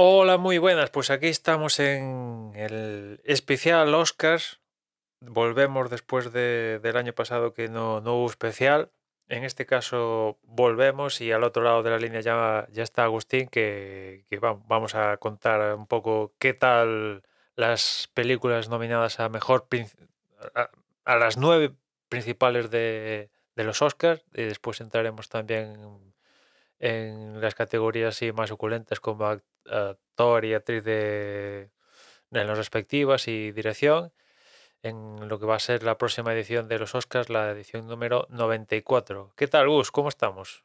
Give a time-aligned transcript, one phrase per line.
[0.00, 0.90] Hola, muy buenas.
[0.90, 4.60] Pues aquí estamos en el especial Oscars.
[5.20, 8.92] Volvemos después de- del año pasado que no, hubo especial.
[9.28, 13.48] En este caso volvemos y al otro lado de la línea ya, ya está Agustín
[13.48, 17.24] que, que va- vamos a contar un poco qué tal
[17.56, 19.66] las películas nominadas a mejor
[20.54, 20.70] a,
[21.06, 21.74] a las nueve
[22.08, 25.76] principales de, de los Oscars y después entraremos también
[26.78, 31.70] en las categorías así más oculentas como act- actor y actriz de,
[32.30, 34.12] en las respectivas y dirección
[34.82, 38.26] en lo que va a ser la próxima edición de los Oscars, la edición número
[38.30, 39.32] 94.
[39.36, 39.90] ¿Qué tal, Gus?
[39.90, 40.64] ¿Cómo estamos?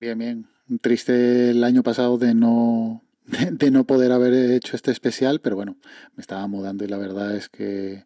[0.00, 0.46] Bien, bien.
[0.80, 5.56] Triste el año pasado de no, de, de no poder haber hecho este especial, pero
[5.56, 5.76] bueno,
[6.14, 8.04] me estaba mudando y la verdad es que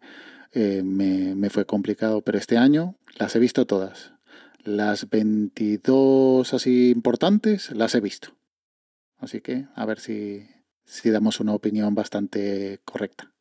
[0.52, 2.20] eh, me, me fue complicado.
[2.20, 4.12] Pero este año las he visto todas.
[4.64, 8.34] Las 22 así importantes las he visto.
[9.22, 10.48] Así que a ver si,
[10.84, 13.32] si damos una opinión bastante correcta.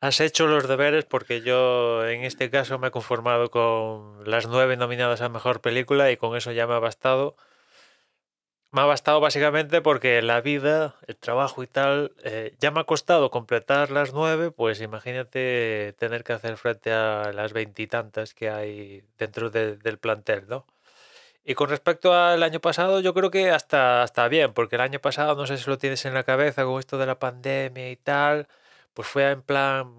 [0.00, 4.76] Has hecho los deberes porque yo en este caso me he conformado con las nueve
[4.76, 7.36] nominadas a mejor película y con eso ya me ha bastado.
[8.70, 12.84] Me ha bastado básicamente porque la vida, el trabajo y tal, eh, ya me ha
[12.84, 19.04] costado completar las nueve, pues imagínate tener que hacer frente a las veintitantas que hay
[19.16, 20.66] dentro de- del plantel, ¿no?
[21.48, 24.98] Y con respecto al año pasado, yo creo que hasta, hasta bien, porque el año
[25.00, 27.96] pasado, no sé si lo tienes en la cabeza con esto de la pandemia y
[27.96, 28.48] tal,
[28.92, 29.90] pues fue en plan,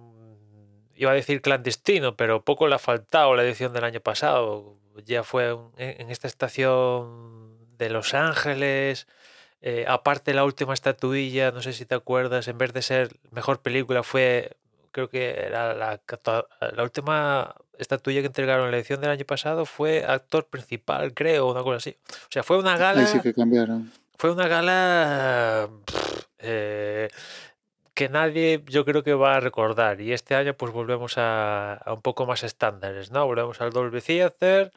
[0.96, 4.78] iba a decir clandestino, pero poco le ha faltado la edición del año pasado.
[5.06, 9.08] Ya fue en esta estación de Los Ángeles,
[9.62, 13.60] eh, aparte la última estatuilla, no sé si te acuerdas, en vez de ser mejor
[13.64, 14.56] película fue,
[14.92, 20.06] creo que era la, última estatuilla que entregaron en la edición del año pasado fue
[20.06, 21.96] actor principal, creo, una cosa así.
[22.10, 23.92] O sea, fue una gala Ahí sí que cambiaron.
[24.18, 27.10] fue una gala pff, eh,
[27.94, 31.94] que nadie yo creo que va a recordar y este año pues volvemos a, a
[31.94, 33.26] un poco más estándares, ¿no?
[33.26, 34.72] Volvemos al Dolby Theater.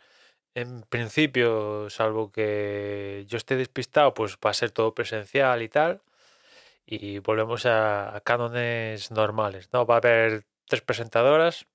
[0.54, 6.02] En principio, salvo que yo esté despistado, pues va a ser todo presencial y tal.
[6.84, 9.86] Y volvemos a, a cánones normales, ¿no?
[9.86, 11.66] Va a haber tres presentadoras,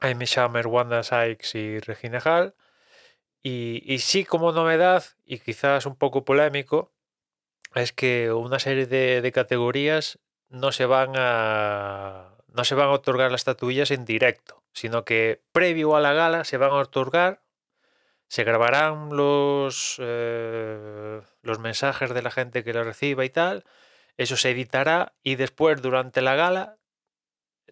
[0.00, 2.54] Amy Schumer, Wanda Sykes y Regina Hall.
[3.42, 6.92] Y, y sí, como novedad, y quizás un poco polémico,
[7.74, 12.92] es que una serie de, de categorías no se van a no se van a
[12.92, 17.42] otorgar las estatuillas en directo, sino que previo a la gala se van a otorgar,
[18.28, 23.64] se grabarán los eh, los mensajes de la gente que lo reciba y tal,
[24.16, 26.78] eso se editará y después durante la gala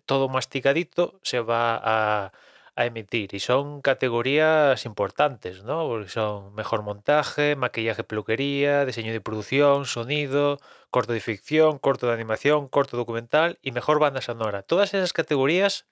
[0.06, 2.32] todo masticadito se va a,
[2.76, 5.86] emitir y son categorías importantes, ¿no?
[5.86, 10.58] Porque son mejor montaje, maquillaje, peluquería, diseño de producción, sonido,
[10.90, 14.62] corto de ficción, corto de animación, corto documental y mejor banda sonora.
[14.62, 15.86] Todas esas categorías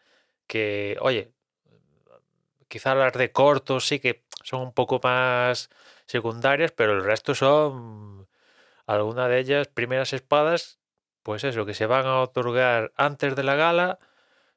[0.47, 1.31] que, oye,
[2.69, 5.71] quizá las de cortos sí que son un poco más
[6.07, 8.18] secundarias, pero el resto son
[8.97, 10.81] alguna de ellas primeras espadas,
[11.23, 13.99] pues eso, que se van a otorgar antes de la gala,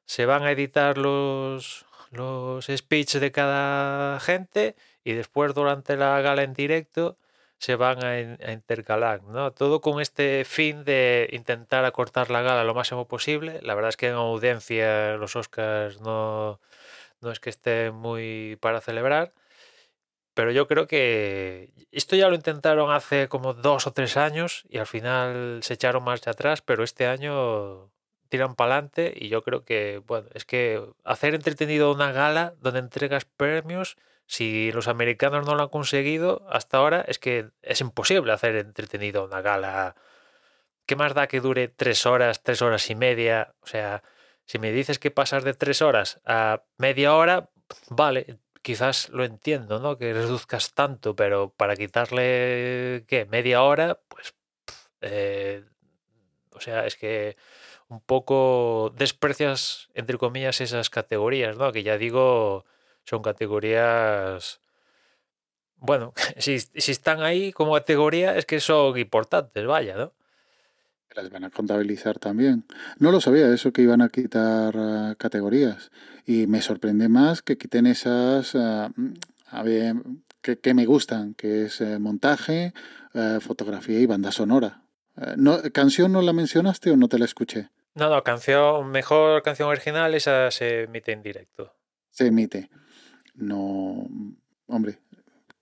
[0.06, 6.42] se van a editar los los speeches de cada gente y después durante la gala
[6.42, 7.18] en directo
[7.58, 9.52] se van a intercalar, ¿no?
[9.52, 13.60] Todo con este fin de intentar acortar la gala lo máximo posible.
[13.62, 16.60] La verdad es que en audiencia los Oscars no,
[17.20, 19.32] no es que estén muy para celebrar,
[20.34, 24.78] pero yo creo que esto ya lo intentaron hace como dos o tres años y
[24.78, 27.90] al final se echaron marcha atrás, pero este año
[28.28, 32.80] tiran para adelante y yo creo que, bueno, es que hacer entretenido una gala donde
[32.80, 38.32] entregas premios, si los americanos no lo han conseguido hasta ahora, es que es imposible
[38.32, 39.96] hacer entretenido una gala.
[40.86, 43.54] ¿Qué más da que dure tres horas, tres horas y media?
[43.60, 44.02] O sea,
[44.46, 47.50] si me dices que pasas de tres horas a media hora,
[47.90, 49.98] vale, quizás lo entiendo, ¿no?
[49.98, 53.26] Que reduzcas tanto, pero para quitarle, ¿qué?
[53.26, 54.34] Media hora, pues,
[55.02, 55.64] eh,
[56.52, 57.36] o sea, es que
[57.88, 61.72] un poco desprecias, entre comillas, esas categorías, ¿no?
[61.72, 62.64] Que ya digo,
[63.04, 64.60] son categorías...
[65.76, 70.14] Bueno, si, si están ahí como categoría es que son importantes, vaya, ¿no?
[71.14, 72.64] Las van a contabilizar también.
[72.98, 75.90] No lo sabía eso que iban a quitar uh, categorías.
[76.26, 78.90] Y me sorprende más que quiten esas uh,
[79.50, 79.96] a ver,
[80.40, 82.72] que, que, me gustan, que es uh, montaje,
[83.40, 84.84] fotografía y banda sonora.
[85.36, 87.68] No, ¿Canción no la mencionaste o no te la escuché?
[87.94, 91.74] No, no, canción, mejor canción original, esa se emite en directo.
[92.08, 92.70] Se emite.
[93.34, 94.08] No,
[94.66, 94.98] hombre,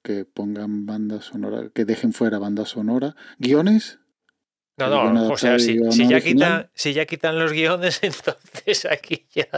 [0.03, 3.17] que pongan banda sonora, que dejen fuera banda sonora.
[3.39, 3.99] ¿Guiones?
[4.89, 9.27] No, no, o sea, si, si, ya quitan, si ya quitan los guiones, entonces aquí
[9.35, 9.49] ya...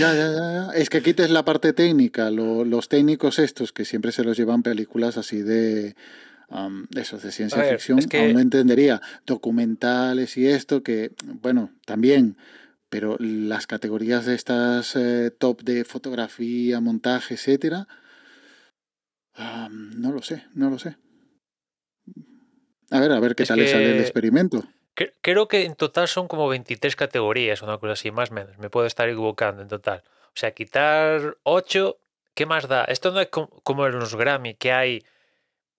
[0.00, 0.70] Ya, ya, ya.
[0.74, 4.64] Es que quites la parte técnica, lo, los técnicos estos que siempre se los llevan
[4.64, 5.94] películas así de,
[6.48, 9.00] um, eso, de ciencia ver, ficción, es que- aún no entendería.
[9.24, 12.36] Documentales y esto, que, bueno, también,
[12.88, 17.86] pero las categorías de estas eh, top de fotografía, montaje, etcétera,
[19.38, 20.96] um, no lo sé, no lo sé.
[22.92, 24.62] A ver, a ver qué Es tal le sale el experimento.
[24.94, 28.58] Cre- Creo que en total son como 23 categorías, una cosa así, más o menos.
[28.58, 30.02] Me puedo estar equivocando en total.
[30.28, 31.98] O sea, quitar 8,
[32.34, 32.84] ¿qué más da?
[32.84, 35.02] Esto no es com- como en los Grammy, que hay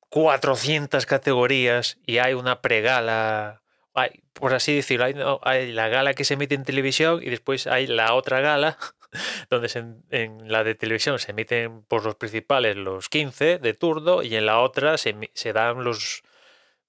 [0.09, 3.61] 400 categorías y hay una pregala,
[3.93, 7.87] hay, por así decirlo, hay, la gala que se emite en televisión y después hay
[7.87, 8.77] la otra gala,
[9.49, 14.21] donde se- en la de televisión se emiten por los principales los 15 de turno
[14.23, 16.23] y en la otra se dan los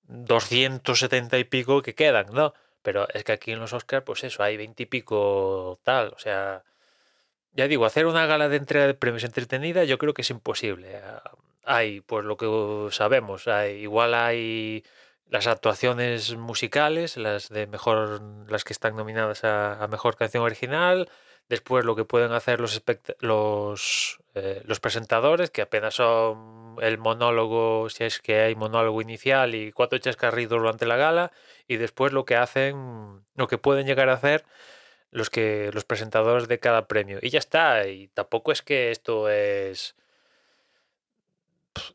[0.08, 2.54] 270 y pico que quedan, ¿no?
[2.82, 6.18] Pero es que aquí en los Oscars, pues eso, hay 20 y pico tal, o
[6.18, 6.64] sea,
[7.54, 11.00] ya digo, hacer una gala de entrega de premios entretenida yo creo que es imposible.
[11.64, 14.84] Hay, pues lo que sabemos, hay, igual hay
[15.28, 21.08] las actuaciones musicales, las de mejor, las que están nominadas a, a mejor canción original,
[21.48, 22.82] después lo que pueden hacer los
[23.20, 29.54] los, eh, los presentadores, que apenas son el monólogo, si es que hay monólogo inicial
[29.54, 31.32] y cuatro chascarridos durante la gala,
[31.68, 34.44] y después lo que hacen, lo que pueden llegar a hacer
[35.10, 37.18] los que los presentadores de cada premio.
[37.22, 39.94] Y ya está y tampoco es que esto es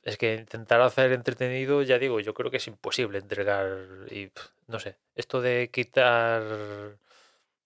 [0.03, 4.29] es que intentar hacer entretenido ya digo yo creo que es imposible entregar y
[4.67, 6.97] no sé esto de quitar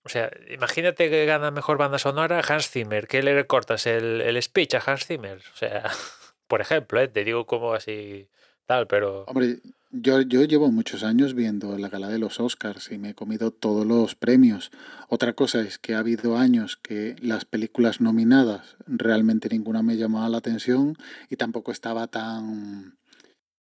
[0.04, 4.42] o sea imagínate que gana mejor banda sonora Hans Zimmer ¿qué le recortas el, el
[4.42, 5.40] speech a Hans Zimmer?
[5.54, 5.90] o sea
[6.48, 7.08] por ejemplo ¿eh?
[7.08, 8.28] te digo como así
[8.66, 9.60] tal pero Hombre,
[9.96, 13.52] yo, yo llevo muchos años viendo la gala de los Oscars y me he comido
[13.52, 14.72] todos los premios.
[15.08, 20.30] Otra cosa es que ha habido años que las películas nominadas realmente ninguna me llamaba
[20.30, 20.98] la atención
[21.30, 22.98] y tampoco estaba tan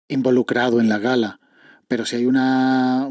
[0.08, 1.38] involucrado en la gala.
[1.86, 3.10] Pero si hay una,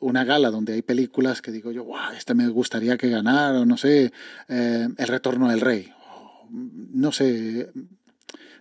[0.00, 3.64] una gala donde hay películas que digo yo, wow, esta me gustaría que ganara, o
[3.64, 4.12] no sé,
[4.48, 5.92] eh, El Retorno del Rey.
[6.50, 7.70] No sé,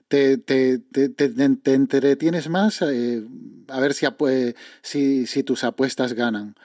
[0.08, 3.24] te, te, te, te, entretienes más eh,
[3.68, 4.06] a ver si,
[4.82, 6.56] si, si tus apuestas ganan.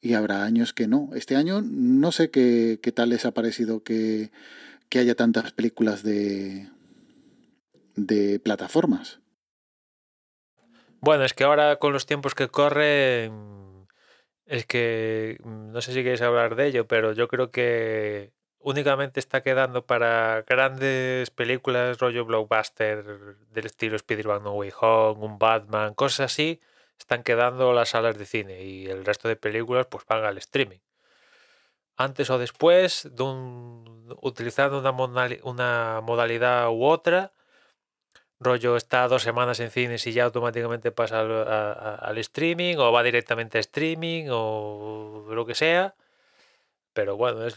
[0.00, 1.10] Y habrá años que no.
[1.14, 4.30] Este año no sé qué, qué tal les ha parecido que,
[4.88, 6.68] que haya tantas películas de,
[7.96, 9.18] de plataformas.
[11.00, 13.32] Bueno, es que ahora con los tiempos que corren,
[14.48, 19.20] es que mm, no sé si queréis hablar de ello, pero yo creo que únicamente
[19.20, 23.04] está quedando para grandes películas, rollo blockbuster
[23.50, 26.60] del estilo Spider-Man No Way Home, un Batman, cosas así,
[26.98, 30.78] están quedando las salas de cine y el resto de películas pues van al streaming.
[31.96, 37.32] Antes o después, de un- utilizando una, una modalidad u otra,
[38.40, 42.76] rollo está dos semanas en cines y ya automáticamente pasa al, a- a- al streaming
[42.76, 45.94] o va directamente a streaming o lo que sea.
[46.92, 47.56] Pero bueno, es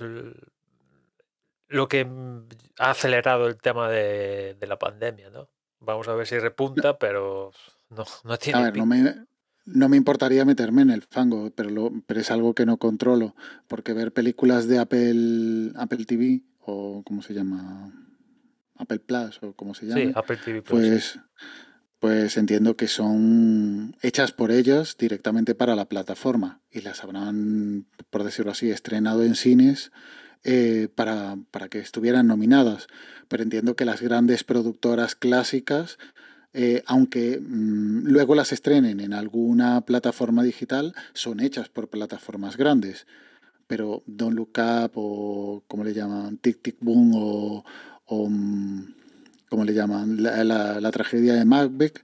[1.68, 2.48] lo que mm,
[2.80, 5.48] ha acelerado el tema de, de la pandemia, ¿no?
[5.80, 7.52] Vamos a ver si repunta, pero
[7.90, 9.16] no, no A tiene ver, no me,
[9.66, 13.36] no me importaría meterme en el fango, pero, lo, pero es algo que no controlo.
[13.68, 17.92] Porque ver películas de Apple, Apple TV o ¿cómo se llama?
[18.82, 20.02] Apple Plus o como se llama.
[20.02, 20.80] Sí, Apple TV Plus.
[20.80, 21.20] Pues,
[22.00, 28.24] pues entiendo que son hechas por ellas directamente para la plataforma y las habrán, por
[28.24, 29.92] decirlo así, estrenado en cines
[30.44, 32.88] eh, para, para que estuvieran nominadas.
[33.28, 36.00] Pero entiendo que las grandes productoras clásicas,
[36.54, 43.06] eh, aunque mm, luego las estrenen en alguna plataforma digital, son hechas por plataformas grandes.
[43.68, 47.64] Pero Don't Look Up o, como le llaman, Tic Tic Boom o,
[48.14, 48.94] o mm,
[49.50, 52.04] como le llaman, la, la- la tragedia de Macbeth,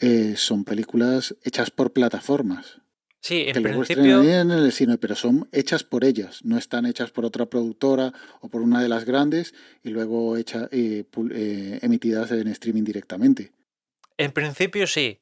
[0.00, 2.80] eh, son películas hechas por plataformas.
[3.20, 4.22] Sí, en que principio.
[4.22, 8.48] en el cine, pero son hechas por ellas, no están hechas por otra productora o
[8.48, 13.52] por una de las grandes y luego hecha, eh, eh, emitidas en streaming directamente.
[14.18, 15.20] En principio sí,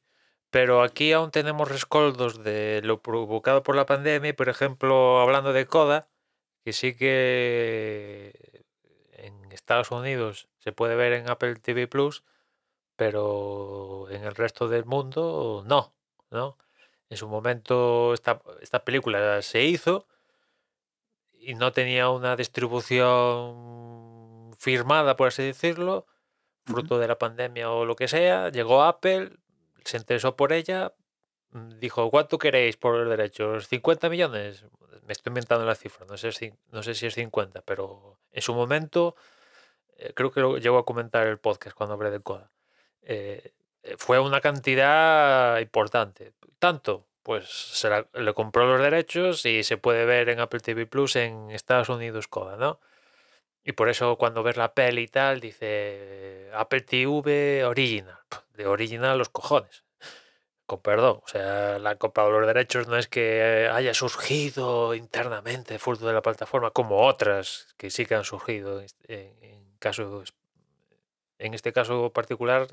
[0.49, 4.35] pero aquí aún tenemos rescoldos de lo provocado por la pandemia.
[4.35, 6.09] Por ejemplo, hablando de Coda,
[6.65, 8.52] que sí que
[9.63, 12.25] Estados Unidos se puede ver en Apple TV Plus,
[12.97, 15.95] pero en el resto del mundo no,
[16.31, 16.57] ¿no?
[17.09, 20.05] En su momento esta, esta película se hizo
[21.31, 26.07] y no tenía una distribución firmada, por así decirlo,
[26.65, 28.49] fruto de la pandemia o lo que sea.
[28.49, 29.31] Llegó Apple,
[29.85, 30.93] se interesó por ella,
[31.51, 33.71] mm, dijo, ¿cuánto queréis por los derechos?
[33.71, 34.65] ¿50 millones?
[35.05, 38.41] Me estoy inventando la cifra, no sé si, no sé si es 50, pero en
[38.41, 39.15] su momento,
[40.15, 42.51] creo que lo llegó a comentar el podcast cuando hablé de Coda.
[43.03, 46.33] eh, eh, fue una cantidad importante.
[46.59, 50.85] Tanto, pues se la- le compró los derechos y se puede ver en Apple TV
[50.87, 52.79] Plus en Estados Unidos Coda, ¿no?
[53.65, 58.17] Y por eso cuando ves la peli y tal, dice Apple TV Original.
[58.53, 59.83] De original los cojones.
[60.65, 61.19] Con perdón.
[61.23, 66.13] O sea, la han comprado los derechos no es que haya surgido internamente fruto de
[66.13, 68.79] la plataforma, como otras que sí que han surgido.
[68.81, 68.87] En,
[69.43, 70.33] en casos,
[71.37, 72.67] en este caso particular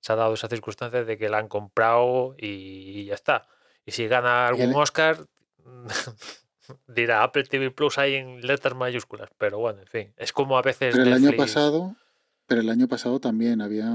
[0.00, 3.46] se ha dado esa circunstancia de que la han comprado y ya está.
[3.86, 5.26] Y si gana algún el- Oscar,
[6.86, 9.30] dirá Apple TV Plus hay en letras mayúsculas.
[9.38, 10.12] Pero bueno, en fin.
[10.16, 10.92] Es como a veces.
[10.92, 11.96] Pero el año pasado,
[12.46, 13.90] pero el año pasado también había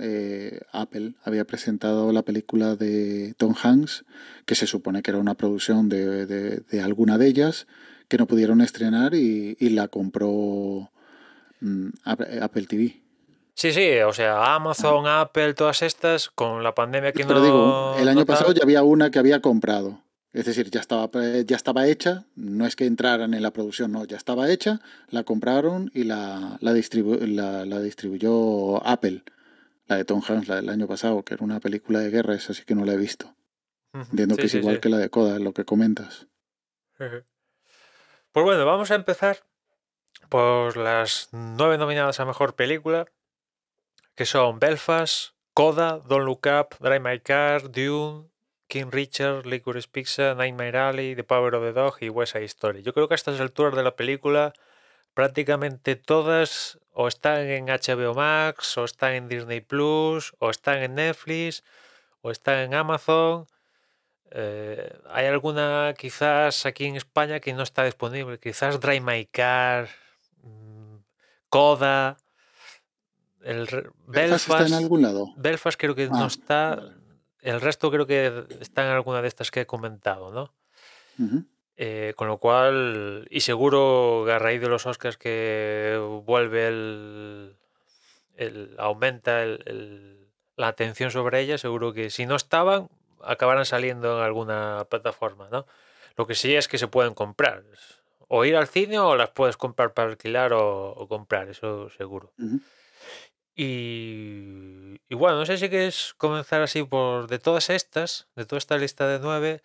[0.00, 4.04] eh, Apple había presentado la película de Tom Hanks,
[4.44, 7.66] que se supone que era una producción de, de- de alguna de ellas,
[8.08, 10.92] que no pudieron estrenar y, y la compró
[12.04, 13.02] Apple Apple TV.
[13.54, 17.44] Sí, sí, o sea, Amazon, Apple, todas estas, con la pandemia que Pero no.
[17.44, 20.02] digo, el año no tal, pasado ya había una que había comprado.
[20.34, 21.08] Es decir, ya estaba,
[21.46, 25.24] ya estaba hecha, no es que entraran en la producción, no, ya estaba hecha, la
[25.24, 29.22] compraron y la, la, distribu- la, la distribuyó Apple,
[29.86, 32.52] la de Tom Hanks, la del año pasado, que era una película de guerra, esa
[32.52, 33.34] sí que no la he visto.
[33.94, 34.80] Entiendo sí, que es sí, igual sí.
[34.82, 36.26] que la de Coda, lo que comentas.
[36.98, 39.45] Pues bueno, vamos a empezar
[40.28, 43.06] por las nueve nominadas a mejor película,
[44.14, 48.28] que son Belfast, Coda, Don't Look Up, Drive My Car, Dune,
[48.68, 52.82] King Richard, Licorice Pizza, Nightmare Alley, The Power of the Dog y West Story.
[52.82, 54.52] Yo creo que a estas alturas de la película
[55.14, 60.94] prácticamente todas o están en HBO Max, o están en Disney Plus, o están en
[60.94, 61.64] Netflix,
[62.20, 63.46] o están en Amazon.
[64.30, 68.38] Eh, hay alguna quizás aquí en España que no está disponible.
[68.38, 69.88] Quizás Drive My Car,
[71.48, 72.16] Coda,
[73.42, 73.66] el
[74.06, 75.28] ¿Belfast está en algún lado?
[75.36, 76.76] Belfast creo que no Ah, está.
[76.76, 76.92] vale.
[77.40, 80.52] El resto creo que está en alguna de estas que he comentado, ¿no?
[81.76, 87.56] Eh, con lo cual, y seguro a raíz de los Oscars que vuelve el,
[88.36, 92.88] el- aumenta el- el- la atención sobre ellas, seguro que si no estaban,
[93.22, 95.66] acabarán saliendo en alguna plataforma, ¿no?
[96.16, 97.62] Lo que sí es que se pueden comprar.
[98.28, 102.32] O ir al cine o las puedes comprar para alquilar o, o comprar, eso seguro.
[102.38, 102.60] Ujú.
[103.54, 108.58] Y, y bueno, no sé si quieres comenzar así por de todas estas, de toda
[108.58, 109.62] esta lista de nueve.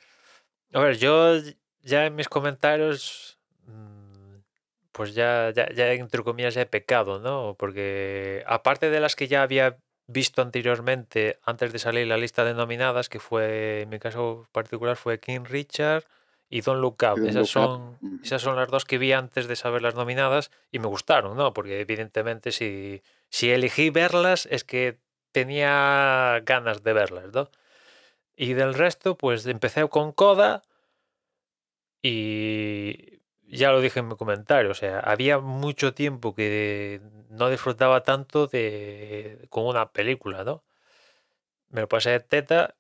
[0.74, 1.36] A ver, yo
[1.82, 4.38] ya en mis comentarios, mm,
[4.94, 7.56] pues ya, ya, ya entre comillas ya he pecado, ¿no?
[7.60, 9.78] Porque aparte de las que ya había
[10.08, 14.96] visto anteriormente, antes de salir la lista de nominadas, que fue, en mi caso particular,
[14.96, 16.06] fue King Richard
[16.52, 17.18] y Don't Look Up.
[17.18, 20.52] Don't Esas Look son, esas son las dos que vi antes de saber las nominadas
[20.70, 21.54] y me gustaron, ¿no?
[21.54, 25.00] Porque evidentemente si, si elegí verlas es que
[25.32, 27.50] tenía ganas de verlas, ¿no?
[28.36, 30.62] Y del resto, pues empecé con Coda
[32.02, 38.04] y ya lo dije en mi comentario, o sea, había mucho tiempo que no disfrutaba
[38.04, 40.64] tanto de con una película, ¿no?
[41.70, 42.76] Me lo pasé de teta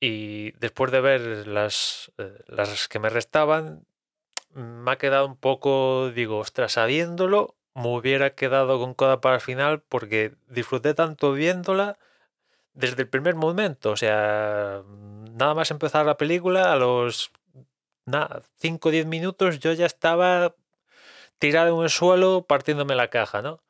[0.00, 3.86] y después de ver las, eh, las que me restaban,
[4.54, 9.40] me ha quedado un poco, digo, ostras, sabiéndolo, me hubiera quedado con Coda para el
[9.40, 11.98] final porque disfruté tanto viéndola
[12.72, 13.90] desde el primer momento.
[13.90, 14.82] O sea,
[15.32, 17.32] nada más empezar la película, a los
[18.58, 20.54] 5 o 10 minutos yo ya estaba
[21.38, 23.60] tirado en el suelo partiéndome la caja, ¿no?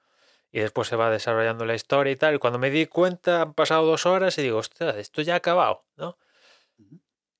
[0.54, 2.36] Y después se va desarrollando la historia y tal.
[2.36, 5.38] Y cuando me di cuenta han pasado dos horas y digo, ostras, esto ya ha
[5.38, 6.16] acabado, ¿no?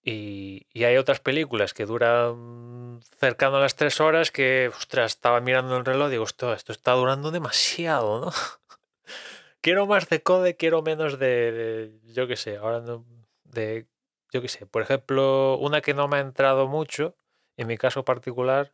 [0.06, 5.40] Y, y hay otras películas que duran cercano a las tres horas que, ostras, estaba
[5.40, 8.30] mirando el reloj y digo, ostras, esto está durando demasiado, ¿no?
[9.60, 13.04] quiero más de Code, quiero menos de, de- yo qué sé, ahora no,
[13.44, 13.86] de
[14.32, 17.16] yo qué sé, por ejemplo, una que no me ha entrado mucho,
[17.56, 18.72] en mi caso particular,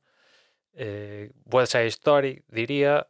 [0.75, 3.10] eh, West Side Story, diría,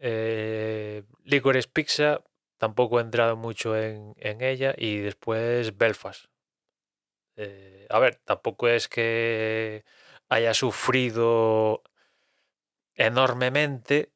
[0.00, 2.24] eh, Licorice Pizza,
[2.58, 6.26] tampoco he entrado mucho en, ella, y después Belfast.
[7.36, 9.84] Eh, a ver, tampoco es que
[10.28, 11.82] haya sufrido
[12.94, 14.12] enormemente,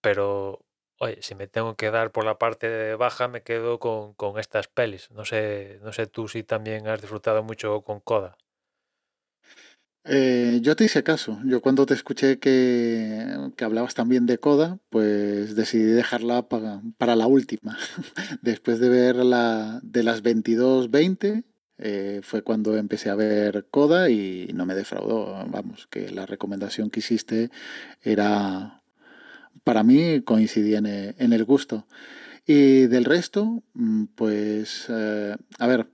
[0.00, 0.64] pero
[0.98, 4.68] oye, si me tengo que dar por la parte baja, me quedo con, con estas
[4.68, 5.10] pelis.
[5.10, 8.36] No sé, no sé tú si también has disfrutado mucho con Coda.
[10.10, 11.38] Eh, yo te hice caso.
[11.44, 17.14] Yo cuando te escuché que, que hablabas también de Coda, pues decidí dejarla para, para
[17.14, 17.76] la última.
[18.42, 21.44] Después de ver la de las 22.20,
[21.76, 25.46] eh, fue cuando empecé a ver Coda y no me defraudó.
[25.50, 27.50] Vamos, que la recomendación que hiciste
[28.02, 28.82] era,
[29.62, 31.86] para mí, coincidía en el, gusto.
[32.46, 35.88] Y del resto, mm, pues, eh, a ver,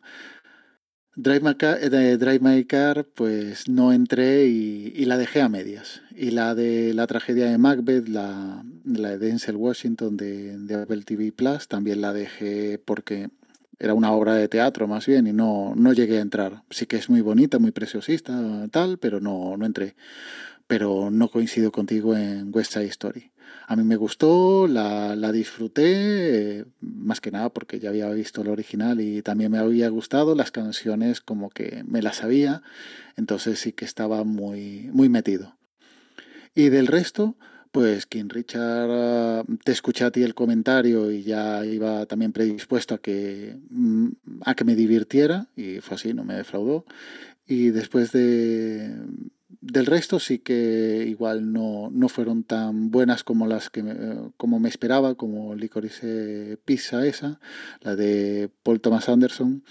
[1.16, 5.42] Drive My, Car, eh, de Drive My Car, pues no entré y, y la dejé
[5.42, 6.02] a medias.
[6.16, 11.02] Y la de la tragedia de Macbeth, la, la de Denzel Washington de, de Apple
[11.02, 13.28] TV Plus, también la dejé porque
[13.78, 16.62] era una obra de teatro más bien y no, no llegué a entrar.
[16.70, 19.94] Sí que es muy bonita, muy preciosista, tal, pero no, no entré.
[20.66, 23.30] Pero no coincido contigo en West Side Story.
[23.66, 28.42] A mí me gustó, la, la disfruté, eh, más que nada porque ya había visto
[28.42, 32.62] el original y también me había gustado las canciones como que me las sabía,
[33.16, 35.56] entonces sí que estaba muy, muy metido.
[36.54, 37.36] Y del resto,
[37.72, 42.94] pues King Richard, ah, te escuché a ti el comentario y ya iba también predispuesto
[42.94, 44.08] a que, mm,
[44.44, 46.84] a que me divirtiera y fue así, no me defraudó.
[47.46, 48.94] Y después de,
[49.66, 53.94] del resto sí que igual no, no fueron tan buenas como las que me,
[54.36, 57.40] como me esperaba, como Licorice Pizza esa,
[57.80, 59.62] la de Paul Thomas Anderson,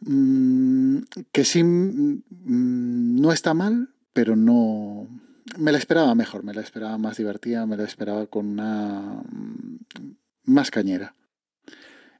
[0.00, 0.98] mm,
[1.32, 2.22] que sí mm,
[3.20, 5.08] no está mal, pero no,
[5.56, 9.78] me la esperaba mejor, me la esperaba más divertida, me la esperaba con una mm,
[10.44, 11.14] más cañera.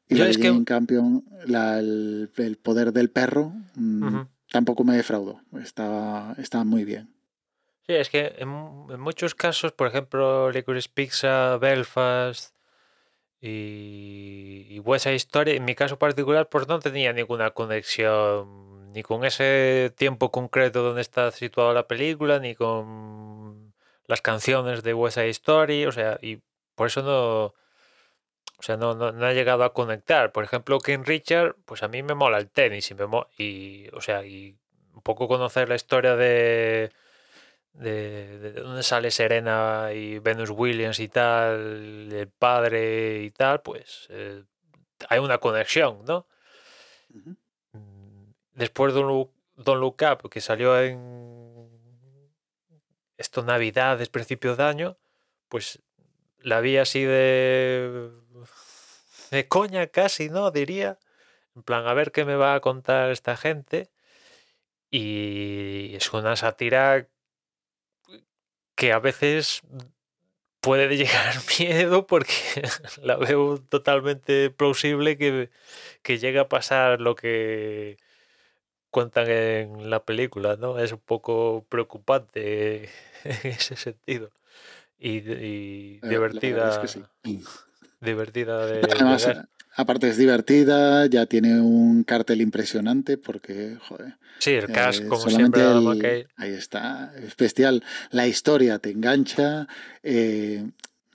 [0.09, 4.05] Y Yo la de es que- Jane Campion, la- el, el poder del perro, mm.
[4.51, 5.41] Tampoco me defraudó.
[5.63, 7.15] Estaba, estaba muy bien.
[7.87, 8.49] Sí, es que en,
[8.91, 12.55] en muchos casos, por ejemplo, Licorice Pizza, Belfast
[13.41, 19.25] y, y West Story, en mi caso particular, pues no tenía ninguna conexión ni con
[19.25, 23.75] ese tiempo concreto donde está situada la película, ni con
[24.07, 26.41] las canciones de West Side Story, o sea, y
[26.75, 27.55] por eso no,
[28.59, 30.33] o sea, no, no, no he llegado a conectar.
[30.33, 33.05] Por ejemplo, King Richard, pues a mí me mola el tenis y me
[33.39, 34.57] y, o sea, y
[34.95, 36.91] un poco conocer la historia de
[37.79, 44.09] de, de dónde sale Serena y Venus Williams y tal, el padre y tal, pues
[44.11, 44.43] eh,
[45.09, 46.27] hay una conexión, ¿no?
[47.73, 51.79] Mm, Después de Don't Look Up, que salió en
[53.17, 54.97] esto Navidades, principio de año,
[55.49, 55.81] pues
[56.43, 58.11] la vi así de
[59.31, 60.51] de coña casi, ¿no?
[60.51, 60.99] Diría.
[61.57, 63.91] En plan, a ver qué me va a contar esta gente.
[64.91, 67.09] Y es una sátira
[68.75, 69.63] que a veces
[70.61, 72.33] puede llegar miedo porque
[73.03, 75.51] la veo totalmente plausible que,
[76.03, 77.99] que llegue a pasar lo que
[78.91, 80.79] cuentan en la película, ¿no?
[80.79, 82.85] Es un poco preocupante
[83.25, 84.31] en ese sentido.
[84.99, 85.21] Y,
[86.01, 86.69] divertida.
[86.71, 87.05] es que sí.
[88.01, 89.43] Divertida de, Además, de
[89.77, 95.29] aparte es divertida, ya tiene un cartel impresionante porque, joder, Sí, el cast, eh, como
[95.31, 97.83] siempre, el- ahí está, es bestial.
[98.11, 99.67] La historia te engancha,
[100.05, 100.65] eh,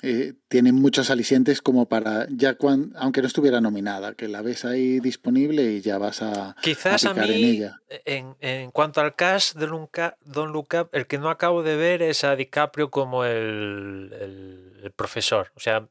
[0.04, 4.66] eh, tiene muchos alicientes como para, ya cuan, aunque no estuviera nominada, que la ves
[4.66, 7.80] ahí disponible y ya vas a, Quizás a picar en mí, ella.
[8.06, 12.02] en, en cuanto al cast de Don't Look Up, el que no acabo de ver
[12.02, 15.52] es a DiCaprio como el, el- el profesor.
[15.56, 15.88] O sea,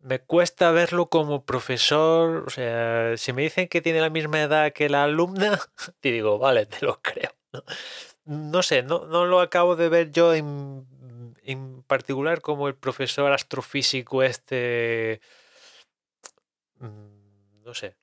[0.00, 2.44] me cuesta verlo como profesor.
[2.46, 5.60] O sea, si me dicen que tiene la misma edad que la alumna,
[6.00, 7.30] te digo, vale, te lo creo.
[7.52, 7.62] No,
[8.24, 10.86] No sé, no, no lo acabo de ver yo en,
[11.44, 15.20] en particular como el profesor astrofísico este...
[16.78, 17.96] mm, No sé.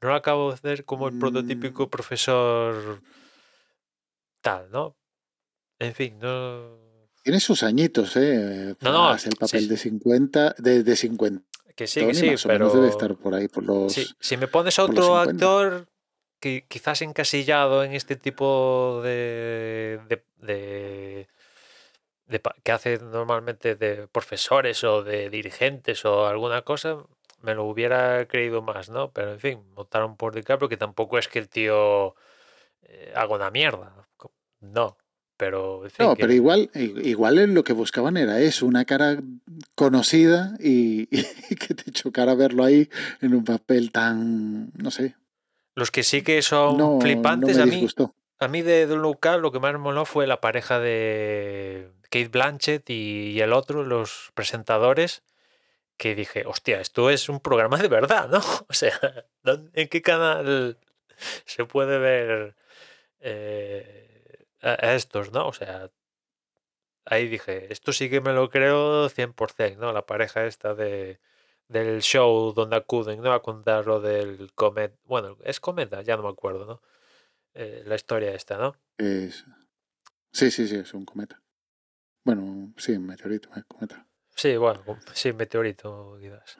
[0.00, 1.90] No lo acabo de ver como el prototípico Mm.
[1.90, 3.02] profesor
[4.40, 4.96] tal, ¿no?
[5.78, 6.78] En fin, no...
[7.22, 8.74] Tiene sus añitos, ¿eh?
[8.80, 9.68] No, no, Hace el papel sí.
[9.68, 11.44] de 50, de, de 50.
[11.76, 12.66] Que sí, que sí, pero...
[12.66, 13.92] menos debe estar por ahí, por los...
[13.92, 15.30] Sí, si me pones los otro 50.
[15.30, 15.88] actor
[16.38, 21.28] que quizás encasillado en este tipo de, de, de-
[22.30, 26.98] de que hace normalmente de profesores o de dirigentes o alguna cosa,
[27.42, 29.10] me lo hubiera creído más, ¿no?
[29.12, 32.14] Pero en fin, votaron por DiCaprio, que tampoco es que el tío
[32.82, 34.06] eh, haga una mierda.
[34.60, 34.96] No,
[35.36, 39.18] pero en fin, No, que- pero igual, igual lo que buscaban era eso, una cara
[39.74, 41.08] conocida y,
[41.50, 42.88] y que te chocara verlo ahí
[43.20, 45.16] en un papel tan, no sé,
[45.74, 47.86] los que sí que son no, no flipantes me a mí.
[48.40, 52.28] A mí de Look Up lo que más me moló fue la pareja de Kate
[52.28, 55.22] Blanchett y, el otro, los presentadores,
[55.98, 58.40] que dije, hostia, esto es un programa de verdad, ¿no?
[58.68, 58.98] O sea,
[59.42, 60.78] ¿dónde- ¿en qué canal
[61.46, 62.56] se puede ver
[63.20, 65.48] eh, a estos, ¿no?
[65.48, 65.90] O sea,
[67.04, 69.92] ahí dije, esto sí que me lo creo 100%, ¿no?
[69.92, 71.20] La pareja esta de
[71.68, 73.32] del show donde acuden, ¿no?
[73.32, 74.96] A contar lo del cometa.
[75.04, 76.82] Bueno, es cometa, ya no me acuerdo, ¿no?
[77.54, 78.76] Eh, la historia esta, ¿no?
[78.98, 79.44] Es-
[80.32, 81.42] Sí, sí, sí, es un cometa.
[82.24, 84.06] Bueno, sí, un meteorito, eh, cometa.
[84.36, 86.58] Sí, bueno, sí, meteorito, quizás.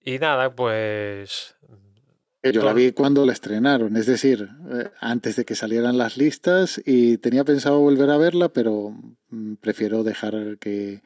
[0.00, 1.56] Y nada, pues.
[2.42, 6.78] Yo la vi cuando la estrenaron, es decir, eh, antes de que salieran las listas
[6.84, 8.90] y tenía pensado volver a verla, pero
[9.30, 11.02] mm, prefiero dejar que,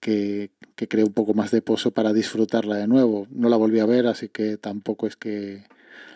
[0.00, 3.28] que, que cree un poco más de pozo para disfrutarla de nuevo.
[3.30, 5.62] No la volví a ver, así que tampoco es que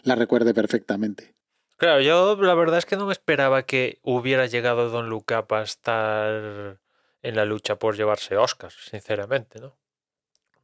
[0.02, 1.36] la recuerde perfectamente.
[1.78, 5.54] Claro, yo la verdad es que no me esperaba que hubiera llegado Don Look Up
[5.54, 6.78] a estar
[7.22, 9.76] en la lucha por llevarse Oscars, sinceramente, ¿no?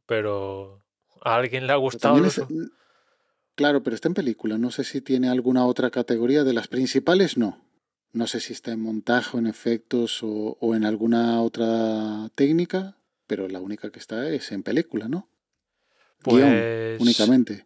[0.05, 0.83] Pero
[1.21, 2.15] a alguien le ha Pero gustado.
[2.15, 2.71] también lo es- su-
[3.55, 4.57] claro, pero está en película.
[4.57, 6.43] No sé si tiene alguna otra categoría.
[6.43, 7.61] De las principales, no.
[8.11, 12.97] No sé si está en montaje, o en efectos o, o en alguna otra técnica,
[13.27, 15.29] pero la única que está es en película, ¿no?
[16.23, 17.01] Guión, Pues.
[17.01, 17.65] únicamente.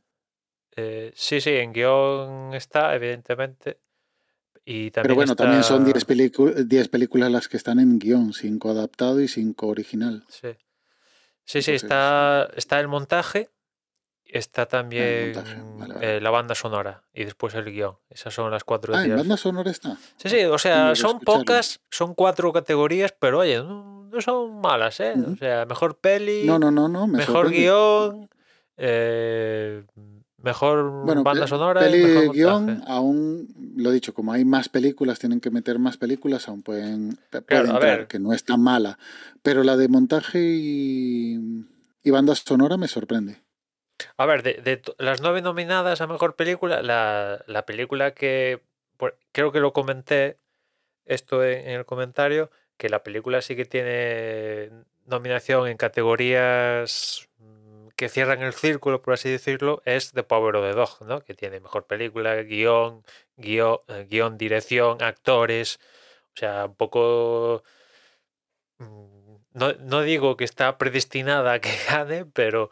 [0.81, 3.79] Eh, sí, sí, en guion está, evidentemente.
[4.65, 7.97] Y también Pero bueno, también son está- 10 pelícu- 10 películas las que están en
[7.99, 10.23] guion, 5 adaptado y 5 original.
[10.29, 10.49] Sí,
[11.43, 13.49] sí, sí, Entonces- está, está el montaje,
[14.25, 16.17] está también montaje, vale, vale.
[16.17, 17.97] eh, la banda sonora y después el guion.
[18.09, 19.97] Esas son las cuatro Ah, en banda sonora está.
[20.17, 21.39] Sí, sí, o sea, son escucharlo.
[21.39, 25.13] pocas, son cuatro categorías, pero oye, no, no son malas, ¿eh?
[25.17, 25.35] O Ujú.
[25.37, 27.07] sea, mejor peli, No, no, no, no.
[27.07, 27.57] Me mejor sorprende.
[27.59, 28.29] guion,
[28.77, 29.83] eh,
[30.43, 32.37] mejor Bueno, banda sonora peli mejor y montaje.
[32.39, 33.47] guion, aún,
[33.77, 37.65] lo dicho, como hay más películas, tienen que meter más películas, aún pueden, pe- Claro,
[37.65, 38.07] puede a entrar, ver.
[38.07, 38.97] que no es tan mala.
[39.41, 41.39] Pero la de montaje y,
[42.03, 43.41] y banda sonora me sorprende.
[44.17, 48.61] A ver, de, de las nueve nominadas a mejor película, la, la película que
[48.97, 50.37] por- creo que lo comenté
[51.05, 54.69] esto en, en el comentario, que la película sí que tiene
[55.05, 57.27] nominación en categorías
[57.99, 61.21] que cierran el círculo, por así decirlo, es The Power of the Dog, ¿no?
[61.21, 63.03] Que tiene mejor película, guion,
[63.37, 65.79] guion, eh, guion, dirección, actores,
[66.35, 67.63] o sea, un poco...
[68.77, 72.69] mm, No, no digo que está predestinada a que gane, pero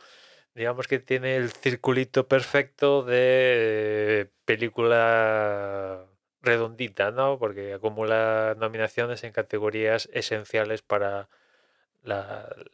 [0.55, 6.05] digamos que tiene el circulito perfecto de película
[6.41, 7.39] redondita, ¿no?
[7.39, 11.29] Porque acumula nominaciones en categorías esenciales para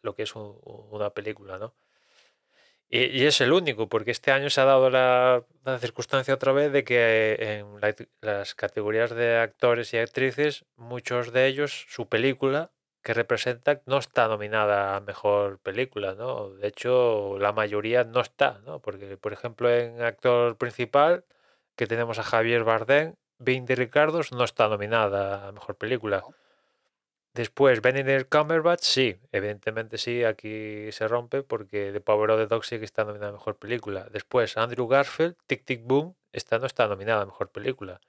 [0.01, 0.57] lo que es un-
[0.91, 1.73] una película, ¿no?
[2.89, 5.43] Y, y es el único, porque este año se ha dado la,
[5.79, 11.47] circunstancia otra vez de que en la- las categorías de actores y actrices, muchos de
[11.47, 16.49] ellos, su película que representan no está nominada a mejor película, ¿no?
[16.51, 18.79] De hecho, la mayoría no está, ¿no?
[18.79, 21.25] Porque, por ejemplo, en actor principal,
[21.75, 26.23] que tenemos a Javier Bardem, Bindi Ricardos no está nominada a mejor película.
[27.33, 32.63] Después, Benedict Cumberbatch, sí, evidentemente sí, aquí se rompe porque The Power of the Dog
[32.83, 34.07] está nominada a Mejor Película.
[34.11, 38.01] Después, Andrew Garfield, Tic Tic Boom, esta no está nominada a Mejor Película.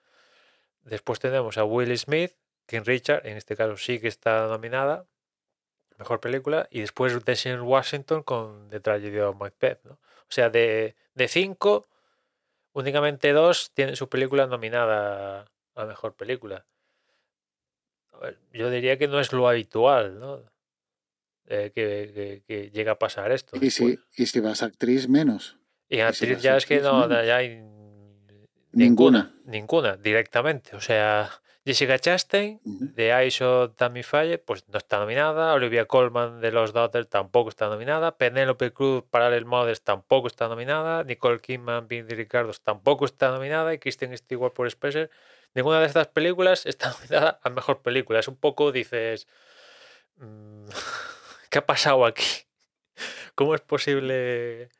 [0.82, 2.34] Después tenemos a Will Smith,
[2.66, 5.06] King Richard, en este caso sí que está nominada
[5.98, 6.68] Mejor Película.
[6.70, 9.92] Y después Denzel Washington con The Tragedy of Macbeth, ¿no?
[9.94, 11.86] O sea, de, de cinco,
[12.72, 16.66] únicamente dos tienen su película nominada a Mejor Película.
[18.14, 20.42] A ver, yo diría que no es lo habitual, ¿no?
[21.46, 23.56] Eh, que, que- que llega a pasar esto.
[23.60, 25.58] Y si, y si vas a actriz, menos.
[25.88, 27.26] Y actriz ya es que no, menos.
[27.26, 27.58] ya hay
[28.72, 29.32] Ninguna.
[29.34, 30.74] ninguna, ninguna, directamente.
[30.74, 31.30] O sea,
[31.66, 32.86] Jessica Chastain Ujú.
[32.94, 35.52] de ISO Tammy Faye, pues no está nominada.
[35.54, 38.16] Olivia Colman de Los Daughters tampoco está nominada.
[38.16, 41.04] Penélope Cruz, Parallel Mothers, tampoco está nominada.
[41.04, 43.72] Nicole Kidman, Bindi Ricardos tampoco está nominada.
[43.74, 45.10] Y Kristen Stewart por Spencer.
[45.54, 48.18] Ninguna de estas películas está nominada a mejor película.
[48.20, 49.26] Es un poco, dices,
[50.16, 50.66] mm,
[51.50, 52.24] ¿qué ha pasado aquí?
[53.34, 54.70] ¿Cómo es posible?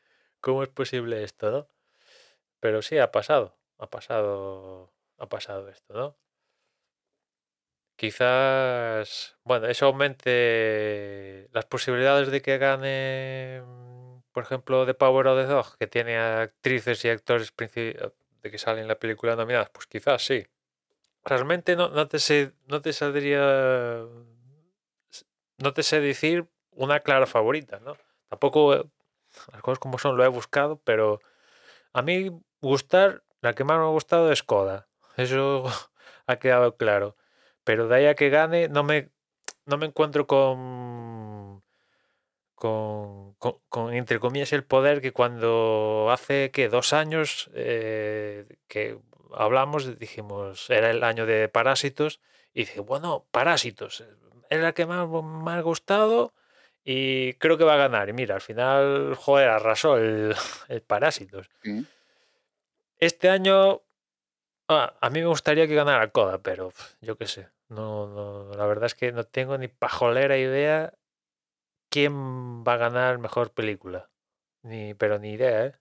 [0.41, 1.67] ¿Cómo es posible esto, no?
[2.59, 6.17] Pero sí ha pasado, ha pasado, ha pasado esto, ¿no?
[7.97, 13.95] Quizás, bueno, eso aumente las posibilidades de que gane mm,
[14.35, 18.81] por ejemplo, de Power of the Dog, que tiene actrices y actores de que salen
[18.81, 20.45] en la película nominadas, pues quizás sí.
[21.25, 24.05] Realmente no, no te sé, no te saldría,
[25.57, 27.97] no te sé decir una clara favorita, ¿no?
[28.29, 28.83] Tampoco, eh,
[29.51, 31.19] las cosas como son, lo he buscado, pero
[31.93, 32.29] a mí
[32.61, 34.87] gustar, la que más me ha gustado es Coda.
[35.17, 35.63] Eso
[36.27, 37.15] ha quedado claro.
[37.63, 39.09] Pero de ahí que gane, no me,
[39.65, 41.63] no me encuentro con,
[42.55, 48.99] con, con, con, entre comillas, el poder que cuando hace que dos años eh, que
[49.33, 52.19] hablamos, dijimos, era el año de Parásitos,
[52.53, 54.03] y dije, bueno, Parásitos,
[54.49, 56.33] es la que más me ha gustado
[56.83, 58.09] y creo que va a ganar.
[58.09, 60.35] Y mira, al final, joder, arrasó el,
[60.69, 61.49] el Parásitos.
[61.63, 61.85] Sí.
[62.99, 63.81] Este año,
[64.69, 67.49] ah, a mí me gustaría que ganara Coda, pero yo qué sé.
[67.67, 70.93] No, no, la verdad es que no tengo ni pajolera idea
[71.89, 74.09] quién va a ganar mejor película.
[74.61, 75.75] Ni, pero ni idea, ¿eh?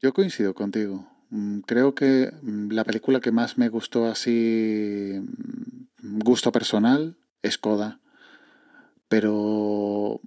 [0.00, 1.06] Yo coincido contigo.
[1.30, 7.58] Mm, Creo que mm, la película que más me gustó así, mm, gusto personal, es
[7.58, 8.00] Coda.
[9.08, 10.20] Pero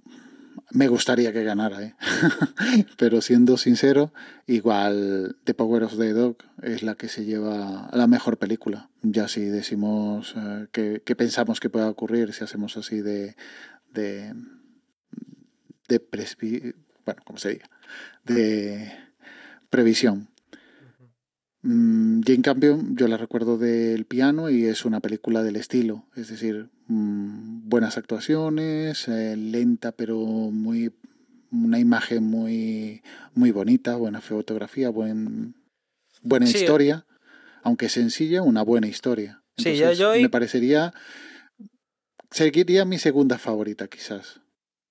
[0.70, 1.94] me gustaría que ganara, ¿eh?
[2.98, 4.12] Pero siendo sincero,
[4.46, 8.90] igual The Power of the Dog es la que se lleva la mejor película.
[9.02, 13.36] Ya si decimos eh, que, pensamos que pueda ocurrir, si hacemos así de...
[13.92, 14.34] de
[15.88, 16.00] de
[17.04, 17.70] bueno, como se diga,
[18.24, 18.92] de
[19.68, 20.31] previsión.
[21.62, 26.06] Mm, y en cambio, yo la recuerdo del piano y es una película del estilo,
[26.16, 30.92] es decir, mm, buenas actuaciones, eh, lenta pero muy
[31.52, 33.02] una imagen muy
[33.34, 35.54] muy bonita, buena fotografía, buen
[36.22, 36.58] buena Sí.
[36.58, 37.06] historia,
[37.62, 39.42] aunque sencilla, una buena historia.
[39.56, 40.92] Sí, yo ahí- me parecería
[42.30, 44.40] seguiría mi segunda favorita quizás.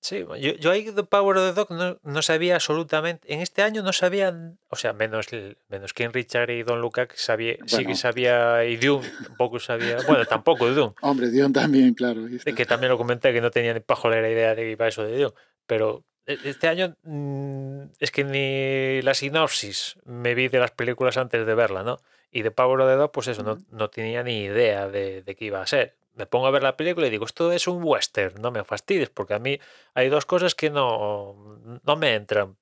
[0.04, 3.32] Sí, yo, yo ahí The Power of the Dog no, no sabía absolutamente.
[3.32, 4.34] En este año no sabía,
[4.68, 5.28] o sea, menos,
[5.68, 7.94] menos King Richard y Don Luca, que sabía, sí que Bueno.
[7.96, 12.22] sabía, y Doom, tampoco sabía, bueno, tampoco de Doom, Hombre, Dion también, claro.
[12.22, 15.04] de que también lo comenté, que no tenía ni pajolera idea de que iba eso
[15.04, 15.32] de Doom,
[15.68, 21.16] pero e- este año mm, es que ni la sinopsis me vi de las películas
[21.16, 21.98] antes de verla, ¿no?
[22.32, 25.34] Y de Power of the Dog, pues eso, no, no tenía ni idea de, de
[25.36, 25.94] qué iba a ser.
[26.14, 29.08] Me pongo a ver la película y digo, esto es un western, no me fastidies,
[29.10, 29.58] porque a mí
[29.94, 32.56] hay dos cosas que no, no me entran.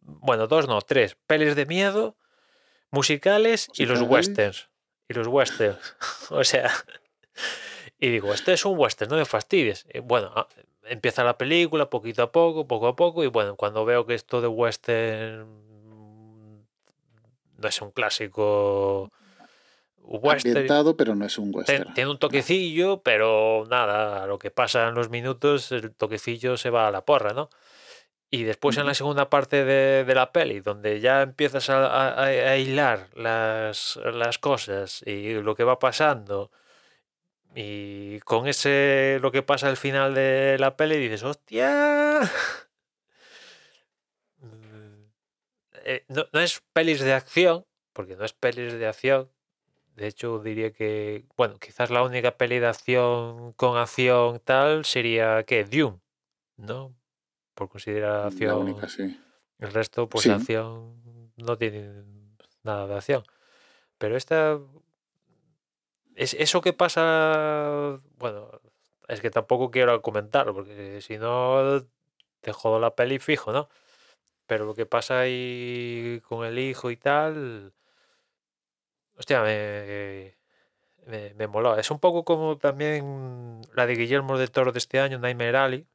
[0.00, 1.16] Bueno, dos no, tres.
[1.26, 2.16] Pelis de miedo,
[2.90, 4.68] musicales, y los westerns.
[5.08, 5.96] Y los westerns.
[6.30, 6.70] o sea,
[7.98, 9.86] y digo, este es un western, no me fastidies.
[9.92, 10.48] Y bueno, ah,
[10.84, 14.40] empieza la película poquito a poco, poco a poco, y bueno, cuando veo que esto
[14.40, 16.64] de western mm,
[17.58, 19.12] no es un clásico
[20.04, 20.50] western.
[20.58, 21.94] Ambientado, pero no es un western.
[21.94, 26.70] Tiene un toquecillo, pero nada, a lo que pasa en los minutos, el toquecillo se
[26.70, 27.48] va a la porra, ¿no?
[28.30, 32.14] Y después en la segunda parte de, de la peli, donde ya empiezas a, a-
[32.14, 36.50] a- a hilar las, las cosas y lo que va pasando,
[37.54, 42.20] y con ese lo que pasa al final de la peli, dices, ¡hostia!
[44.38, 45.04] Mm,
[45.84, 49.30] eh, no, no es pelis de acción, porque no es pelis de acción.
[49.96, 55.42] De hecho, diría que, bueno, quizás la única peli de acción con acción tal sería
[55.44, 56.00] que Dune,
[56.56, 56.94] ¿no?
[57.54, 58.58] Por La consideración.
[58.58, 59.20] única, sí.
[59.58, 60.30] El resto, pues Sí.
[60.30, 61.02] acción
[61.36, 62.02] no tiene
[62.62, 63.22] nada de acción.
[63.98, 64.58] Pero esta.
[66.14, 67.98] Es eso que pasa.
[68.18, 68.50] Bueno,
[69.08, 71.84] es que tampoco quiero comentarlo, porque si no
[72.40, 73.68] te jodo la peli fijo, ¿no?
[74.46, 77.72] Pero lo que pasa ahí con el hijo y tal.
[79.16, 80.36] Hostia, me,
[81.06, 81.76] me, me moló.
[81.78, 85.86] Es un poco como también la de Guillermo del Toro de este año, Nightmare Alley.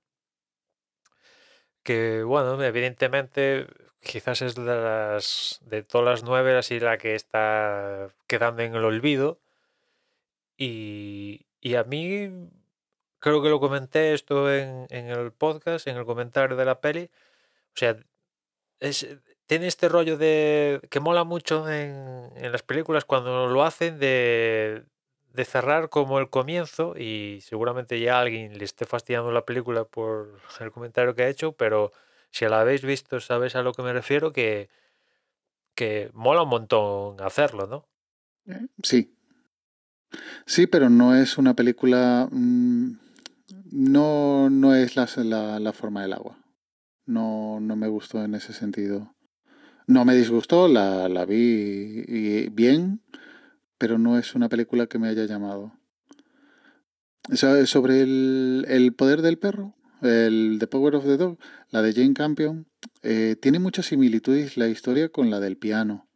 [1.84, 3.67] Que bueno, evidentemente
[4.01, 8.84] quizás es de las de todas las nueve así la que está quedando en el
[8.86, 9.39] olvido.
[10.58, 12.49] Y, y a mí
[13.19, 17.10] creo que lo comenté esto en, en el podcast, en el comentario de la peli.
[17.75, 17.97] O sea,
[18.80, 19.08] es,
[19.47, 24.83] tiene este rollo de que mola mucho en, en las películas cuando lo hacen de,
[25.45, 30.71] cerrar como el comienzo y seguramente ya alguien le esté fastidiando la película por el
[30.71, 31.91] comentario que ha hecho, pero
[32.29, 34.69] si la habéis visto sabéis a lo que me refiero, que,
[35.73, 37.88] que mola un montón hacerlo, ¿no?
[38.83, 39.13] Sí.
[40.45, 42.27] Sí, pero no es una película.
[42.31, 42.91] mm,
[43.71, 46.38] no, no es la, la, la forma del agua.
[47.05, 49.16] No, no me gustó en ese sentido.
[49.88, 53.02] No me disgustó, la, la vi bien,
[53.78, 55.71] pero no es una película que me haya llamado.
[57.34, 61.39] So- Sobre el, el poder del perro, el The Power of the Dog,
[61.71, 62.67] la de Jane Campion,
[63.02, 66.08] eh, tiene muchas similitudes la historia con la del piano.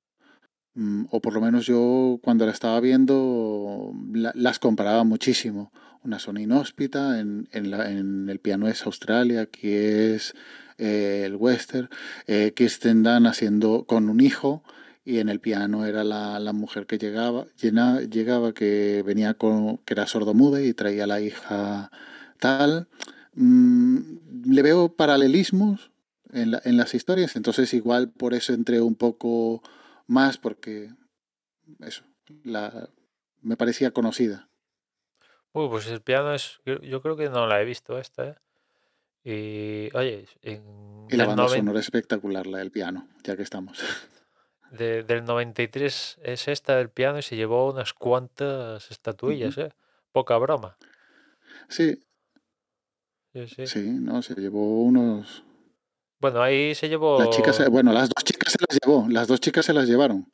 [0.73, 5.71] Mm, o por lo menos yo cuando la estaba viendo la- las comparaba muchísimo.
[6.03, 10.33] Una son inhóspita, en, en, la- en el piano es Australia, aquí es
[10.81, 11.89] eh, el western,
[12.27, 14.63] eh, Kirsten Dunst haciendo con un hijo
[15.05, 19.93] y en el piano era la, la mujer que llegaba, llegaba que venía con, que
[19.93, 21.91] era sordomuda y traía la hija
[22.39, 22.87] tal.
[23.33, 25.91] Mm, le veo paralelismos
[26.33, 29.61] en, la- en las historias, entonces igual por eso entré un poco
[30.07, 30.89] más porque
[31.79, 32.03] eso,
[32.43, 32.89] la,
[33.41, 34.49] me parecía conocida.
[35.53, 36.61] Uy, pues el piano es.
[36.65, 38.35] Yo creo que no la he visto esta, ¿eh?
[39.23, 39.89] Y.
[39.95, 43.79] Oye, en, Y la banda sonora espectacular, la del piano, ya que estamos.
[44.71, 49.71] de- del 93 es esta del piano y se llevó unas cuantas estatuillas, ¿eh?
[50.11, 50.77] Poca broma.
[51.69, 52.03] Sí,
[53.33, 53.67] Sí, sí.
[53.67, 55.43] sí, no, se llevó unos...
[56.19, 57.17] Bueno, ahí se llevó.
[57.19, 59.87] Las chicas, se- bueno, las dos chicas se las llevó, las dos chicas se las
[59.87, 60.29] llevaron,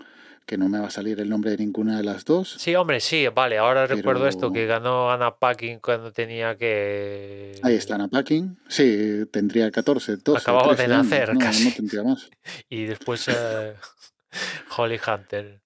[0.47, 2.55] que no me va a salir el nombre de ninguna de las dos.
[2.57, 3.57] Sí, hombre, sí, vale.
[3.57, 7.59] Ahora recuerdo esto que ganó Anna Paquin cuando tenía que.
[7.61, 11.65] Ahí está Anna Packing, sí, tendría 14, 12, Acababa de 13 años, nacer, no, casi.
[11.65, 12.29] no tendría más.
[12.69, 13.75] Y después eh,
[14.77, 15.61] Holly Hunter.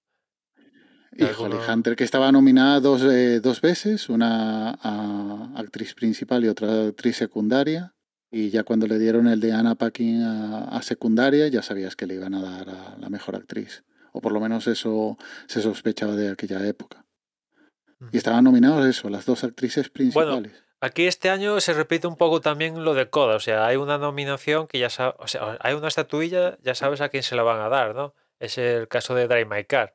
[1.12, 6.48] Y Holly Hunter, que estaba nominada dos, eh, dos veces, una a actriz principal y
[6.48, 7.94] otra actriz secundaria.
[8.32, 12.06] Y ya cuando le dieron el de Anna Paquin a, a secundaria, ya sabías que
[12.06, 13.84] le iban a dar a la mejor actriz.
[14.12, 17.04] O por lo menos eso se sospechaba de aquella época.
[18.10, 20.64] Y estaban nominados eso, las dos actrices principales.
[20.80, 23.98] Aquí este año se repite un poco también lo de Coda, o sea, hay una
[23.98, 27.44] nominación que ya sabes, o sea, hay una estatuilla, ya sabes a quién se la
[27.44, 28.14] van a dar, ¿no?
[28.40, 29.94] Es el caso de Drive My Car,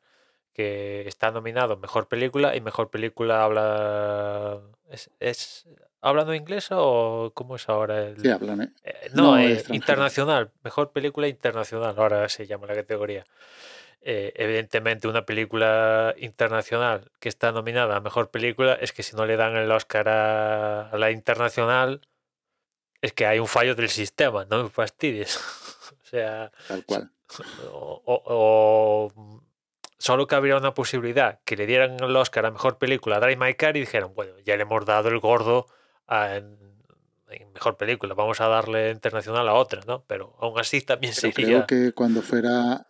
[0.54, 4.62] que está nominado Mejor Película y Mejor Película habla...
[4.90, 5.68] ¿Es, es
[6.02, 8.06] hablando inglés o cómo es ahora?
[8.06, 8.72] El, Sí, hablan, ¿eh?
[8.84, 13.26] Eh, no, No, eh, internacional, mejor película internacional, ahora se llama la categoría.
[14.02, 19.26] Eh, evidentemente, una película internacional que está nominada a mejor película es que si no
[19.26, 22.02] le dan el Oscar a, a la internacional,
[23.02, 25.38] es que hay un fallo del sistema, no me fastidies.
[26.04, 27.12] o sea, Tal cual.
[27.72, 29.40] o, o- o, mm,
[29.98, 33.54] solo cabría una posibilidad que le dieran el Oscar a mejor película a Drive My
[33.56, 35.68] Car y dijeran, bueno, ya le hemos dado el gordo
[36.08, 36.58] a- en,
[37.30, 40.04] en mejor película, vamos a darle internacional a otra, ¿no?
[40.08, 41.66] Pero aún así también Pero sería.
[41.66, 42.86] creo que cuando fuera...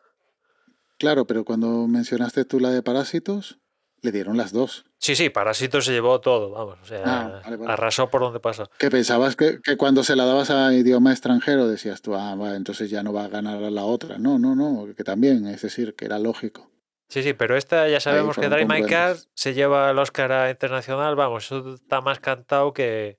[0.97, 3.59] Claro, pero cuando mencionaste tú la de Parásitos,
[4.01, 4.85] le dieron las dos.
[4.99, 7.71] Sí, sí, Parásito se llevó todo, vamos, o sea, Ah, vale, vale.
[7.73, 8.69] arrasó por donde pasó.
[8.79, 12.55] Que pensabas que, que cuando se la dabas a idioma extranjero decías tú, ah, va,
[12.55, 14.17] entonces ya no va a ganar a la otra.
[14.17, 16.69] No, no, no, que también, es decir, que era lógico.
[17.09, 20.49] Sí, sí, pero esta ya sabemos que Drive My Car se lleva el Oscar a
[20.49, 23.17] internacional, vamos, eso está más cantado que,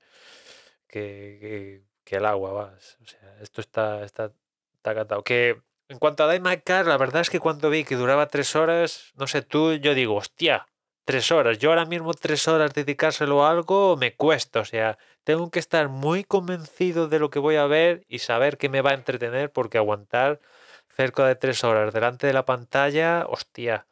[0.88, 2.74] que, que- que el agua, va.
[3.02, 4.32] O sea, esto está, está,
[4.76, 5.22] está cantado.
[5.22, 8.28] Que en cuanto a Drive My Car, la verdad es que cuando vi que duraba
[8.28, 10.66] tres horas, no sé tú, yo digo, hostia,
[11.04, 11.58] tres horas.
[11.58, 15.88] Yo ahora mismo tres horas dedicárselo a algo me cuesta, o sea, tengo que estar
[15.88, 19.50] muy convencido de lo que voy a ver y saber que me va a entretener
[19.52, 20.40] porque aguantar
[20.88, 23.86] cerca de tres horas delante de la pantalla, hostia.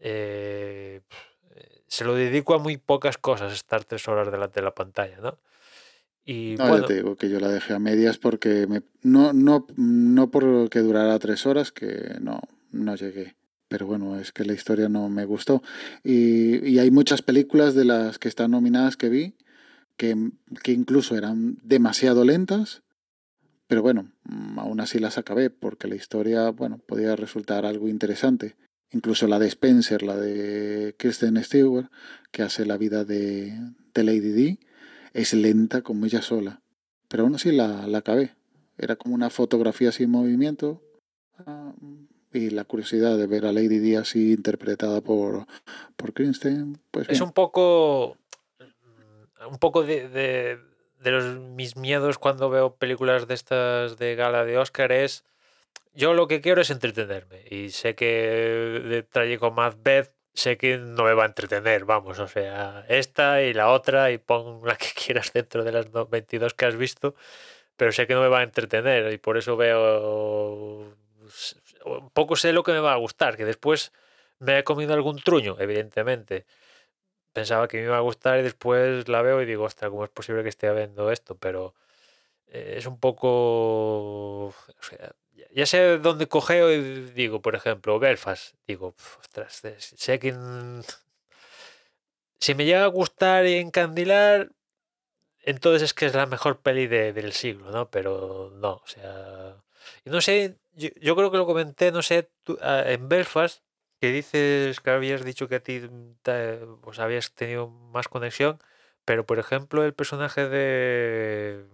[0.00, 1.00] eh,
[1.56, 5.18] eh, se lo dedico a muy pocas cosas estar tres horas delante de la pantalla,
[5.20, 5.38] ¿no?
[6.24, 9.32] Y No, bueno, ya te digo que yo la dejé a medias porque me, no,
[9.32, 13.36] no, no porque durara tres horas, que no, no llegué.
[13.68, 15.62] Pero bueno, es que la historia no me gustó.
[16.04, 19.34] Y, y hay muchas películas de las que están nominadas que vi
[19.96, 20.30] que,
[20.62, 22.82] que incluso eran demasiado lentas.
[23.66, 28.56] Pero bueno, mm, aún así las acabé porque la historia, bueno, podía resultar algo interesante.
[28.90, 31.88] Incluso la de Spencer, la de Kristen Stewart,
[32.30, 33.58] que hace la vida de,
[33.94, 34.58] de Lady D,
[35.12, 36.60] es lenta como ella sola.
[37.08, 38.34] Pero aún así la, la acabé.
[38.78, 40.82] Era como una fotografía sin movimiento.
[41.46, 41.72] ah,
[42.32, 45.46] Y la curiosidad de ver a Lady Di así interpretada por,
[45.96, 47.24] por Kristen, pues es bien.
[47.24, 48.16] un poco.
[48.60, 50.58] mm, Un poco de, de-
[51.02, 55.24] de los, mis miedos cuando veo películas de estas de gala de Oscar es.
[55.94, 57.42] Yo lo que quiero es entretenerme.
[57.50, 58.06] Y sé que
[58.88, 62.18] de trayecto Macbeth sé que no me va a entretener, vamos.
[62.18, 66.06] O sea, esta y la otra, y pon la que quieras dentro de las no-
[66.06, 67.14] 22 que has visto.
[67.76, 70.94] Pero sé que no me va a entretener y por eso veo.
[71.84, 73.92] Un poco sé lo que me va a gustar, que después
[74.38, 76.46] me he comido algún truño, evidentemente.
[77.32, 80.10] Pensaba que me iba a gustar y después la veo y digo, ostras, ¿cómo es
[80.10, 81.36] posible que esté viendo esto?
[81.38, 81.74] Pero
[82.48, 84.48] eh, es un poco.
[84.48, 85.12] o sea,
[85.54, 88.54] ya- sé dónde cogeo y digo, por ejemplo, Belfast.
[88.66, 90.32] Digo, "Pf, ostras, eh, sé que.
[92.40, 94.50] Si me llega a gustar y encandilar,
[95.44, 97.90] entonces es que es la mejor peli de- del siglo, ¿no?
[97.90, 99.56] Pero no, o sea,
[100.04, 102.30] no sé, yo, creo que lo comenté, no sé,
[102.60, 103.62] ah, en Belfast,
[104.00, 105.80] que dices que habías dicho que a ti
[106.22, 108.58] te- pues habías tenido más conexión,
[109.04, 111.66] pero por ejemplo el personaje de,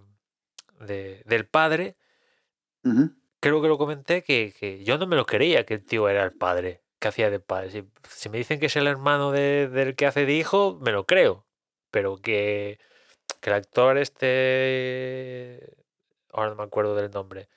[0.81, 1.97] de- del padre.
[3.41, 6.25] Creo que lo comenté, que, que yo no me lo creía que el tío era
[6.25, 7.71] el padre, que hacía de padre.
[8.09, 11.07] Si, me dicen que es el hermano de- del que hace de hijo, me lo
[11.07, 11.47] creo.
[11.91, 12.79] Pero que,
[13.41, 15.77] que el actor este,
[16.33, 17.49] ahora no me acuerdo del nombre,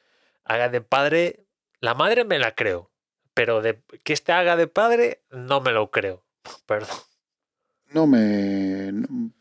[0.45, 1.45] haga de padre,
[1.79, 2.89] la madre me la creo.
[3.33, 6.25] Pero de que este haga de padre, no me lo creo.
[6.65, 6.97] Perdón.
[7.93, 8.91] No me.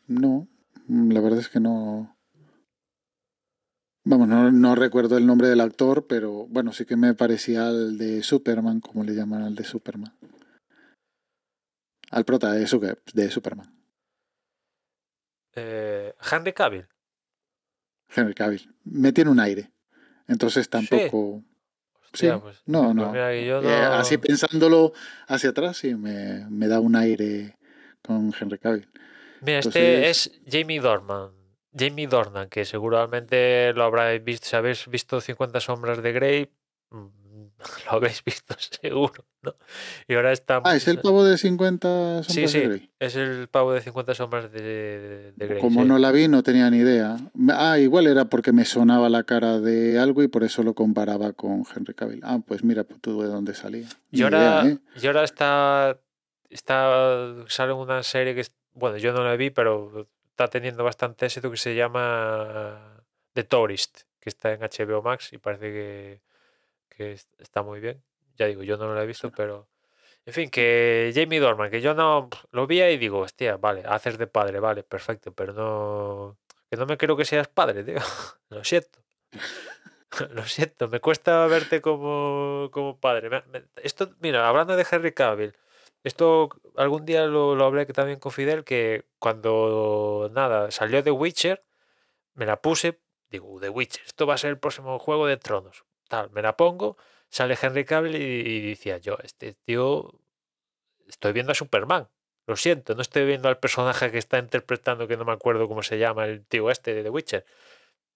[0.07, 0.47] No,
[0.87, 2.17] la verdad es que no.
[4.11, 7.97] Vamos, no, no recuerdo el nombre del actor, pero bueno, sí que me parecía al
[7.97, 10.13] de Superman, como le llaman al de Superman.
[12.09, 13.73] Al prota de, Superman,
[15.55, 16.85] Eh, Henry Cavill.
[18.13, 18.75] Henry Cavill.
[18.83, 19.71] Me tiene un aire.
[20.27, 21.45] Entonces tampoco.
[22.11, 23.15] Sí, Hostia, pues- no, pues no.
[23.15, 24.91] Eh, no- así pensándolo
[25.27, 27.57] hacia atrás, sí, me, me da un aire
[28.01, 28.89] con Henry Cavill.
[29.39, 31.40] Mira, este es Jamie Dornan.
[31.77, 34.47] Jamie Dornan, que seguramente lo habréis visto.
[34.47, 36.49] Si habéis visto 50 Sombras de Grey,
[36.89, 37.05] mm,
[37.85, 39.55] lo habéis visto seguro, ¿no?
[40.07, 40.61] Y ahora está.
[40.65, 42.89] Ah, es el pavo de 50 Sí, sombras sí, de Grey.
[42.99, 45.61] es el pavo de 50 Sombras de, de Grey.
[45.61, 45.87] Como sí.
[45.87, 47.17] no la vi, no tenía ni idea.
[47.51, 51.33] Ah, igual era porque me sonaba la cara de algo y por eso lo comparaba
[51.33, 52.21] con Henry Cavill.
[52.23, 53.87] Ah, pues mira, pues tú de dónde salía.
[54.11, 54.77] Ni Y ahora, idea, ¿eh?
[55.01, 55.99] y ahora está,
[56.49, 57.33] está.
[57.47, 58.45] Sale una serie que.
[58.73, 63.03] Bueno, yo no la vi, pero está teniendo bastante éxito que se llama
[63.33, 66.21] The Tourist, que está en HBO Max y parece que,
[66.89, 68.03] que es- está muy bien.
[68.37, 69.67] Ya digo, yo no la he visto, pero.
[70.25, 74.17] En fin, que Jamie Dorman, que yo no lo vi y digo, hostia, vale, haces
[74.19, 76.37] de padre, vale, perfecto, pero no.
[76.69, 77.97] Que no me creo que seas padre, tío.
[78.49, 78.99] Lo siento.
[80.31, 83.43] Lo siento, me cuesta verte como, como padre.
[83.83, 85.55] Esto, mira, hablando de Henry Cavill,
[86.03, 91.63] esto algún día lo, hablé también con Fidel, que cuando nada, salió The Witcher,
[92.33, 92.99] me la puse,
[93.29, 95.85] digo, The Witcher, esto va a ser el próximo juego de tronos.
[96.09, 96.97] Tal, me la pongo,
[97.29, 100.11] sale Henry Cavill y, y decía yo, este tío,
[101.07, 102.09] estoy viendo a Superman.
[102.47, 105.83] Lo siento, no estoy viendo al personaje que está interpretando, que no me acuerdo cómo
[105.83, 107.45] se llama, el tío este de The Witcher.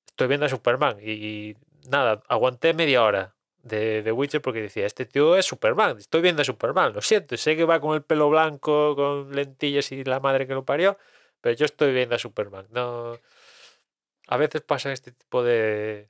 [0.07, 1.55] Estoy viendo a Superman y
[1.89, 3.34] nada, aguanté media hora
[3.65, 7.35] de The Witcher porque decía, este tío es Superman, estoy viendo a Superman, lo siento,
[7.35, 10.97] sé que va con el pelo blanco, con lentillas y la madre que lo parió,
[11.41, 12.67] pero yo estoy viendo a Superman.
[12.71, 13.19] No,
[14.27, 16.09] a veces pasa este tipo de,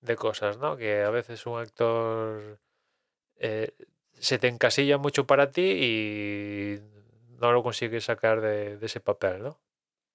[0.00, 0.76] de cosas, ¿no?
[0.76, 2.58] Que a veces un actor
[3.36, 3.72] eh,
[4.18, 6.80] se te encasilla mucho para ti y
[7.40, 9.60] no lo consigues sacar de, de ese papel, ¿no?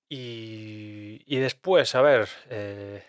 [0.10, 3.02] Y, y después, a ver, eh,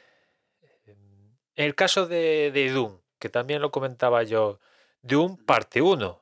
[1.56, 4.58] el caso de, de Doom, que también lo comentaba yo,
[5.02, 6.20] Doom parte 1.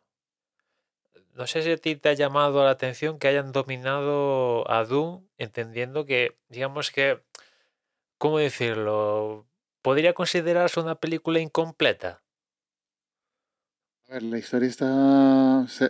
[1.34, 5.26] No sé si a ti te ha llamado la atención que hayan dominado a Doom,
[5.38, 7.22] entendiendo que, digamos que,
[8.18, 9.46] ¿cómo decirlo?
[9.80, 12.22] Podría considerarse una película incompleta.
[14.06, 14.86] A ver, la historia está...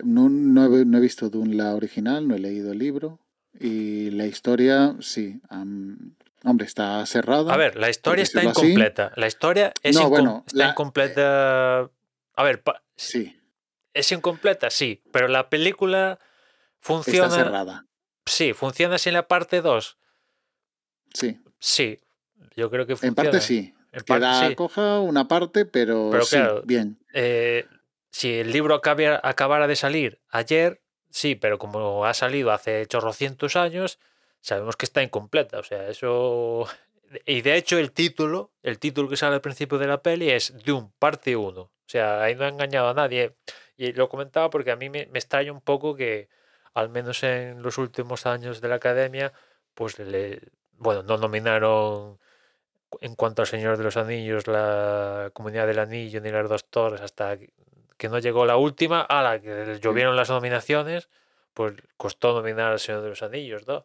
[0.05, 3.19] No, no he, no he visto Dune la original, no he leído el libro.
[3.59, 5.41] Y la historia, sí.
[5.49, 6.15] am,
[6.45, 7.53] hombre, está cerrada.
[7.53, 8.49] A ver, la historia está así.
[8.49, 9.13] incompleta.
[9.17, 11.81] La historia es No, incom- bueno, está la- incompleta.
[12.35, 12.63] A ver,
[12.97, 13.39] Sí,
[13.95, 16.27] es incompleta, sí, pero la película está
[16.81, 17.31] funciona.
[17.31, 17.87] cerrada.
[18.27, 19.99] Sí, funciona en la parte 2.
[21.13, 21.99] Sí, Sí,
[22.57, 23.15] yo creo que en funciona.
[23.31, 23.75] parte sí.
[23.93, 24.55] En parte Queda sí.
[24.55, 26.99] coja una parte, pero, Pero sí, claro, bien.
[27.13, 27.67] Eh,
[28.11, 30.81] si el libro acabara, acabara de salir ayer,
[31.11, 33.99] sí, pero como ha salido hace chorrocientos años,
[34.41, 35.59] sabemos que está incompleta.
[35.59, 36.67] O sea, eso.
[37.27, 40.55] Y de hecho, el título, el título que sale al principio de la peli es
[40.65, 41.61] Doom, parte 1.
[41.63, 43.35] O sea, ahí no ha engañado a nadie.
[43.77, 46.29] Y lo comentaba porque a mí me, me extraña un poco que,
[46.73, 49.33] al menos en los últimos años de la academia,
[49.75, 50.41] pues le.
[50.73, 52.21] Bueno, no nominaron
[53.01, 57.01] en cuanto al Señor de los Anillos, la Comunidad del Anillo ni las dos torres,
[57.01, 57.53] hasta que-
[58.09, 61.09] no llegó la última, a la que llovieron las nominaciones,
[61.55, 63.85] pues costó nominar al Señor de los Anillos, ¿no?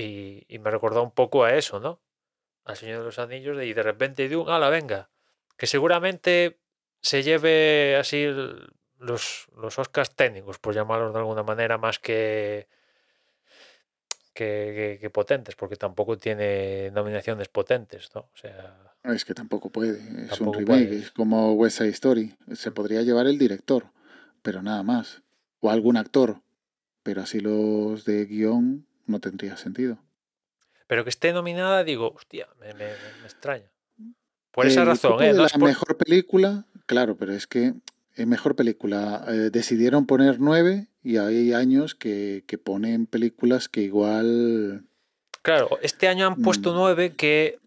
[0.00, 2.00] Y, y me recordó un poco a eso, ¿no?
[2.64, 5.10] Al Señor de los Anillos, y de repente de un, ala, venga,
[5.56, 6.58] que seguramente
[7.02, 8.26] se lleve así
[8.98, 12.68] los, los Oscars técnicos, por llamarlos de alguna manera, más que,
[14.34, 18.20] que, que- que potentes, porque tampoco tiene nominaciones potentes, ¿no?
[18.32, 19.98] O sea, Es que tampoco puede.
[20.24, 20.86] Es Tampoco un remake.
[20.88, 20.98] puede.
[20.98, 22.34] Es como West Side Story.
[22.54, 23.86] Se podría llevar el director,
[24.42, 25.22] pero nada más.
[25.60, 26.40] O algún actor.
[27.02, 29.98] Pero así los de guion no tendría sentido.
[30.86, 33.70] pero que esté nominada, digo, hostia, me, me- me extraña.
[34.50, 35.32] Por esa razón, ¿eh?
[35.32, 37.74] No la es por- mejor película, claro, pero es que
[38.16, 43.82] en mejor película eh, decidieron poner nueve y hay años que, que ponen películas que
[43.82, 44.84] igual.
[45.42, 46.76] Claro, este año han puesto Mm.
[46.76, 47.58] nueve que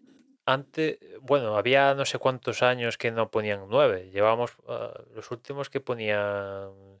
[0.44, 4.10] antes, bueno, había no sé cuántos años que no ponían nueve.
[4.12, 7.00] Llevamos ah, los últimos que ponían, no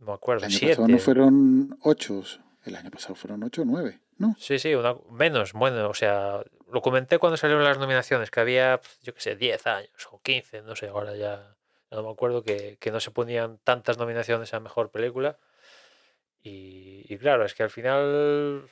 [0.00, 0.76] me El acuerdo, año siete.
[0.76, 2.22] pasado no fueron ocho,
[2.64, 4.36] el año pasado fueron ocho o nueve, ¿no?
[4.38, 6.42] Sí, sí, una- menos, bueno, o sea,
[6.72, 10.62] lo comenté cuando salieron las nominaciones, que había, yo qué sé, 10 años o 15,
[10.62, 11.56] no sé, ahora ya
[11.90, 15.38] no me acuerdo que, que no se ponían tantas nominaciones a mejor película.
[16.42, 18.68] Y, y claro, es que al final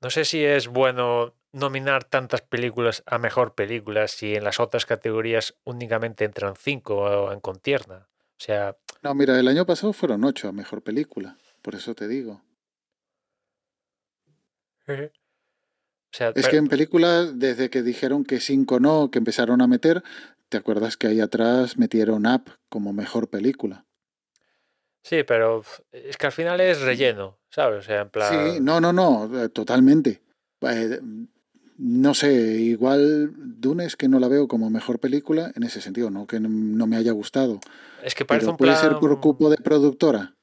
[0.00, 4.86] no sé si es bueno nominar tantas películas a mejor película si en las otras
[4.86, 8.08] categorías únicamente entran 5 en contierna.
[8.36, 12.08] O sea, No, mira, el año pasado fueron ocho a mejor película, por eso te
[12.08, 12.42] digo.
[14.88, 14.92] O
[16.12, 19.66] sea, Es pero- que en películas, desde que dijeron que cinco no, que empezaron a
[19.66, 20.02] meter,
[20.48, 23.84] ¿te acuerdas que ahí atrás metieron Up como mejor película?
[25.02, 25.62] sí, pero
[25.92, 27.80] es que al final es relleno, ¿sabes?
[27.80, 28.54] O sea, en plan...
[28.54, 30.22] Sí, no, no, no, eh, totalmente.
[30.62, 30.98] Eh,
[31.76, 36.10] no sé, igual Dune es que no la veo como mejor película en ese sentido,
[36.10, 37.60] no que no- me haya gustado.
[38.02, 38.82] Es que parece Pero un puede plan...
[38.92, 40.34] ser por cupo de productora,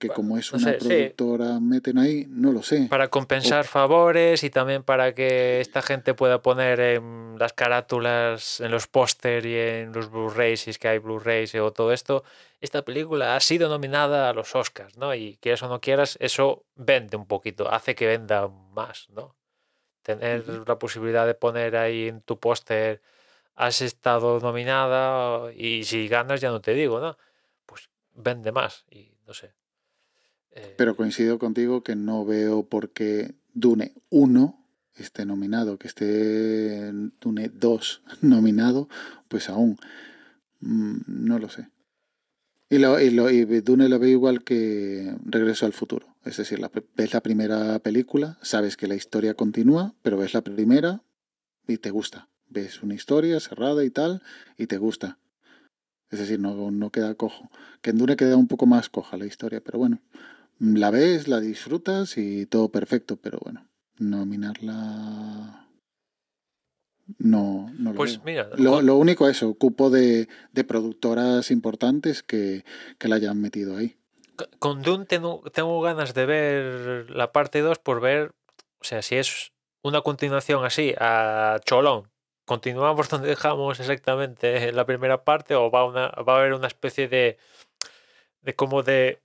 [0.00, 0.86] que Bueno, como es no una sé, sí.
[0.86, 2.86] productora meten ahí, no lo sé.
[2.88, 8.70] Para compensar favores y también para que esta gente pueda poner en las carátulas, en
[8.70, 12.24] los póster y en los Blu-rays, si es que hay Blu-rays o todo esto,
[12.62, 15.14] esta película ha sido nominada a los Oscars, ¿no?
[15.14, 19.36] Y quieras o no quieras, eso vende un poquito, hace que venda más, ¿no?
[20.02, 23.02] Tener la posibilidad de poner ahí en tu póster,
[23.54, 27.18] has estado nominada y si ganas ya no te digo, ¿no?
[27.66, 29.52] Pues vende más y no sé.
[30.52, 34.60] Eh, Pero coincido contigo que no veo por qué Dune 1
[34.96, 38.88] esté nominado, que esté Dune 2 nominado,
[39.28, 39.78] pues aún
[40.60, 41.68] mm, no lo sé.
[42.68, 46.06] Y, lo, y, lo, y Dune lo veo igual que Regreso al Futuro.
[46.24, 46.60] Es decir,
[46.94, 51.02] ves la primera película, sabes que la historia continúa, pero ves la primera
[51.66, 52.28] y te gusta.
[52.48, 54.22] Ves una historia cerrada y tal,
[54.56, 55.18] y te gusta.
[56.10, 57.50] Es decir, no, no queda cojo.
[57.82, 60.00] Que en Dune queda un poco más coja la historia, pero bueno.
[60.60, 63.66] La ves, la disfrutas y todo perfecto, pero bueno,
[63.98, 65.66] nominarla
[67.18, 68.24] no, no lo pues veo.
[68.24, 72.64] mira, Lo, lo único eso, cupo de, de productoras importantes que,
[72.98, 73.96] que la hayan metido ahí.
[74.58, 78.32] Con Dune tengo, tengo ganas de ver la parte 2 por ver,
[78.80, 79.52] o sea, si es
[79.82, 82.10] una continuación así a Cholón.
[82.46, 86.66] ¿Continuamos donde dejamos exactamente en la primera parte o va, una, va a haber una
[86.66, 87.38] especie de,
[88.42, 89.20] de como de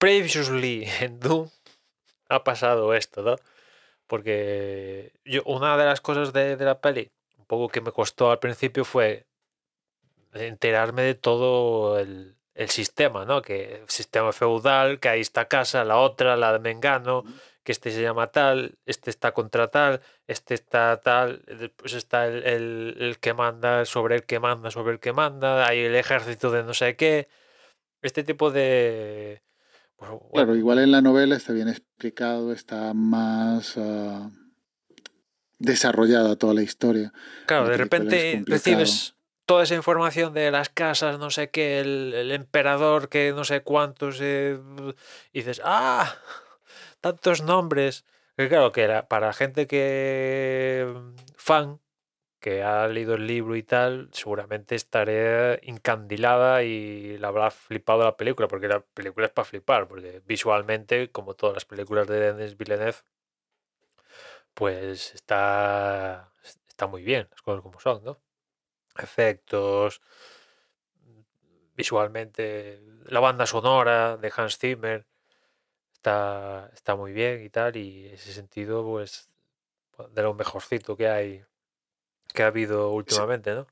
[0.00, 1.50] previously en Dune
[2.28, 3.36] ha pasado esto, ¿no?
[4.08, 8.30] Porque yo, una de las cosas de, de la peli, un poco que me costó
[8.32, 9.26] al principio fue
[10.32, 13.42] enterarme de todo el, el sistema, ¿no?
[13.42, 17.24] Que el sistema feudal, que hay esta casa, la otra, la de Mengano,
[17.64, 22.44] que este se llama tal, este está contra tal, este está tal, después está el,
[22.44, 26.50] el- el que manda sobre el que manda sobre el que manda, hay el ejército
[26.50, 27.28] de no sé qué,
[28.02, 29.42] este tipo de...
[30.32, 34.30] Claro, igual en la novela está bien explicado, está más ah,
[35.58, 37.12] desarrollada toda la historia.
[37.46, 42.14] Claro, la de repente recibes toda esa información de las casas, no sé qué, el,
[42.14, 44.58] el emperador que no sé cuántos, eh,
[45.32, 46.14] y dices, ¡ah!
[47.00, 48.04] Tantos nombres.
[48.36, 51.80] Que claro, que la- para gente que mm, fan,
[52.40, 58.16] que ha leído el libro y tal, seguramente estaré encandilada y la habrá flipado la
[58.16, 62.56] película, porque la película es para flipar, porque visualmente, como todas las películas de Denis
[62.56, 62.96] Villeneuve,
[64.54, 66.32] pues está,
[66.68, 68.18] está muy bien, las cosas como son, ¿no?
[68.98, 70.00] Efectos,
[71.76, 75.06] visualmente, la banda sonora de Hans Zimmer
[75.92, 79.30] está, está muy bien y tal, y en ese sentido, pues,
[80.12, 81.44] de lo mejorcito que hay,
[82.32, 83.66] que ha habido últimamente, ¿no?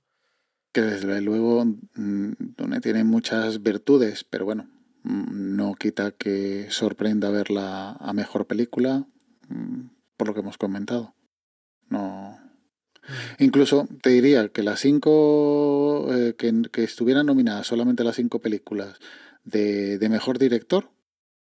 [0.73, 2.33] Que desde luego mm,
[2.83, 4.69] tiene muchas virtudes, pero bueno,
[5.03, 9.07] mm, no quita que sorprenda verla a mejor película,
[9.49, 11.15] mm, por lo que hemos comentado.
[11.89, 12.39] No.
[13.39, 18.99] Incluso te diría que las cinco eh, que, que estuvieran nominadas solamente las cinco películas
[19.45, 20.91] de, de mejor director,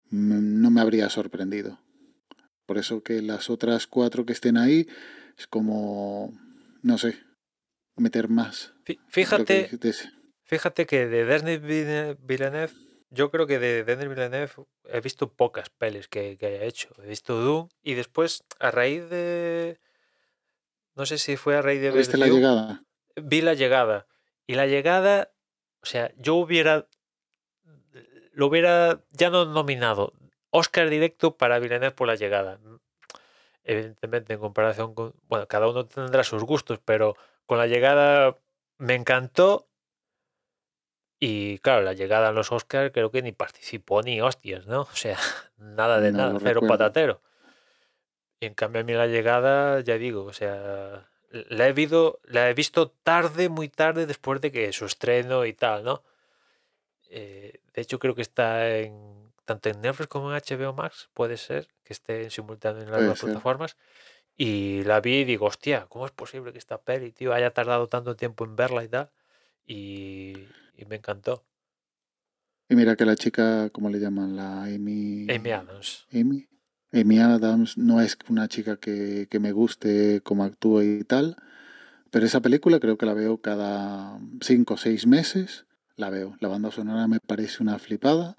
[0.10, 1.80] no me habría sorprendido.
[2.66, 4.88] Por eso que las otras cuatro que estén ahí
[5.38, 6.34] es como,
[6.84, 7.18] no sé,
[7.96, 8.74] meter más.
[8.86, 10.10] Fí- Lo que Fíjate, dices.
[10.44, 11.62] fíjate que de Denis
[12.20, 12.72] Villeneuve,
[13.10, 14.52] yo creo que de Denis Villeneuve
[14.86, 16.90] he visto pocas pelis que, que haya hecho.
[17.04, 19.80] He visto Doom y después, a raíz de.
[20.96, 22.84] No sé si fue a raíz de ¿Viste la llegada?
[23.16, 24.08] vi la llegada.
[24.46, 25.32] Y la llegada,
[25.82, 26.88] o sea, yo hubiera.
[28.34, 30.14] Lo hubiera ya no nominado.
[30.50, 32.60] Oscar directo para Villeneuve por la llegada.
[33.64, 35.14] Evidentemente, en comparación con.
[35.28, 38.38] Bueno, cada uno tendrá sus gustos, pero con la llegada
[38.78, 39.68] me encantó.
[41.20, 44.82] Y claro, la llegada a los Oscars creo que ni participó ni hostias, ¿no?
[44.92, 45.18] O sea,
[45.58, 46.68] nada de No nada, cero recuerdo.
[46.68, 47.22] patatero.
[48.42, 52.50] Y en cambio a mí la llegada, ya digo, o sea, la he, visto, la
[52.50, 56.04] he visto tarde, muy tarde, después de que su estreno y tal, ¿no?
[57.10, 61.38] Eh, de hecho, creo que está en tanto en Netflix como en HBO Max, puede
[61.38, 63.30] ser, que esté en simultáneo en las Puede dos ser.
[63.30, 63.78] plataformas.
[64.36, 67.88] Y la vi y digo, hostia, ¿cómo es posible que esta peli, tío, haya tardado
[67.88, 69.12] tanto tiempo en verla y tal?
[69.68, 70.34] Y,
[70.76, 71.44] y me encantó.
[72.68, 74.36] Y mira que la chica, ¿cómo le llaman?
[74.36, 75.28] La Amy.
[75.30, 76.08] Amy Adams.
[76.12, 76.48] Amy.
[76.92, 81.38] Amy Adams no es una chica que, que me guste cómo actúa y tal,
[82.10, 85.66] pero esa película creo que la veo cada cinco o seis meses.
[85.96, 86.38] La veo.
[86.40, 88.36] La banda sonora me parece una flipada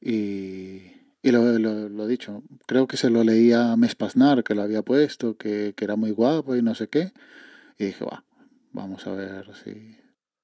[0.00, 0.95] y,
[1.26, 4.82] y lo, lo, lo dicho, creo que se lo leía a Mespasnar, que lo había
[4.82, 7.12] puesto, que, que era muy guapo y no sé qué.
[7.78, 8.24] Y dije, va,
[8.70, 9.98] vamos a ver si...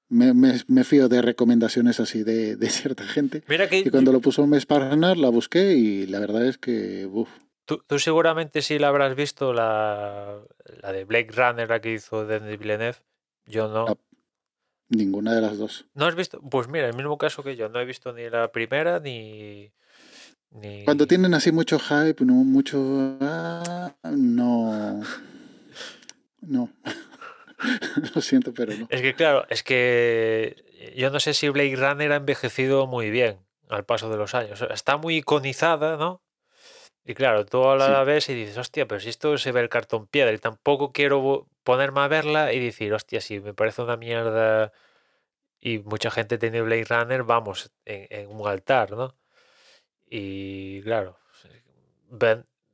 [0.09, 3.45] Me, me, me fío de recomendaciones así de, de cierta gente.
[3.47, 7.31] Mira que Y cuando lo puso Mespasnar la busqué y la verdad es que, uff,
[7.65, 10.41] tú, tú seguramente sí la habrás visto, la,
[10.83, 12.97] la de Blake Runner, la que hizo Denis Villeneuve.
[13.47, 13.87] Yo no.
[13.87, 13.95] Ah.
[14.89, 15.87] ninguna de las dos.
[15.95, 16.41] ¿No has visto?
[16.41, 17.69] Pues mira, el mismo caso que yo.
[17.69, 19.73] No he visto ni la primera ni.
[20.85, 23.17] Cuando tienen así mucho hype, no mucho...
[23.21, 25.01] ah, no...
[26.41, 26.69] No.
[28.15, 28.87] Lo siento, pero no.
[28.91, 33.39] Es que claro, es que yo no sé si Blade Runner ha envejecido muy bien
[33.69, 34.61] al paso de los años.
[34.71, 36.21] Está muy iconizada, ¿no?
[37.05, 37.79] Y claro, tú Sí.
[37.79, 40.93] la ves y dices, hostia, pero si esto se ve el cartón piedra y tampoco
[40.93, 44.73] quiero ponerme a verla y decir, hostia, si me parece una mierda
[45.61, 49.17] y mucha gente tiene Blade Runner, vamos, en, en un altar, ¿no?
[50.15, 51.19] Y claro,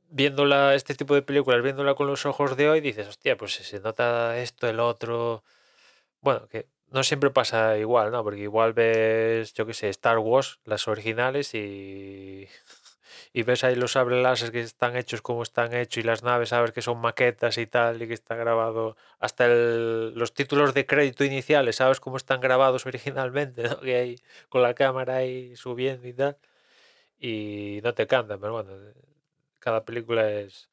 [0.09, 3.79] viéndola, este tipo de películas, viéndola con los ojos de hoy, dices, hostia, pues se
[3.79, 5.43] nota esto, el otro.
[6.21, 8.23] Bueno, que no siempre pasa igual, ¿no?
[8.23, 12.47] Porque igual ves, yo qué sé, Star Wars, las originales, y,
[13.33, 16.71] y ves ahí los láser que están hechos como están hechos, y las naves sabes
[16.73, 18.97] que son maquetas y tal, y que está grabado.
[19.19, 23.79] Hasta el- los títulos de crédito iniciales, sabes cómo están grabados originalmente, ¿no?
[23.81, 24.15] Que hay
[24.49, 26.37] con la cámara ahí subiendo y tal.
[27.19, 28.71] Y no te cantan, pero bueno,
[29.59, 30.69] cada película es,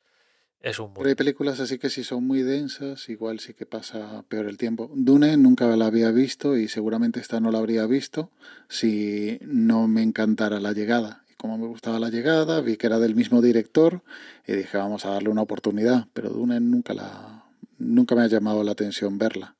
[0.60, 1.16] es un Pero hay mundo.
[1.16, 4.90] películas así que si son muy densas, igual sí que pasa peor el tiempo.
[4.94, 8.30] Dune nunca la había visto y seguramente esta no la habría visto
[8.68, 11.24] si no me encantara la llegada.
[11.28, 14.02] Y como me gustaba la llegada, vi que era del mismo director
[14.46, 16.06] y dije, vamos a darle una oportunidad.
[16.12, 17.44] Pero Dune nunca la
[17.78, 19.56] nunca me ha llamado la atención verla.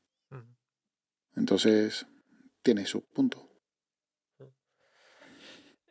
[1.34, 2.07] Entonces,
[2.62, 3.45] tiene su punto.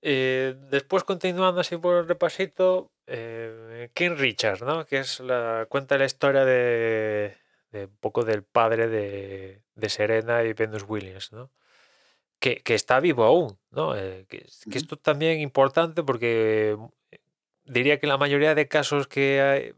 [0.07, 4.85] Eh, después, continuando así por el repasito, eh, King Richard, ¿no?
[4.85, 7.35] Que es la, cuenta la historia de,
[7.71, 11.49] de un poco del padre de, de Serena y Venus Williams, ¿no?
[12.39, 13.95] Que, que está vivo aún, ¿no?
[13.97, 16.77] Eh, que, es- que esto también es importante porque
[17.11, 17.19] eh,
[17.65, 19.73] diría que la mayoría de casos que, hay-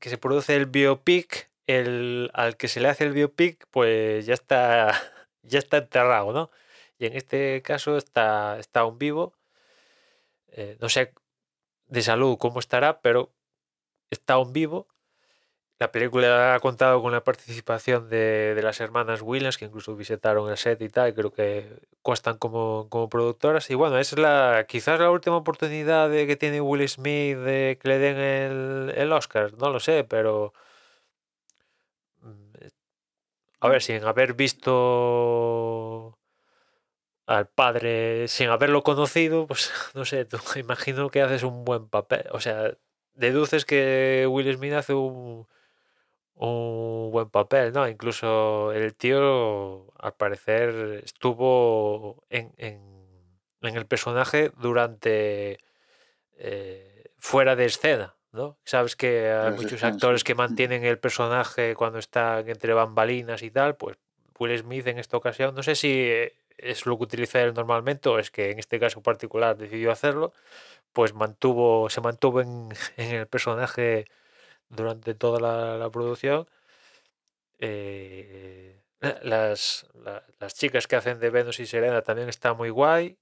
[0.00, 4.34] que se produce el biopic, el, al que se le hace el biopic, pues ya
[4.34, 4.92] está,
[5.42, 6.50] ya está enterrado, ¿no?
[6.98, 9.34] Y en este caso está, está aún vivo.
[10.52, 11.14] Eh, no sé
[11.88, 13.32] de salud cómo estará, pero
[14.10, 14.88] está aún vivo.
[15.78, 20.50] La película ha contado con la participación de, de las hermanas Williams, que incluso visitaron
[20.50, 21.68] el set y tal, y creo que
[22.02, 23.70] cuestan como, como productoras.
[23.70, 27.88] Y bueno, es la quizás la última oportunidad de que tiene Will Smith de que
[27.88, 30.52] le den el, el Oscar, no lo sé, pero
[32.22, 32.70] mm,
[33.60, 36.18] a ver, sin haber visto
[37.30, 42.26] al padre, sin haberlo conocido, pues no sé, tú imagino que haces un buen papel.
[42.32, 42.74] O sea,
[43.14, 45.46] deduces que Will Smith hace un,
[46.34, 47.88] un buen papel, ¿no?
[47.88, 52.80] Incluso el tío, al parecer, estuvo en, en,
[53.62, 55.58] en el personaje durante
[56.38, 58.58] eh, fuera de escena, ¿no?
[58.64, 60.38] Sabes que hay muchos actores que Mm.
[60.38, 63.98] mantienen el personaje cuando están entre bambalinas y tal, pues
[64.38, 68.08] Will Smith en esta ocasión, no sé si eh, es lo que utiliza él normalmente
[68.08, 70.32] o es que en este caso particular decidió hacerlo,
[70.92, 74.06] pues mantuvo, se mantuvo en, en el personaje
[74.70, 76.48] durante toda la, producción.
[77.58, 82.70] Eh, la- las, la- las chicas que hacen de Venus y Serena también está muy
[82.70, 83.18] guay.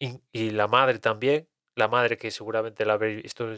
[0.00, 3.48] y, y la madre también, la madre que seguramente la habréis visto,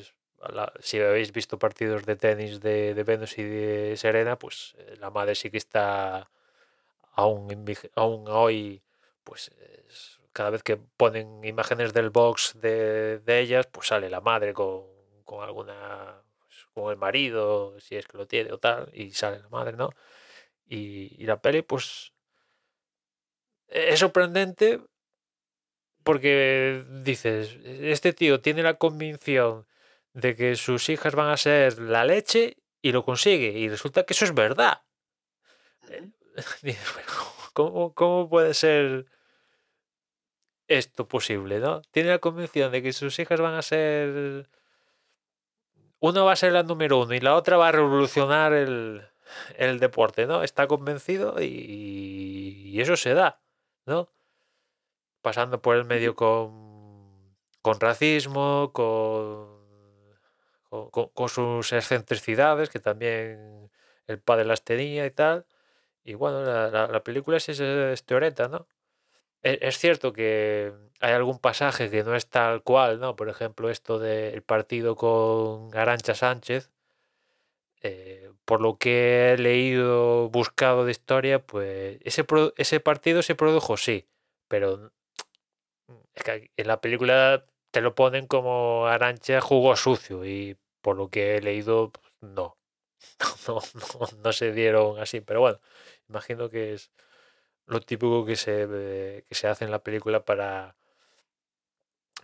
[0.81, 5.11] si habéis visto partidos de tenis de, de Venus y de Serena, pues eh, la
[5.11, 6.31] madre sí que está
[7.13, 7.49] aún,
[7.97, 8.83] aún hoy,
[9.29, 9.51] pues
[9.89, 14.55] es- cada vez que ponen imágenes del box de, de ellas, pues sale la madre
[14.55, 14.85] con,
[15.25, 19.41] con alguna, pues, con el marido, si es que lo tiene o tal, y sale
[19.41, 19.91] la madre, ¿no?
[20.67, 22.13] Y, y la peli, pues
[23.69, 24.81] es sorprendente
[26.03, 29.67] porque dices, este tío tiene la convicción
[30.15, 34.15] de que sus hijas van a ser la leche y lo consigue, y resulta que
[34.15, 34.83] eso es verdad.
[35.91, 36.09] Eh,
[36.63, 37.13] Dices, "Pero,
[37.53, 39.07] ¿Cómo, cómo puede ser
[40.69, 41.83] esto posible, no?
[41.91, 44.49] Tiene la convicción de que sus hijas van a ser...
[46.01, 49.03] Una va a ser la número uno y la otra va a revolucionar el,
[49.57, 50.43] el deporte, ¿no?
[50.45, 51.45] Está convencido y,
[52.67, 53.41] y eso se da,
[53.87, 54.09] ¿no?
[55.23, 59.59] Pasando por el medio con, con racismo, con,
[61.15, 63.71] con, sus excentricidades, que también
[64.07, 65.47] el padre las tenía y tal.
[66.05, 68.69] Y bueno, la, la- la película es, es teoreta, ¿no?
[69.43, 73.17] E- Es cierto que hay algún pasaje que no es tal cual, ¿no?
[73.17, 76.71] Por ejemplo, esto del partido con Arancha Sánchez.
[77.83, 83.35] eh, por lo que he leído, buscado de historia, pues ese, pro- ese partido se
[83.35, 84.09] produjo, sí,
[84.49, 84.91] pero
[86.57, 91.41] en la película te lo ponen como Arancha jugó sucio y por lo que he
[91.43, 92.57] leído, pues, no.
[93.49, 95.61] No, no, no se dieron así, pero bueno,
[96.09, 96.91] imagino que es
[97.69, 100.77] lo típico que se, eh, que se hace en la película para,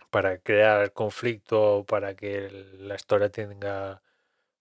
[0.09, 4.01] para crear conflicto, para que la historia tenga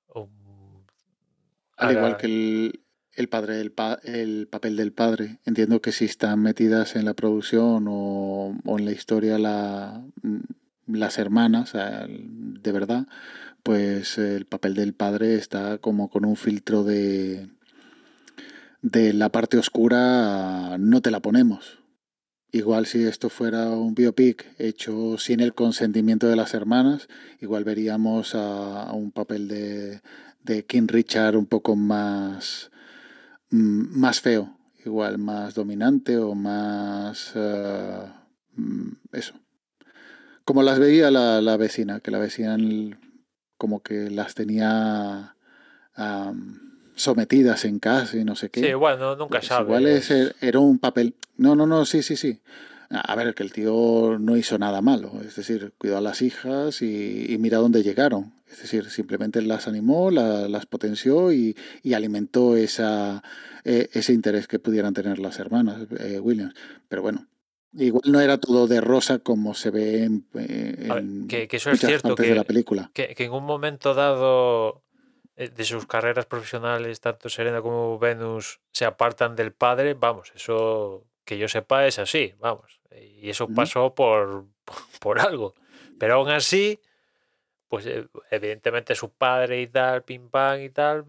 [0.08, 0.86] un...
[1.76, 5.38] Al igual que el, el padre, el, pa- el papel del padre.
[5.44, 10.40] Entiendo que si están metidas en la producción o, o en la historia la, mm,
[10.96, 13.06] las hermanas, de verdad,
[13.62, 17.48] pues el papel del padre está como con un filtro de,
[18.84, 21.78] de la parte oscura, no te la ponemos.
[22.52, 27.08] Igual si esto fuera un biopic hecho sin el consentimiento de las hermanas,
[27.40, 30.02] igual veríamos a, un papel de,
[30.42, 32.70] de King Richard un poco más,
[33.50, 34.54] mm, más feo,
[34.84, 37.32] igual más dominante o más...
[37.34, 38.06] eh,
[39.12, 39.34] eso.
[40.44, 42.58] Como las veía la, la vecina, que la vecina
[43.56, 45.36] como que las tenía
[46.94, 48.60] sometidas en casa y no sé qué.
[48.60, 49.66] Sí, bueno, nunca Pues sabes.
[49.66, 51.14] Igual es, era un papel.
[51.36, 52.40] No, no, no, sí, sí, sí.
[52.90, 55.12] A ver, que el tío no hizo nada malo.
[55.26, 58.32] Es decir, cuidó a las hijas y, y mira dónde llegaron.
[58.50, 63.24] Es decir, simplemente las animó, la- las potenció y, y alimentó esa,
[63.64, 66.54] eh, ese interés que pudieran tener las hermanas eh, Williams.
[66.88, 67.26] Pero bueno,
[67.72, 71.48] igual no era todo de rosa como se ve en, eh, A ver, en que-
[71.48, 72.90] que eso es cierto, que- de la película.
[72.94, 74.93] que, que en un momento dado eh,
[75.36, 81.38] de sus carreras profesionales, tanto Serena como Venus se apartan del padre, vamos, eso que
[81.38, 82.80] yo sepa es así, vamos.
[82.90, 84.46] Y eso pasó por,
[85.00, 85.54] por algo.
[85.98, 86.80] Pero aún así,
[87.68, 91.06] pues eh, evidentemente su padre y tal, pim pam y tal,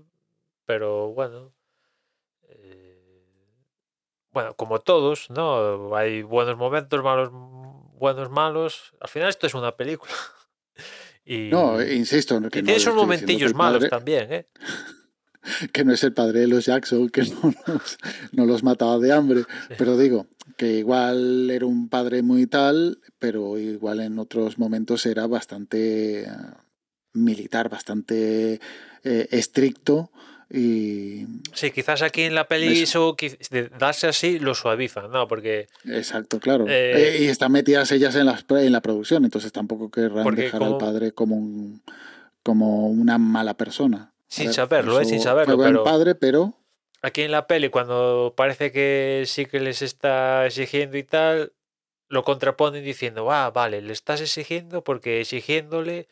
[0.65, 1.53] pero bueno.
[2.49, 3.01] eh,
[4.31, 5.95] bueno, como todos, ¿no?
[5.95, 8.93] Hay buenos momentos, malos, buenos, malos.
[8.99, 10.11] Al final esto es una película.
[11.25, 14.47] Y, No, insisto, que y no tiene sus momentillos malos padre- también, ¿eh?
[15.73, 17.97] que no es el padre de los Jackson, que no los,
[18.31, 19.43] no los mataba de hambre.
[19.77, 25.27] Pero digo, que igual era un padre muy tal, pero igual en otros momentos era
[25.27, 26.27] bastante eh,
[27.13, 28.59] militar, bastante
[29.03, 30.11] eh, estricto
[30.49, 33.15] y Sí, quizás aquí en la peli eso,
[33.49, 35.27] de darse así, lo suavizan, ¿no?
[35.27, 36.65] Porque exacto, claro.
[36.67, 40.43] Eh, Eh, y están metidas ellas en, las, en la producción, entonces tampoco querrán Porque
[40.43, 41.81] dejar como- al padre como un
[42.43, 43.97] como una mala persona.
[43.97, 45.05] A Sin ver, saberlo, ¿eh?
[45.05, 46.53] Sin saberlo, fue buen pero- padre, pero
[47.01, 51.53] aquí en la peli, cuando parece que sí que les está exigiendo y tal,
[52.07, 56.07] lo contraponen diciendo, ah, vale, le estás exigiendo porque exigiéndole,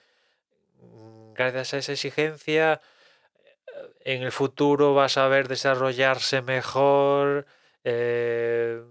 [0.81, 2.88] mm, gracias a esa exigencia, eh,
[4.06, 7.45] en el futuro vas a ver desarrollarse mejor,
[7.84, 8.82] eh,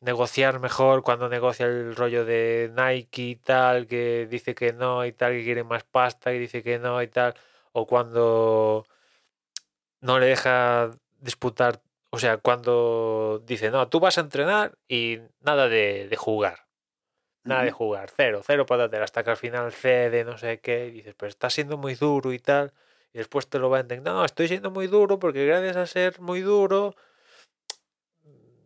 [0.00, 5.12] negociar mejor cuando negocia el rollo de Nike y tal, que dice que no y
[5.12, 7.34] tal, que quiere más pasta y dice que no y tal,
[7.72, 8.86] o cuando
[10.00, 10.90] no le deja
[11.20, 11.80] disputar,
[12.10, 16.66] o sea, cuando dice, no, tú vas a entrenar y nada de, de jugar.
[17.42, 20.90] Nada de jugar, cero, cero patatero, hasta que al final cede, no sé qué, y
[20.90, 22.74] dices, pero está siendo muy duro y tal,
[23.12, 26.40] y después te lo venden, no, estoy siendo muy duro porque gracias a ser muy
[26.40, 26.94] duro,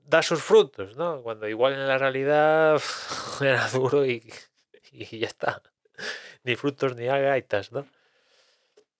[0.06, 1.22] da sus frutos, ¿no?
[1.22, 2.80] Cuando igual en la realidad
[3.40, 4.32] era duro y,
[4.92, 5.62] y ya está.
[6.44, 7.86] Ni frutos ni agaitas, ¿no?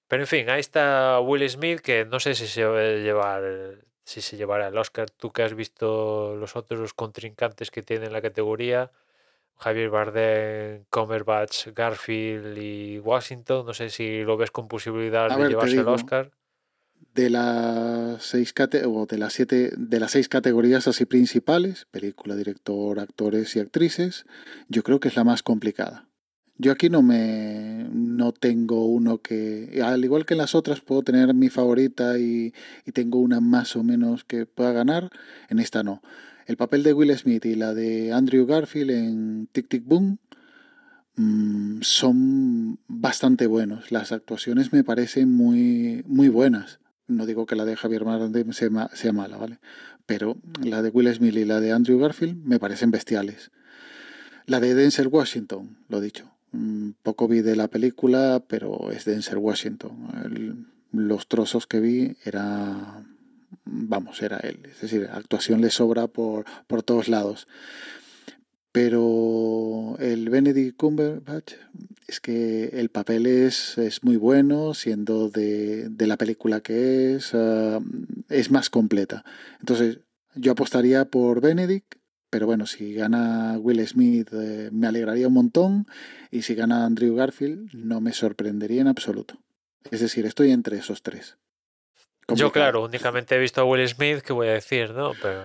[0.09, 3.43] Pero en fin, ahí está Will Smith, que no sé si se va a llevar
[4.05, 5.11] si se llevará el Oscar.
[5.11, 8.93] Tú que has visto los otros contrincantes que tiene en la categoría,
[9.59, 15.43] Javier Bardem, Cumberbatch, Garfield y Washington, no sé si lo ves con posibilidad A de
[15.43, 16.31] ver, llevarse el Oscar.
[17.15, 22.35] De las seis cate- o de las siete, de las seis categorías así principales, película,
[22.35, 24.25] director, actores y actrices,
[24.69, 26.09] yo creo que es la más complicada.
[26.57, 31.03] Yo aquí no me no tengo uno que, al igual que en las otras, puedo
[31.03, 32.53] tener mi favorita y,
[32.85, 35.11] y tengo una más o menos que pueda ganar.
[35.49, 36.01] En esta no.
[36.47, 40.19] El papel de Will Smith y la de Andrew Garfield en Tic Tic Boom
[41.17, 43.91] mm, son bastante buenos.
[43.91, 46.81] Las actuaciones me parecen muy, muy buenas.
[47.07, 49.59] No digo que la de Javier Bardem sea, ma- sea mala, ¿vale?
[50.07, 53.51] Pero la de Will Smith y la de Andrew Garfield me parecen bestiales.
[54.47, 56.31] La de Denzel Washington, lo dicho.
[56.53, 60.67] Mm, Poco vi de la película, pero es Denzel Washington.
[60.93, 63.03] Los trozos que vi era,
[63.65, 64.61] vamos, era él.
[64.71, 67.47] Es decir, actuación le sobra por, por todos lados.
[68.73, 71.53] Pero el Benedict Cumberbatch
[72.09, 77.35] es que el papel es, es muy bueno, siendo de, de la película que es,
[77.35, 77.79] ah,
[78.29, 79.25] es más completa.
[79.61, 79.99] Entonces,
[80.35, 81.95] yo apostaría por Benedict,
[82.31, 85.87] pero bueno, si gana Will Smith eh, me alegraría un montón,
[86.33, 89.39] y si gana Andrew Garfield no me sorprendería en absoluto.
[89.93, 91.37] Es decir, estoy entre esos tres.
[92.29, 95.13] Yo, claro, únicamente he visto a Will Smith, que voy a decir, ¿no?
[95.21, 95.43] Pero.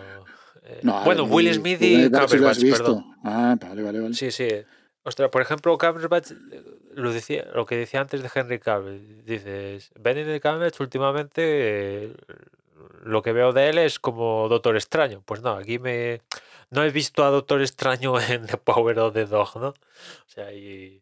[0.64, 3.06] eh, No, bueno, ver, Will Smith y Cumberbatch, perdón.
[3.24, 4.14] Ah, vale, vale, vale.
[4.14, 4.48] Sí, sí.
[5.04, 6.32] Ostras, por ejemplo, Cumberbatch,
[6.94, 11.42] lo, decía, lo que decía antes de Henry Cavill, dices, Benedict Cumberbatch últimamente
[12.06, 12.14] eh,
[13.04, 15.22] lo que veo de él es como Doctor Extraño.
[15.26, 16.22] Pues no, aquí me
[16.72, 19.70] no he visto a Doctor Extraño en The Power of the Dog, ¿no?
[19.70, 19.76] O
[20.28, 21.02] sea, y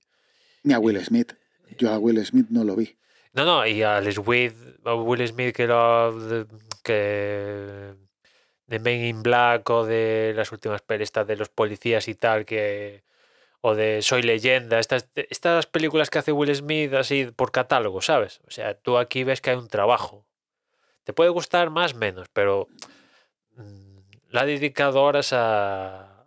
[0.64, 1.34] Ni a Will Smith.
[1.78, 2.96] Yo a Will Smith no lo vi.
[3.38, 6.46] No, no, y Smith, a Will Smith que lo de-
[6.84, 7.94] que
[8.68, 12.46] de Men in Black o de las últimas pelis estas de los policías y tal
[12.46, 13.04] que
[13.62, 18.42] o de Soy leyenda, estas estas películas que hace Will Smith así por catálogo, ¿sabes?
[18.48, 20.26] O sea, tú aquí ves que hay un trabajo.
[21.04, 22.68] Te puede gustar más menos, pero
[23.56, 24.00] mm,
[24.32, 26.26] le ha dedicado horas a-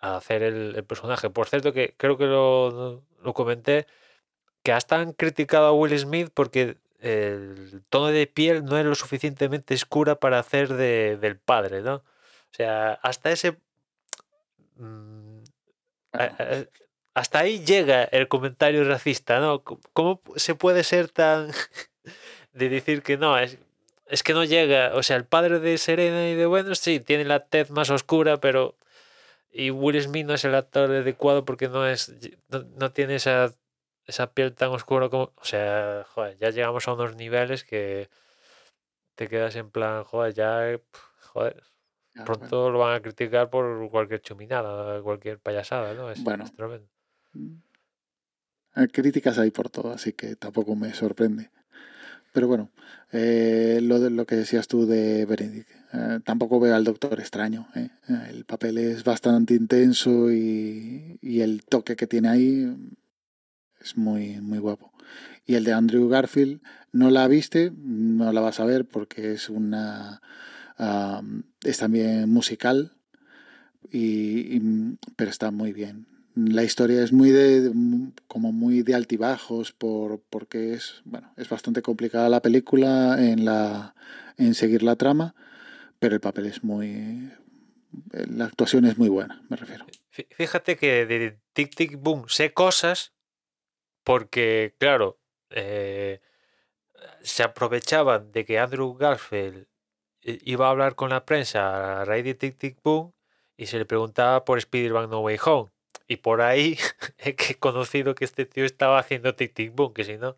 [0.00, 1.30] a hacer el, el personaje.
[1.30, 3.86] Por cierto, que creo que lo, lo comenté,
[4.62, 8.94] que hasta han criticado a Will Smith porque el tono de piel no es lo
[8.94, 11.96] suficientemente oscura para hacer de, del padre, ¿no?
[11.96, 13.58] O sea, hasta ese...
[14.76, 15.42] mm,
[17.14, 19.62] hasta ahí llega el comentario racista, ¿no?
[19.64, 21.50] ¿Cómo se puede ser tan
[22.52, 23.38] de decir que no?
[23.38, 23.58] Es,
[24.06, 24.94] es que no llega.
[24.94, 28.38] O sea, el padre de Serena y de Bueno, sí, tiene la tez más oscura,
[28.38, 28.76] pero.
[29.52, 32.12] Y Will Smith no es el actor adecuado porque no es.
[32.48, 33.52] No, no tiene esa,
[34.06, 35.32] esa piel tan oscura como.
[35.36, 38.08] O sea, joder, ya llegamos a unos niveles que
[39.14, 40.78] te quedas en plan, joder, ya.
[41.32, 41.62] Joder,
[42.14, 42.24] bueno.
[42.26, 46.10] pronto lo van a criticar por cualquier chuminada, cualquier payasada, ¿no?
[46.10, 46.44] Es, Bueno.
[46.44, 46.88] es tremendo.
[48.76, 51.50] Eh, Críticas hay por todo, así que tampoco me sorprende.
[52.32, 52.70] Pero bueno,
[53.12, 57.68] eh, lo, de, lo que decías tú de Benedict, eh, tampoco veo al Doctor Extraño.
[57.74, 57.90] Eh,
[58.30, 62.74] El papel es bastante intenso y, y el toque que tiene ahí
[63.82, 64.92] es muy, muy guapo.
[65.46, 66.60] Y el de Andrew Garfield,
[66.92, 70.20] no la viste, no la vas a ver porque es una
[71.64, 72.92] es también musical,
[73.90, 74.58] y,
[75.16, 76.06] pero está muy bien.
[76.34, 77.70] La historia es muy de
[78.26, 83.94] como muy de altibajos por, porque es bueno es bastante complicada la película en la
[84.38, 85.34] en seguir la trama,
[85.98, 87.30] pero el papel es muy
[88.12, 89.86] la actuación es muy buena, me refiero.
[90.10, 93.12] Fí- Fíjate que de Tic Tic Boom sé cosas
[94.04, 95.18] porque, claro,
[95.50, 96.20] eh,
[97.22, 99.66] se aprovechaban de que Andrew Garfield
[100.22, 103.12] iba a hablar con la prensa a raíz de Tic Tic Boom
[103.56, 105.70] y se le preguntaba por Spider-Man No Way Home.
[106.08, 106.78] Y por ahí
[107.18, 110.36] he conocido que este tío estaba haciendo Tic Tic Boom, que si no,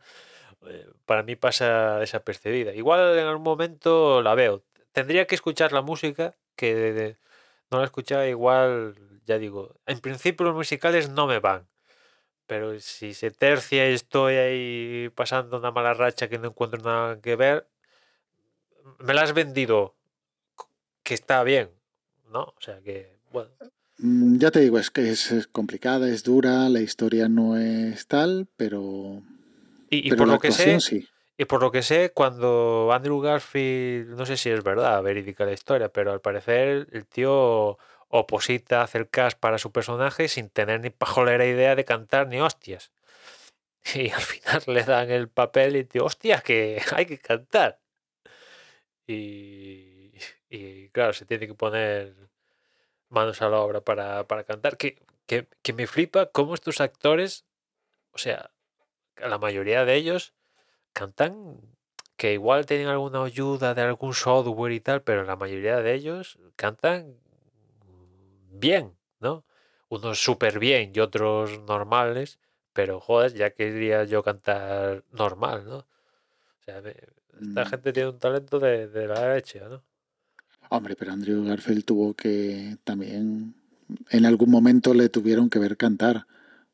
[0.67, 2.75] eh, para mí pasa desapercibida.
[2.75, 4.63] Igual en algún momento la veo.
[4.93, 7.17] Tendría que escuchar la música, que
[7.71, 8.95] no la escuchaba igual,
[9.27, 11.69] ya digo, en principio los musicales no me van.
[12.47, 17.21] Pero si se tercia y estoy ahí pasando una mala racha que no encuentro nada
[17.21, 17.67] que ver,
[18.99, 19.95] me la has vendido
[21.03, 21.71] que está bien,
[22.31, 22.43] ¿no?
[22.43, 23.51] O sea que, bueno,
[23.99, 28.49] Mm, Ya te digo, es que es, complicada, es dura, la historia no es tal,
[28.57, 29.23] pero,
[29.91, 31.09] y, y pero por lo que sé, sí.
[31.37, 35.53] Y por lo que sé, cuando Andrew Garfield, no sé si es verdad, verídica la
[35.53, 37.77] historia, pero al parecer el tío
[38.17, 42.93] oposita hacer cast para su personaje sin tener ni pajolera idea de cantar ni hostias.
[43.95, 47.81] Y al final le dan el papel y tío, hostias, que hay que cantar.
[49.07, 50.13] Y,
[50.49, 52.15] y claro, se tiene que poner
[53.11, 54.77] manos a la obra para, para cantar.
[54.79, 57.45] Que, que, que me flipa cómo estos actores,
[58.13, 58.53] o sea,
[59.17, 60.33] la mayoría de ellos
[60.93, 61.61] cantan
[62.17, 66.39] que igual tienen alguna ayuda de algún software y tal, pero la mayoría de ellos
[66.57, 67.19] cantan
[68.59, 69.45] bien, ¿no?
[69.89, 72.39] Unos súper bien y otros normales,
[72.73, 75.79] pero joder, ya quería yo cantar normal, ¿no?
[75.79, 75.87] O
[76.65, 76.97] sea, me-
[77.41, 77.69] esta Mm.
[77.69, 79.83] gente tiene un talento de, de la leche, ¿no?
[80.71, 83.55] Hombre, pero Andrew Garfield tuvo que también,
[84.11, 86.27] en algún momento le tuvieron que ver cantar,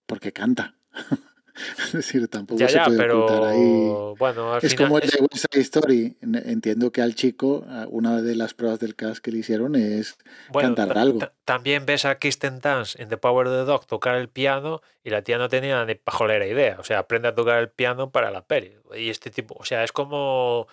[0.07, 0.77] porque canta.
[1.79, 3.57] es decir, tampoco Ya, se ya, puede ocultar ahí.
[3.59, 6.17] pero bueno, al Es final como el es- de West Side Story.
[6.21, 10.17] En- Entiendo que al chico, una de las pruebas del cast que le hicieron es
[10.51, 11.19] Bueno, cantar ta- algo.
[11.19, 14.81] ta- también ves a Kirsten Dance en The Power of the Dog tocar el piano
[15.05, 16.77] y la tía no tenía ni pajolera idea.
[16.81, 18.77] O sea, aprende a tocar el piano para la peli.
[18.97, 20.67] Y este tipo, o sea, es como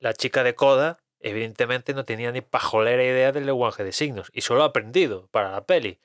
[0.00, 4.42] la chica de Coda, evidentemente no tenía ni pajolera idea del lenguaje de signos y
[4.42, 5.98] solo ha aprendido para la peli.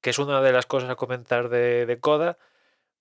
[0.00, 2.36] Que es una de las cosas a comentar de, de Coda,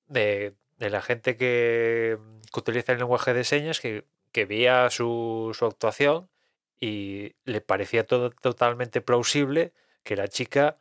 [0.07, 0.53] de,
[0.84, 2.17] de la gente que,
[2.51, 4.03] que utiliza el lenguaje de señas, que,
[4.34, 6.27] que veía su, su actuación
[6.77, 9.71] y le parecía todo totalmente plausible
[10.03, 10.77] que la chica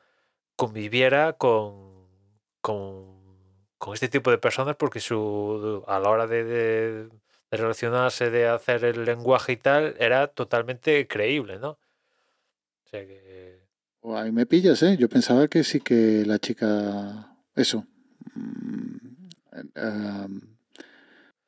[0.57, 2.09] conviviera con,
[2.61, 3.14] con,
[3.78, 7.09] con este tipo de personas porque su a la hora de,
[7.53, 11.78] relacionarse, de hacer el lenguaje y tal, era totalmente creíble, ¿no?
[12.86, 13.62] O sea que...
[14.00, 14.96] O ahí me pillas, ¿eh?
[14.96, 17.86] Yo pensaba que sí que la chica, eso,
[19.74, 20.40] em,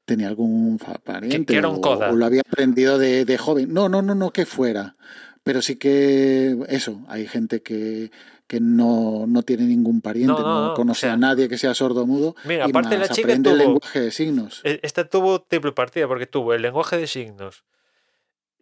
[0.04, 3.72] tenía algún pariente era un o, lo había aprendido de, de joven.
[3.72, 4.94] No, no, no, no que fuera.
[5.42, 8.10] Pero sí que eso, hay gente que,
[8.46, 11.48] que no, no tiene ningún pariente, No, no, no, no, o conoce sea, a nadie
[11.50, 14.60] que sea sordomudo Mira, y aparte la más chica aprende el tuvo- lenguaje de signos.
[14.64, 17.64] E- Esta tuvo triple partida porque tuvo el lenguaje de signos,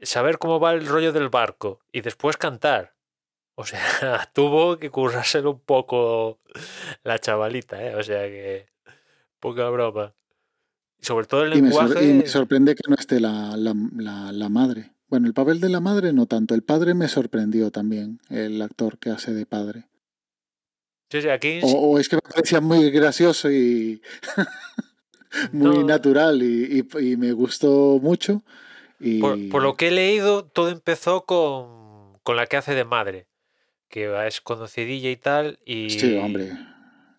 [0.01, 2.95] saber cómo va el rollo del barco y después cantar.
[3.55, 3.81] O sea,
[4.35, 6.41] tuvo que currárselo un poco
[7.05, 7.95] la chavalita, ¿eh?
[7.95, 8.67] O sea que
[9.43, 10.15] poca broma.
[11.01, 12.05] Y sobre todo el Y me, lenguaje.
[12.05, 14.93] y me sorprende que no esté la, la, la- la madre.
[15.09, 16.55] Bueno, el papel de la madre no tanto.
[16.55, 19.89] El padre me sorprendió también, el actor que hace de padre.
[21.11, 24.01] Sí, sí, aquí O, o es que me parecía muy gracioso y
[25.53, 28.43] muy no, natural y, y- y me gustó mucho.
[29.01, 32.85] Y por, por lo que he leído, todo empezó con, con la que hace de
[32.85, 33.27] madre,
[33.89, 35.59] que es conocidilla y tal.
[35.67, 36.53] Y, Sí, hombre,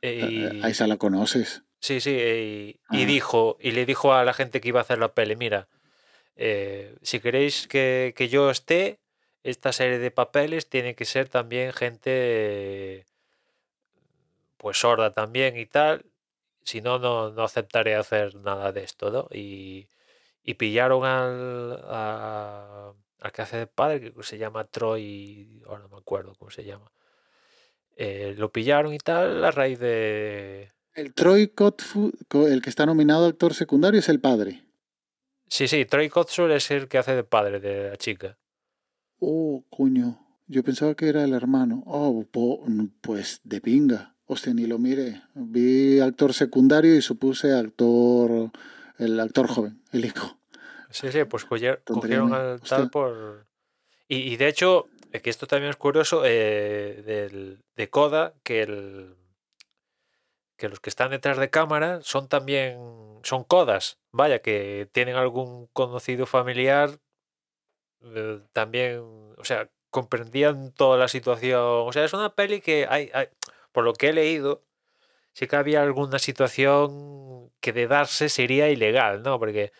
[0.02, 1.64] y- a esa la conoces.
[1.84, 3.06] Sí, sí, y, y Ah.
[3.08, 5.68] dijo, y le dijo a la gente que iba a hacer la peli, mira,
[6.38, 9.00] eh, si queréis que, que yo esté,
[9.44, 12.12] esta serie de papeles tiene que ser también gente
[13.02, 13.06] eh,
[14.58, 16.06] pues sorda también y tal,
[16.64, 19.28] si no, no, no aceptaré hacer nada de esto, ¿no?
[19.32, 19.90] Y,
[20.44, 25.90] y pillaron al, a- al que hace de padre, que se llama Troy, ahora no
[25.90, 26.92] me acuerdo cómo se llama.
[27.96, 32.86] Eh, lo pillaron y tal a raíz de, El Troy Kotfu, co- el que está
[32.86, 34.64] nominado actor secundario, es el padre.
[35.48, 38.38] Sí, sí, Troy Kotsur es el que hace de padre de la chica.
[39.20, 40.20] Oh, coño.
[40.48, 41.84] Yo pensaba que era el hermano.
[41.86, 42.66] Oh, po-
[43.02, 44.16] pues de pinga.
[44.26, 45.22] Hostia, ni lo mire.
[45.36, 48.52] Vi actor secundario y supuse actor.
[48.98, 50.38] El actor joven, el hijo.
[50.90, 52.78] Sí, sí, pues coger- cogieron al hostia.
[52.78, 53.46] tal por...
[54.08, 54.88] Y, y de hecho,
[55.24, 59.16] que esto también es curioso, eh, del, de Coda, que el
[60.64, 62.80] que los que están detrás de cámara son también
[63.24, 67.00] son codas, vaya, que tienen algún conocido familiar
[68.02, 69.00] eh, también,
[69.38, 71.60] o sea, comprendían toda la situación.
[71.62, 73.28] O sea, es una peli que hay, hay-
[73.72, 74.64] por lo que he leído,
[75.34, 79.40] sí que había alguna situación que de darse sería ilegal, ¿no?
[79.40, 79.74] Porque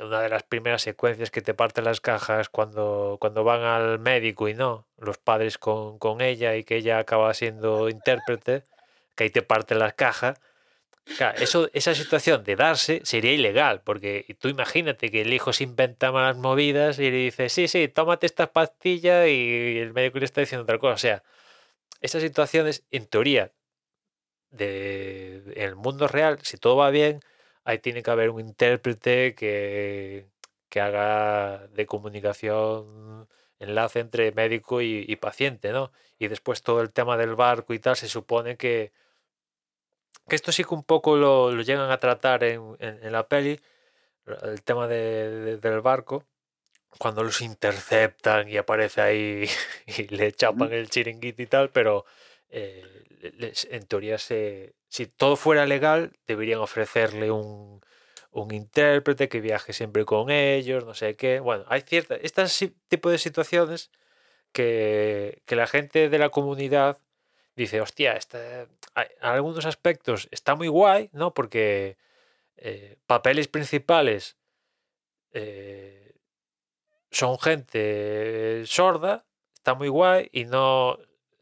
[0.00, 4.48] una de las primeras secuencias que te parten las cajas cuando, cuando van al médico
[4.48, 8.64] y no, los padres con, con ella y que ella acaba siendo intérprete,
[9.14, 9.44] que ahí te
[9.96, 10.40] cajas.
[11.16, 15.64] Claro, eso, esa situación de darse sería ilegal, porque tú imagínate que el hijo se
[15.64, 20.24] inventa malas movidas y le dice, sí, sí, tómate esta pastilla y el médico le
[20.24, 20.94] está diciendo otra cosa.
[20.94, 21.22] O sea,
[22.00, 23.52] esas situaciones, en teoría,
[24.50, 27.20] de, en el mundo real, si todo va bien,
[27.64, 30.26] ahí tiene que haber un intérprete que,
[30.68, 35.92] que haga de comunicación enlace entre médico y, y paciente, ¿no?
[36.18, 38.92] Y después todo el tema del barco y tal, se supone que,
[40.28, 43.28] que esto sí que un poco lo, lo llegan a tratar en, en- en la
[43.28, 43.60] peli.
[44.42, 46.24] el tema de- de- del barco,
[46.98, 49.46] cuando los interceptan y aparece ahí
[49.86, 52.04] y le chapan el chiringuito y tal, pero
[52.50, 53.04] eh,
[53.38, 57.80] les- en teoría se, si todo fuera legal, deberían ofrecerle un,
[58.30, 61.40] un intérprete que viaje siempre con ellos, no sé qué.
[61.40, 63.90] Bueno, hay ciertas, este tipo de situaciones
[64.52, 66.98] que, que la gente de la comunidad
[67.56, 71.34] dice, hostia, este, hay- algunos aspectos está muy guay, ¿no?
[71.34, 71.96] Porque
[72.56, 74.36] eh, papeles principales
[75.32, 76.14] eh,
[77.10, 79.24] son gente sorda,
[79.54, 80.98] está muy guay, y no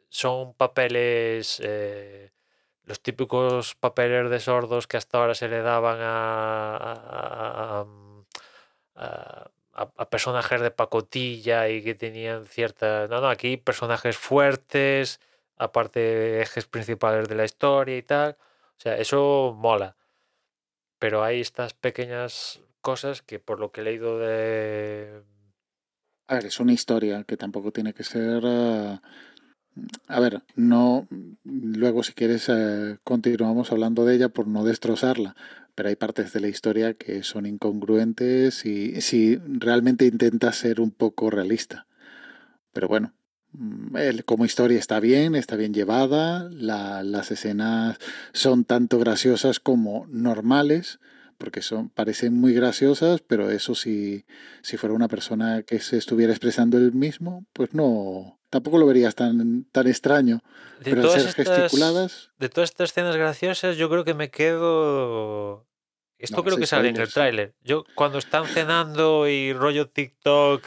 [0.08, 2.32] son papeles, eh,
[2.84, 7.86] los típicos papeles de sordos que hasta ahora se le daban a-
[9.96, 13.08] a personajes de pacotilla y que tenían cierta...
[13.08, 15.20] No, no, aquí personajes fuertes,
[15.56, 18.36] aparte ejes principales de la historia y tal.
[18.76, 19.96] O sea, eso mola.
[20.98, 25.22] Pero hay estas pequeñas cosas que por lo que he leído de...
[26.26, 28.42] A ver, es una historia que tampoco tiene que ser.
[28.44, 29.02] ah,
[30.08, 31.08] a ver, no.
[31.44, 35.36] Luego, si quieres, eh, continuamos hablando de ella por no destrozarla.
[35.74, 40.90] Pero hay partes de la historia que son incongruentes y si realmente intenta ser un
[40.90, 41.86] poco realista.
[42.72, 43.14] Pero bueno,
[44.24, 46.48] como historia está bien, está bien llevada.
[46.50, 47.98] la- las escenas
[48.32, 50.98] son tanto graciosas como normales.
[51.38, 54.24] Porque son, parecen muy graciosas, pero eso si,
[54.62, 59.16] si fuera una persona que se estuviera expresando él mismo, pues no, tampoco lo verías
[59.16, 60.40] tan, tan extraño.
[60.84, 64.30] De Pero todas ser estas- gesticuladas, de todas estas escenas graciosas, yo creo que me
[64.30, 65.66] quedo.
[66.16, 67.54] Esto No, creo que sale en el tráiler.
[67.64, 70.62] Yo, cuando están cenando y rollo TikTok,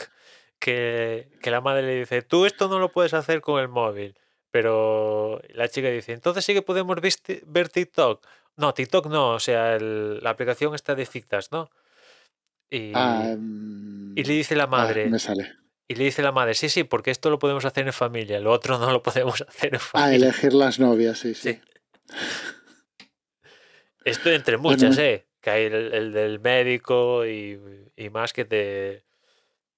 [0.65, 4.17] que, que la madre le dice, tú esto no lo puedes hacer con el móvil.
[4.49, 6.97] Pero la chica dice, entonces sí que podemos
[7.45, 8.25] ver TikTok.
[8.57, 11.69] No, TikTok no, o sea, el- la aplicación está de citas, ¿no?
[12.69, 15.53] Y, ah, mm, y le dice la ah, madre, me sale.
[15.87, 18.51] y le dice la madre, sí, sí, porque esto lo podemos hacer en familia, lo
[18.51, 20.15] otro no lo podemos hacer en Ah, familia.
[20.15, 21.53] elegir las novias, sí, sí.
[21.53, 21.61] Sí.
[24.03, 25.27] Esto entre Bueno, muchas, ¿eh?
[25.41, 27.59] Que hay el, el del médico y,
[27.95, 29.04] y más que te...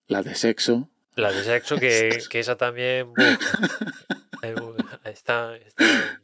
[0.08, 0.90] La de sexo.
[1.16, 3.14] La de sexo, que, que esa también...
[5.04, 5.58] está.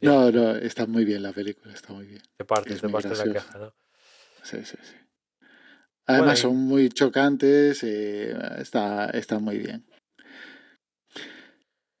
[0.00, 2.22] No, no, está muy bien la película, está muy bien.
[2.36, 3.74] Te partes, es te partes la caja, ¿no?
[4.42, 4.96] Sí, sí, sí.
[6.06, 9.86] Además y- son muy chocantes, eh, está, está muy bien.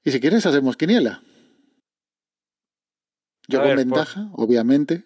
[0.04, 1.22] Y si quieres hacemos quiniela.
[3.48, 5.04] Yo A con ver, por- ventaja, obviamente.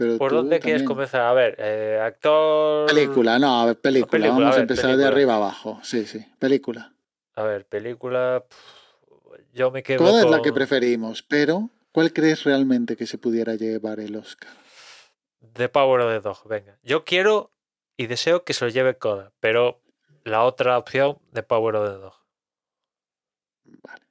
[0.00, 1.20] Pero ¿Por dónde quieres comenzar?
[1.20, 2.86] A ver, eh, actor...
[2.86, 4.10] Película, no, a ver, película.
[4.10, 5.78] película, Vamos a empezar de arriba abajo.
[5.82, 6.94] Sí, sí, película.
[7.34, 8.42] A ver, película...
[9.52, 13.56] Yo me quedo Toda es la que preferimos, pero ¿cuál crees realmente que se pudiera
[13.56, 14.54] llevar el Oscar?
[15.52, 16.48] The Power of the Dog.
[16.48, 17.50] Venga, yo quiero
[17.98, 19.82] y deseo que se lo lleve Coda, pero
[20.24, 22.14] la otra opción, The Power of the Dog.
[23.82, 24.06] Vale.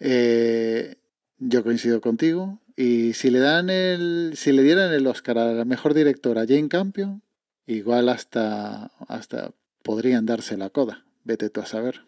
[0.00, 0.96] Eh,
[1.36, 2.58] yo coincido contigo.
[2.80, 6.68] Y si le dan el, si le dieran el Oscar a la mejor directora Jane
[6.68, 7.22] Campion,
[7.66, 9.50] igual hasta, hasta
[9.82, 11.04] podrían darse la coda.
[11.24, 12.04] Vete tú a saber.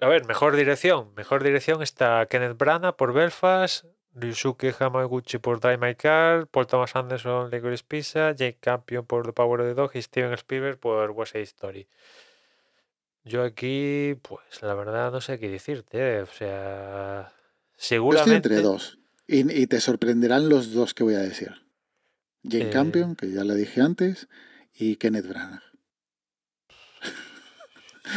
[0.00, 1.14] A ver, mejor dirección.
[1.14, 6.96] Mejor dirección está Kenneth Branagh por Belfast, Ryusuke Hamaguchi por Drive My Car, Paul Thomas
[6.96, 11.12] Anderson Licorice Pizza, Jake Campion por The Power of the Dog y Steven Spielberg por
[11.12, 11.86] West Side Story.
[13.22, 16.16] Yo aquí, pues la verdad no sé qué decirte.
[16.18, 17.36] eh, O sea, Yo
[17.76, 18.34] estoy seguramente...
[18.48, 18.98] entre dos.
[19.26, 21.62] Y, y te sorprenderán los dos que voy a decir.
[22.44, 22.70] Jane Eh.
[22.70, 24.28] Campion, que ya la dije antes,
[24.74, 25.62] y Kenneth Branagh.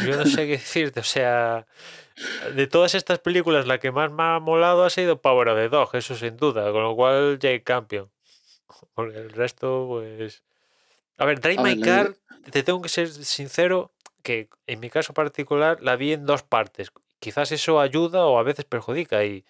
[0.04, 1.66] Yo no sé qué decirte, o sea,
[2.54, 5.68] de todas estas películas la que más me ha molado ha sido Power of the
[5.68, 8.10] Dog, eso sin duda, con lo cual Jake Campion.
[8.94, 10.42] Porque el resto, pues...
[11.18, 12.16] A ver, Drive A My ver, la Car,
[12.50, 13.92] te tengo que ser sincero,
[14.22, 16.90] que en mi caso particular la vi en dos partes.
[17.20, 19.46] Quizás eso ayuda o a veces perjudica y,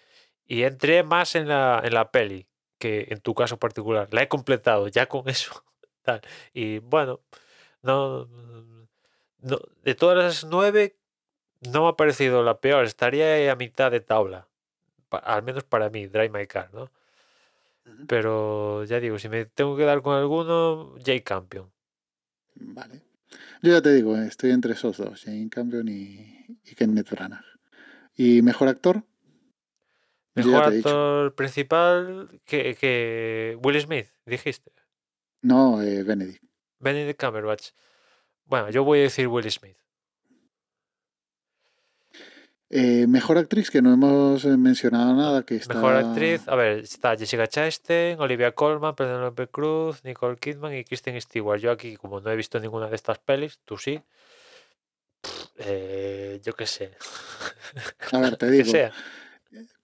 [0.47, 2.47] y entré más en la, en la peli
[2.79, 4.07] que en tu caso particular.
[4.11, 5.63] La he completado ya con eso.
[6.03, 6.21] tal.
[6.53, 7.21] Y bueno,
[7.81, 8.25] no,
[9.39, 10.95] no, de todas las nueve,
[11.73, 12.85] no me ha parecido la peor.
[12.85, 14.47] Estaría a mitad de tabla.
[15.09, 16.91] Pa- al menos para mí, Drive My Car, ¿no?
[18.07, 21.71] Pero ya digo, si me tengo que dar con alguno, Jake Campion.
[22.55, 23.01] Vale.
[23.61, 27.45] Yo ya te digo, eh, estoy entre esos dos, Jane Campion y, y Kenneth Branagh.
[28.15, 29.03] ¿Y mejor actor?
[30.37, 34.71] Mejor actor principal que, que Will Smith, dijiste.
[35.41, 36.43] No, eh, Benedict.
[36.79, 37.69] Benedict Cumberbatch.
[38.45, 39.77] Bueno, yo voy a decir Will Smith.
[42.69, 45.73] Eh, mejor actriz, que no hemos eh, mencionado nada, que está...
[45.73, 51.19] Mejor actriz, a ver, está Jessica Chastain, Olivia Colman, Penelope Cruz, Nicole Kidman y Kristen
[51.21, 51.61] Stewart.
[51.61, 54.01] Yo aquí, como no he visto ninguna de estas pelis, tú sí.
[55.59, 56.91] eh, yo qué sé.
[58.11, 58.91] A ver, te Que digo, sea.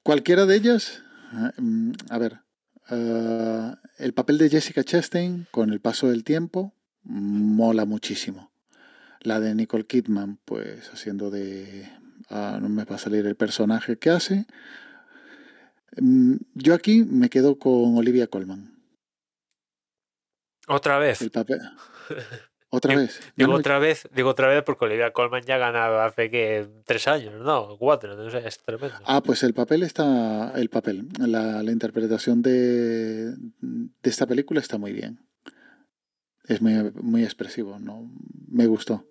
[0.04, 2.42] Cualquiera de ellas, ah, mm, a ver,
[2.90, 6.74] ah, el papel de Jessica Chastain con el paso del tiempo
[7.04, 8.52] mola muchísimo.
[9.22, 11.90] La de Nicole Kidman, pues haciendo de...
[12.30, 14.46] ah, no me va a salir el personaje que hace.
[15.98, 18.74] Mm, Yo aquí me quedo con Olivia Colman.
[20.68, 21.22] Otra vez.
[21.22, 21.60] El papel.
[22.76, 23.20] Otra Digo- vez.
[23.36, 27.08] Digo no, otra vez, digo otra vez porque Olivia Colman ya ganaba hace que tres
[27.08, 28.96] años, no, cuatro, no sé, es tremendo.
[29.06, 30.52] Ah, pues el papel está.
[30.56, 31.08] El papel.
[31.20, 35.20] La, la interpretación de, de esta película está muy bien.
[36.48, 38.10] Es muy, muy expresivo, ¿no?
[38.50, 39.06] Me gustó.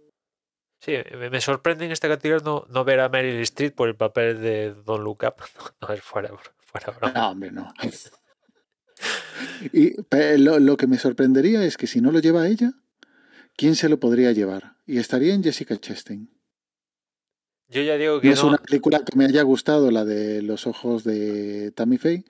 [0.81, 0.95] Sí,
[1.31, 4.75] me, sorprende en esta categoría no, no ver a Meryl Streep por el papel de
[4.85, 5.37] Don Look Up.
[5.81, 6.31] No, es fuera,
[6.63, 7.13] fuera broma.
[7.15, 7.73] No, hombre, no.
[9.73, 9.95] Y
[10.39, 12.73] lo, lo que me sorprendería es que si no lo lleva ella,
[13.57, 14.77] ¿quién se lo podría llevar?
[14.87, 16.29] Y estaría en Jessica Chastain.
[17.69, 20.43] Yo ya digo que No es no, una película que me haya gustado, la de
[20.43, 22.25] los ojos de Tammy Faye,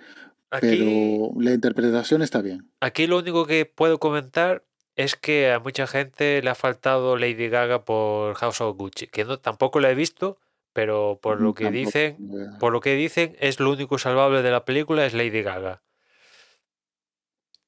[0.51, 2.71] aquí, pero la interpretación está bien.
[2.81, 7.49] aquí lo único que puedo comentar es que a mucha gente le ha faltado Lady
[7.49, 10.39] Gaga por House of Gucci, que no tampoco la he visto,
[10.75, 14.43] pero por lo que Tampoco, dicen, eh, por lo que dicen es lo único salvable
[14.43, 15.83] de la película es Lady Gaga.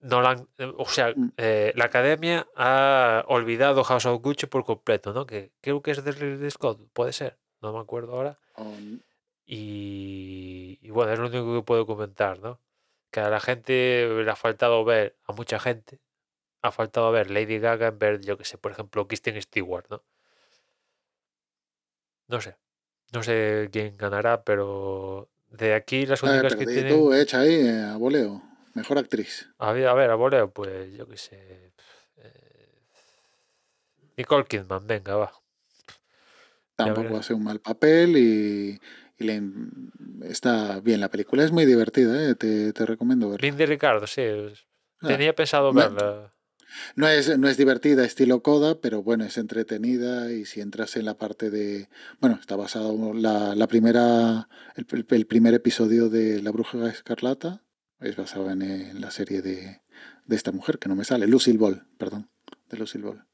[0.04, 1.32] No la han- eh, o sea, Mm.
[1.38, 5.24] eh, la academia ha olvidado House of Gucci por completo, ¿no?
[5.26, 8.38] Que creo que es de Ridley Scott, puede ser, no me acuerdo ahora.
[8.56, 9.02] on-
[9.46, 12.60] Y, y bueno, es lo único que puedo comentar, ¿no?
[13.10, 16.00] Que a la gente le ha faltado ver, a mucha gente,
[16.62, 20.02] ha faltado ver Lady Gaga en ver, yo que sé, por ejemplo, Kristen Stewart, ¿no?
[22.28, 22.56] No sé,
[23.12, 26.88] no sé quién ganará, pero de aquí las únicas que tienen...
[26.98, 28.42] tú, echa ahí, eh, a voleo.
[28.74, 29.48] Mejor actriz.
[29.58, 31.72] A ver, a ver, a voleo, pues yo que sé.
[32.16, 32.82] eh,
[34.16, 35.32] Nicole Kidman, venga, va.
[36.76, 38.80] Tampoco hace un mal papel y,
[39.18, 39.42] y le-
[40.28, 41.44] está bien la película.
[41.44, 43.46] Es muy divertida, eh, te, te recomiendo verla.
[43.46, 44.22] Lindy Ricardo, sí.
[45.00, 46.30] Ah, Tenía pensado no- verla.
[46.96, 51.04] No es, no es divertida estilo Coda, pero bueno, es entretenida y si entras en
[51.04, 51.88] la parte de...
[52.20, 57.62] Bueno, está basado la, la primera, el primer episodio de La Bruja Escarlata,
[58.04, 59.80] es basado en, eh, en la serie de,
[60.26, 62.30] de esta mujer, que no me sale, Lucille Ball, perdón,
[62.68, 63.26] de Lucille Ball.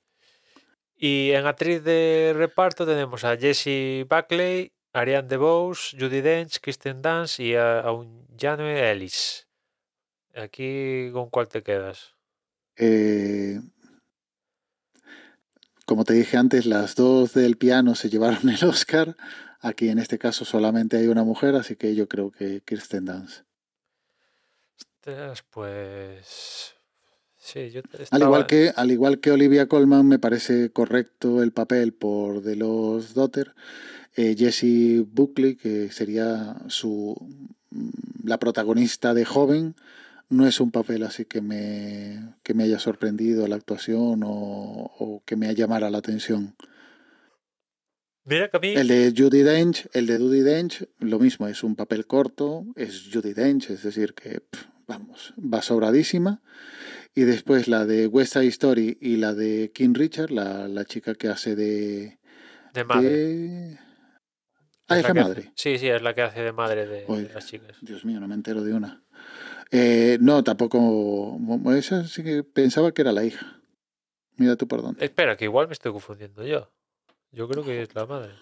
[0.97, 7.43] Y en actriz de reparto tenemos a Jessie Buckley, Ariane DeBose, Judy Dench, Kristen Dance
[7.43, 9.49] y a, a un Janue Ellis.
[10.35, 12.15] Aquí, ¿con cuál te quedas?
[12.77, 13.61] Eh,
[15.85, 19.17] como te dije antes, las dos del piano se llevaron el Oscar.
[19.61, 23.50] Aquí en este caso solamente hay una mujer, así que yo creo que Kirsten Dunst.
[25.51, 26.75] Pues.
[27.37, 31.43] Sí, yo te- Al igual estaba- que, al igual que Olivia Colman, me parece correcto
[31.43, 33.55] el papel por The Lost Daughter.
[34.17, 37.17] Eh, Jessie Buckley, que sería su
[37.71, 37.91] mm,
[38.25, 39.75] la protagonista de joven,
[40.29, 45.23] no es un papel así que me, que me haya sorprendido la actuación o, o
[45.25, 46.55] que me llamara la atención.
[48.25, 48.69] Mira que a mí.
[48.77, 53.09] El de Judy Dench, el de Judy Dench, lo mismo, es un papel corto, es
[53.13, 54.43] Judy Dench, es decir, que
[54.91, 56.43] vamos, va sobradísima.
[57.15, 61.15] Y después la de West Side Story y la de King Richard, la, la chica
[61.15, 62.19] que hace de.
[62.75, 63.09] de madre.
[63.09, 63.79] de...
[64.89, 65.53] Ah, Es es la la que hace- madre.
[65.57, 67.77] Sí, sí, es la que hace de madre de, las chicas.
[67.81, 69.03] Dios mío, no me entero de una.
[69.71, 71.39] Eh, no, tampoco.
[71.77, 73.61] Esa sí que pensaba que era la hija.
[74.37, 75.05] Mira tú por dónde.
[75.05, 76.73] Espera, que igual me estoy confundiendo yo.
[77.33, 78.33] Yo creo que es la madre.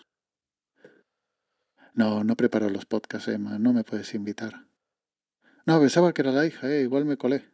[1.95, 4.68] No, no preparo los podcasts, Emma, no me puedes invitar.
[5.69, 7.45] No, pensaba que era la hija, eh, igual me colé.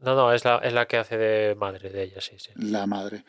[0.00, 2.52] No, no, es la, es la que hace de madre de ella, sí, sí.
[2.56, 3.24] La madre.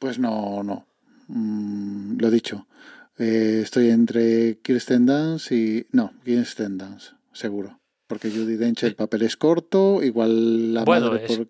[0.00, 0.86] Pues no, no.
[1.28, 2.66] Mm, lo dicho.
[3.16, 5.86] Eh, estoy entre Kirsten Dunst y.
[5.92, 7.78] No, Kirsten Dunst, seguro.
[8.08, 11.46] Porque Judy Dench el papel es corto, igual la Bueno, madre es- por.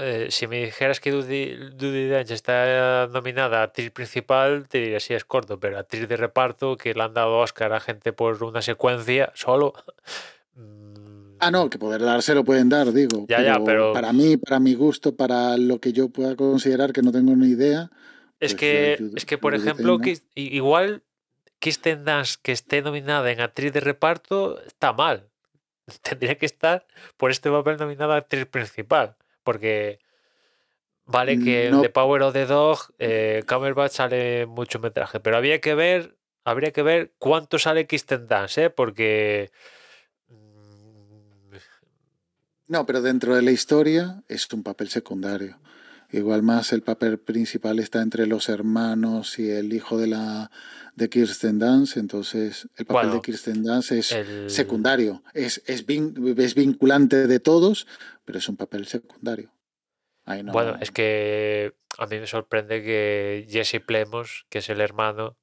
[0.00, 5.00] Eh, si me dijeras que Judy, Judy Dench está nominada a actriz principal, te diría
[5.00, 8.42] si es corto, pero actriz de reparto, que le han dado Oscar a gente por
[8.44, 9.72] una secuencia solo.
[11.38, 13.26] Mm, Ah, no, que poder dar se lo pueden dar, digo.
[13.28, 17.02] Ya, ya, pero- Para mí, para mi gusto, para lo que yo pueda considerar que
[17.02, 17.90] no tengo ni idea.
[18.40, 21.02] Es Pues que, es que, por ejemplo, que, igual
[21.58, 25.28] Kirsten Dunst que esté nominada en actriz de reparto está mal.
[26.02, 26.86] Tendría que estar
[27.16, 29.16] por este papel nominada actriz principal.
[29.42, 29.98] Porque
[31.04, 31.76] vale que No.
[31.78, 36.16] en The Power of the Dog eh, Cumberbatch sale mucho metraje, pero había que ver
[36.44, 38.70] habría que ver cuánto sale Kirsten Dance, ¿eh?
[38.70, 39.50] Porque...
[42.68, 45.58] No, pero dentro de la historia es un papel secundario.
[46.10, 50.50] Igual más el papel principal está entre los hermanos y el hijo de la
[50.94, 55.86] de Kirsten Dunst, entonces el papel Bueno, de Kirsten Dunst es el- secundario, es, es,
[55.86, 57.86] vin- es vinculante de todos,
[58.24, 59.52] pero es un papel secundario.
[60.24, 64.80] Ahí no- Bueno, es que a mí me sorprende que Jesse Plemons, que es el
[64.80, 65.36] hermano,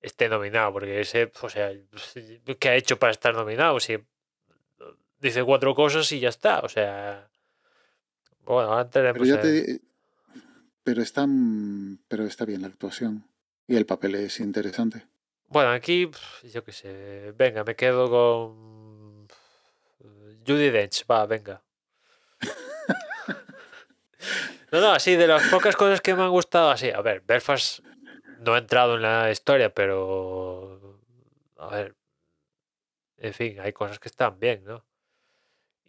[0.00, 1.70] esté nominado, porque ese, o sea,
[2.60, 3.80] ¿qué ha hecho para estar nominado?
[3.80, 3.96] Si
[5.22, 7.30] dice cuatro cosas y ya está, o sea...
[8.44, 9.80] Bueno, ahora pero entraremos ya te di-
[10.82, 11.26] pero está
[12.08, 13.24] pero está bien la actuación
[13.68, 15.06] y el papel es interesante.
[15.48, 16.10] Bueno, aquí,
[16.52, 19.28] yo qué sé, venga, me quedo con
[20.00, 21.62] eh, Judy Dench, va, venga.
[24.72, 27.80] No, no, así de las pocas cosas que me han gustado, así, a ver, Belfast
[28.40, 30.98] no ha entrado en la historia, pero
[31.58, 31.94] a ver,
[33.18, 34.84] en fin, hay cosas que están bien, ¿no?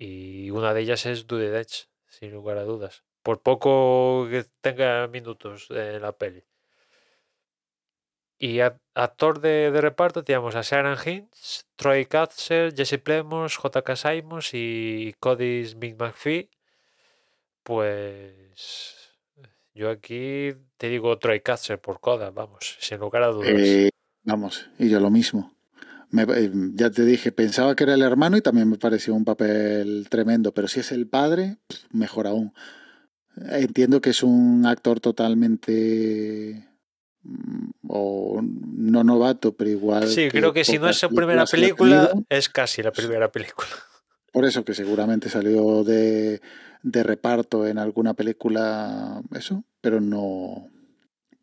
[0.06, 3.04] Y una de ellas es Judy Dench, sin lugar a dudas.
[3.22, 6.44] Por poco que tenga minutos en la peli.
[8.38, 13.96] Y a- actor de, de reparto teníamos a Sharon Hinch, Troy Katzer, Jesse Plemons, J.K.
[13.96, 16.50] Simons y Cody Smith McPhee.
[17.64, 19.16] Pues
[19.74, 23.54] yo aquí te digo Troy Katzer por coda, vamos, sin lugar a dudas.
[23.56, 23.90] Eh,
[24.24, 25.54] vamos, y yo lo mismo.
[26.14, 29.26] Me- eh, ya te dije, pensaba que era el hermano y también me pareció un
[29.26, 32.54] papel tremendo, pero si es el padre, pf, mejor aún.
[33.36, 36.70] Entiendo que es un actor totalmente
[37.24, 40.08] mm, o no novato, pero igual.
[40.08, 43.70] sí, creo que si no es su primera película, es casi la primera película.
[44.32, 46.42] Por eso que seguramente salió de,
[46.84, 50.70] de reparto en alguna película, eso, pero no.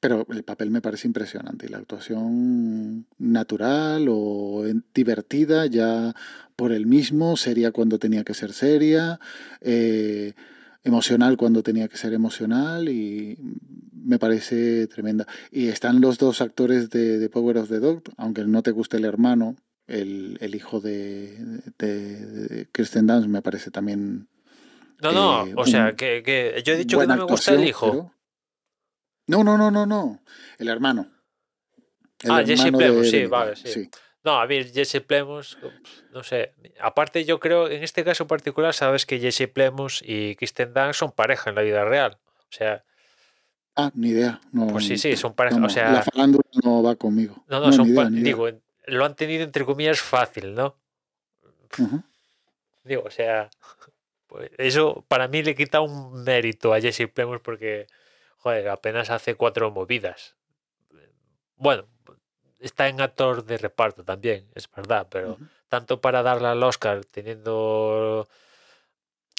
[0.00, 4.64] Pero el papel me parece impresionante y la actuación natural o
[4.94, 6.14] divertida ya
[6.56, 9.20] por el mismo, seria cuando tenía que ser seria,
[9.60, 10.32] eh,
[10.84, 13.36] emocional cuando tenía que ser emocional y
[13.92, 15.26] me parece tremenda.
[15.52, 18.96] Y están los dos actores de, de Power of the Dog, aunque no te guste
[18.96, 19.56] el hermano,
[19.86, 21.36] el, el hijo de,
[21.78, 24.28] de, de Kirsten Dunst me parece también
[25.02, 27.68] No, no, Eh, o sea, que, que yo he dicho que no me gusta el
[27.68, 27.90] hijo.
[27.90, 28.14] pero-
[29.30, 30.20] No, no, no, no, no.
[30.58, 31.06] El hermano.
[32.22, 33.90] El Ah, Jesse de- Plemons, sí, vale, sí.
[34.22, 35.56] No, a ver, Jesse Plemons,
[36.12, 36.52] no sé.
[36.80, 41.12] Aparte, yo creo, en este caso particular, sabes que Jesse Plemons y Kristen Dunst son
[41.12, 42.18] pareja en la vida real.
[42.40, 42.84] O sea,
[43.76, 44.40] Ah, ni idea.
[44.52, 47.42] No, Pues sí, sí, son pareja, no, o no, sea- La farándula no va conmigo.
[47.48, 48.48] no, no, ni son idea, ni digo,
[48.86, 50.76] lo han tenido entre comillas fácil, ¿no?
[52.84, 53.48] Digo, o sea,
[54.26, 57.86] pues eso para mí le quita un mérito a Jesse Plemons porque,
[58.40, 60.36] joder, apenas hace cuatro movidas.
[61.56, 61.86] Bueno,
[62.58, 65.38] está en actor de reparto también, es verdad, pero
[65.68, 68.26] tanto para darle al Oscar teniendo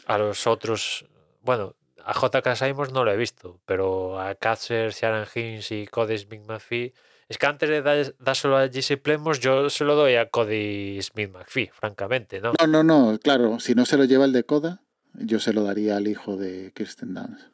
[0.05, 1.05] a los otros,
[1.41, 2.55] bueno, a J.K.
[2.55, 6.93] Simons no lo he visto, pero a Katzer, Sharon Hinch y Cody Smith McPhee,
[7.27, 11.31] es que antes de dárselo a Jesse Plemons, yo se lo doy a Cody Smith
[11.31, 12.53] McPhee, francamente, ¿no?
[12.59, 14.83] No, no, no, claro, si no se lo lleva el de Coda,
[15.13, 17.45] yo se lo daría al hijo de Kirsten Dunst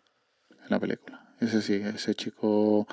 [0.49, 1.26] en la película.
[1.39, 2.88] Ese sí, ese chico,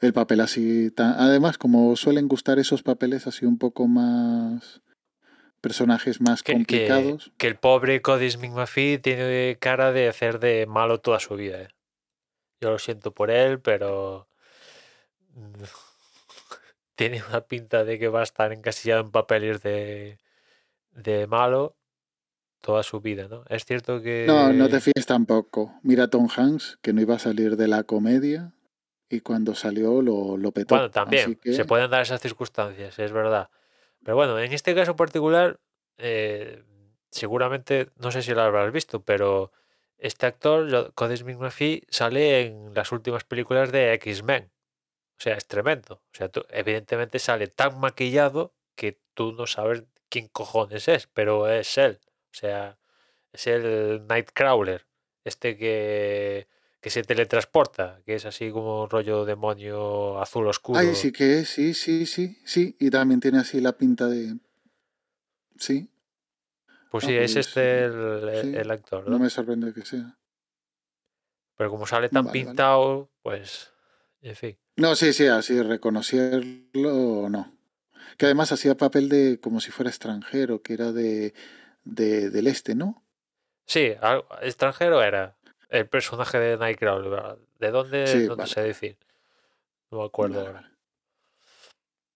[0.00, 4.80] el papel así, tan- además como suelen gustar esos papeles así un poco más,
[5.60, 7.32] personajes más que, complicados.
[7.36, 11.62] que el pobre Cody Smith McPhee tiene cara de hacer de malo toda su vida.
[11.62, 11.68] ¿eh?
[12.60, 14.28] Yo lo siento por él, pero
[16.94, 20.18] tiene una pinta de que va a estar encasillado en papeles de,
[20.92, 21.76] de malo
[22.64, 23.44] toda su vida, ¿no?
[23.50, 24.24] Es cierto que...
[24.26, 25.74] No, no te fíes tampoco.
[25.82, 28.54] Mira a Tom Hanks, que no iba a salir de la comedia
[29.10, 30.74] y cuando salió lo, lo petó.
[30.74, 33.50] Bueno, también, que, se pueden dar esas circunstancias, es verdad.
[34.02, 35.60] Pero bueno, en este caso particular,
[35.98, 36.64] eh,
[37.10, 39.52] seguramente, no sé si lo habrás visto, pero
[39.98, 44.50] este actor, Smith McPhee, sale en las últimas películas de X-Men.
[45.18, 45.96] O sea, es tremendo.
[45.96, 51.46] O sea, tú- evidentemente sale tan maquillado que tú no sabes quién cojones es, pero
[51.48, 52.00] es él.
[52.34, 52.76] O sea,
[53.32, 54.84] es el Nightcrawler,
[55.22, 56.48] este que,
[56.80, 60.80] que se teletransporta, que es así como un rollo demonio azul oscuro.
[60.80, 62.76] Ay, sí que es, sí, sí, sí, sí.
[62.80, 64.36] Y también tiene así la pinta de...
[65.58, 65.88] Sí,
[66.90, 69.10] Pues Ah, sí, es pues, este el, el- sí, el actor, ¿no?
[69.12, 70.18] no me sorprende que sea.
[71.56, 72.46] Pero como sale tan Vale, vale.
[72.50, 73.72] pintado, pues,
[74.22, 74.58] en fin.
[74.76, 77.56] No, sí, sí, así reconocerlo, no.
[78.18, 81.32] Que además hacía papel de como si fuera extranjero, que era de,
[81.84, 83.02] de del este, ¿no?
[83.66, 83.94] Sí,
[84.42, 85.36] extranjero era
[85.70, 87.10] el personaje de Nightcrawler.
[87.10, 87.38] ¿verdad?
[87.58, 88.06] ¿De dónde?
[88.06, 88.96] Sí, no te vale, sé decir.
[89.90, 90.60] No me acuerdo Vale, ahora.
[90.62, 90.74] vale.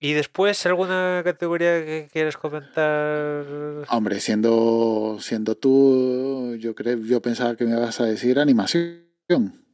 [0.01, 3.45] Y después, ¿alguna categoría que quieres comentar?
[3.89, 9.09] Hombre, siendo, siendo tú, yo creo, yo pensaba que me vas a decir animación.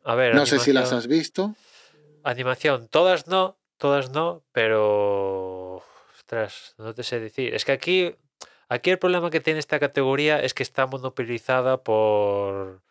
[0.03, 1.55] A ver, No sé si las has visto.
[2.23, 5.83] Animación, todas no, todas no, pero.
[6.17, 7.55] Ostras, no te sé decir.
[7.55, 8.15] Es que aquí,
[8.69, 12.83] aquí el problema que tiene esta categoría es que está monopolizada por,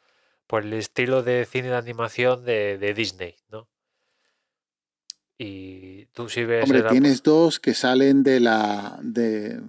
[0.48, 3.68] por el estilo de cine de animación de, de Disney, ¿no?
[5.38, 6.64] Y tú si ves.
[6.64, 9.00] Hombre, tienes dos que salen de la.
[9.02, 9.60] de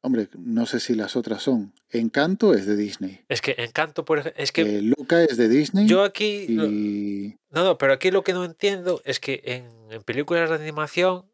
[0.00, 1.72] Hombre, no sé si las otras son.
[1.88, 3.24] Encanto es de Disney.
[3.28, 4.42] Es que Encanto, por ejemplo.
[4.42, 5.86] Es que Eh, Luca es de Disney.
[5.86, 6.46] yo aquí.
[6.48, 7.36] y.
[7.50, 11.24] No, no, pero aquí lo que no entiendo es que en, en películas de animación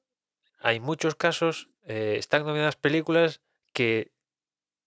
[0.61, 3.41] hay muchos casos, eh, están nominadas películas
[3.73, 4.13] que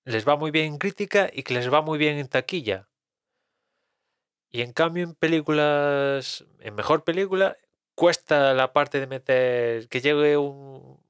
[0.05, 2.89] les va muy bien en crítica y que les va muy bien en taquilla.
[4.49, 7.57] Y en cambio en películas, en mejor película,
[7.95, 11.01] cuesta la parte de meter, que llegue un...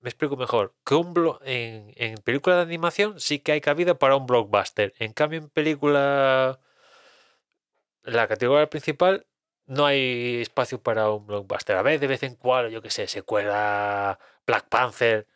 [0.00, 3.94] Me explico mejor, que un blo- en, en película de animación sí que hay cabida
[3.98, 4.94] para un blockbuster.
[4.98, 6.58] En cambio en película,
[8.02, 9.26] la categoría principal,
[9.66, 11.76] no hay espacio para un blockbuster.
[11.76, 15.26] A ver, de vez en cuando, yo qué sé, se cuela Black Panther,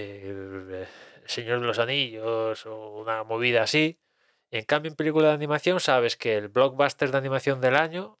[0.00, 0.86] el
[1.26, 3.98] Señor de los Anillos o una movida así.
[4.50, 8.18] En cambio, en película de animación, sabes que el blockbuster de animación del año,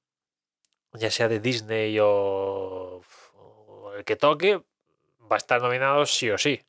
[0.92, 3.02] ya sea de Disney o,
[3.34, 4.56] o el que toque,
[5.30, 6.60] va a estar nominado sí o sí.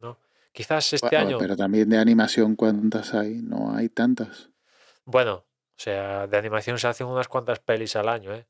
[0.00, 0.18] ¿no?
[0.52, 1.38] Quizás este Bueno, año.
[1.38, 3.34] Pero también de animación, ¿cuántas hay?
[3.42, 4.50] No hay tantas.
[5.04, 8.46] Bueno, o sea, de animación se hacen unas cuantas pelis al año, ¿eh?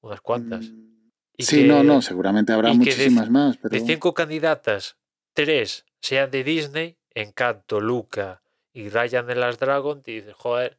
[0.00, 0.66] Unas cuantas.
[0.66, 0.89] Mm,
[1.40, 4.98] Y Sí, no, que- no, seguramente habrá de muchísimas más, pero De cinco candidatas,
[5.32, 8.42] tres sean de Disney, Encanto, Luca
[8.74, 10.76] y Ryan de las Dragon, y dices, joder,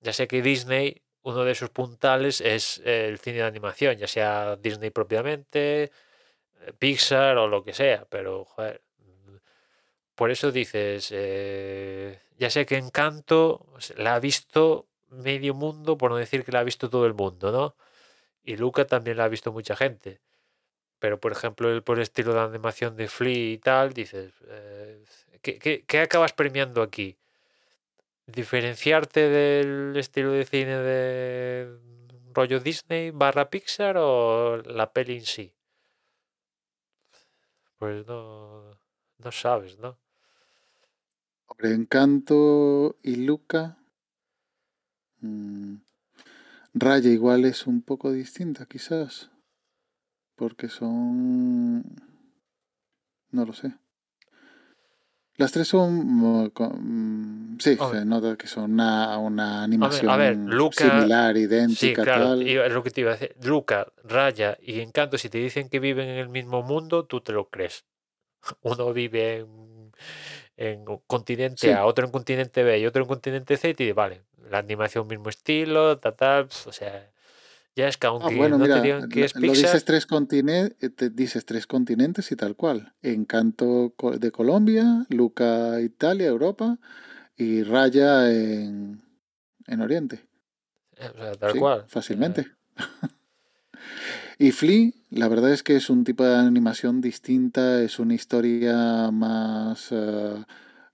[0.00, 4.56] ya sé que Disney, uno de sus puntales es el cine de animación, ya sea
[4.56, 5.90] Disney propiamente, eh,
[6.80, 8.82] Pixar o lo que sea, pero joder,
[10.16, 16.16] por eso dices, eh, ya sé que Encanto la ha visto medio mundo, por no
[16.16, 17.76] decir que la ha visto todo el mundo, ¿no?
[18.44, 20.20] Y Luca también la ha visto mucha gente.
[21.00, 25.04] Pero, por ejemplo, el, por estilo de animación de Flea y tal, dices, eh,
[25.42, 27.18] ¿qué, qué- qué acabas premiando aquí?
[28.26, 31.78] ¿Diferenciarte del estilo de cine de
[32.34, 35.54] rollo Disney barra Pixar o la peli en sí?
[37.76, 38.78] Pues no,
[39.18, 39.98] no sabes, ¿no?
[41.46, 43.78] Hombre, Encanto y Luca.
[45.22, 45.76] mm,
[46.74, 49.30] Raya igual es un poco distinta, quizás.
[50.36, 51.82] Porque son.
[53.30, 53.74] No lo sé.
[55.36, 56.06] Las tres son.
[56.06, 62.02] mm, Sí, se nota que son una, una animación a ver, Luca- similar, Sí, idéntica,
[62.02, 62.42] claro, tal.
[62.46, 63.34] y es lo que te iba a decir.
[63.42, 67.32] Luca, Raya y Encanto, si te dicen que viven en el mismo mundo, tú te
[67.32, 67.84] lo crees.
[68.62, 69.92] Uno vive en,
[70.70, 71.70] en un continente Sí.
[71.70, 75.06] A, otro en continente B y otro en continente C, y te vale, la animación
[75.06, 77.10] mismo estilo, tal, tal, pf, o sea,
[77.74, 79.84] ya es que Ah, aunque bueno, no mira, te digan que es lo Pixar, dices
[79.84, 82.92] tres, continentes, te dices tres continentes y tal cual.
[83.02, 86.78] Encanto de Colombia, Luca Italia, Europa
[87.36, 89.02] y Raya en,
[89.66, 90.26] en Oriente.
[90.96, 91.84] eh, o sea, tal Sí, cual.
[91.88, 92.46] fácilmente.
[94.38, 99.10] y Flea, la verdad es que es un tipo de animación distinta, es una historia
[99.10, 100.44] más, eh,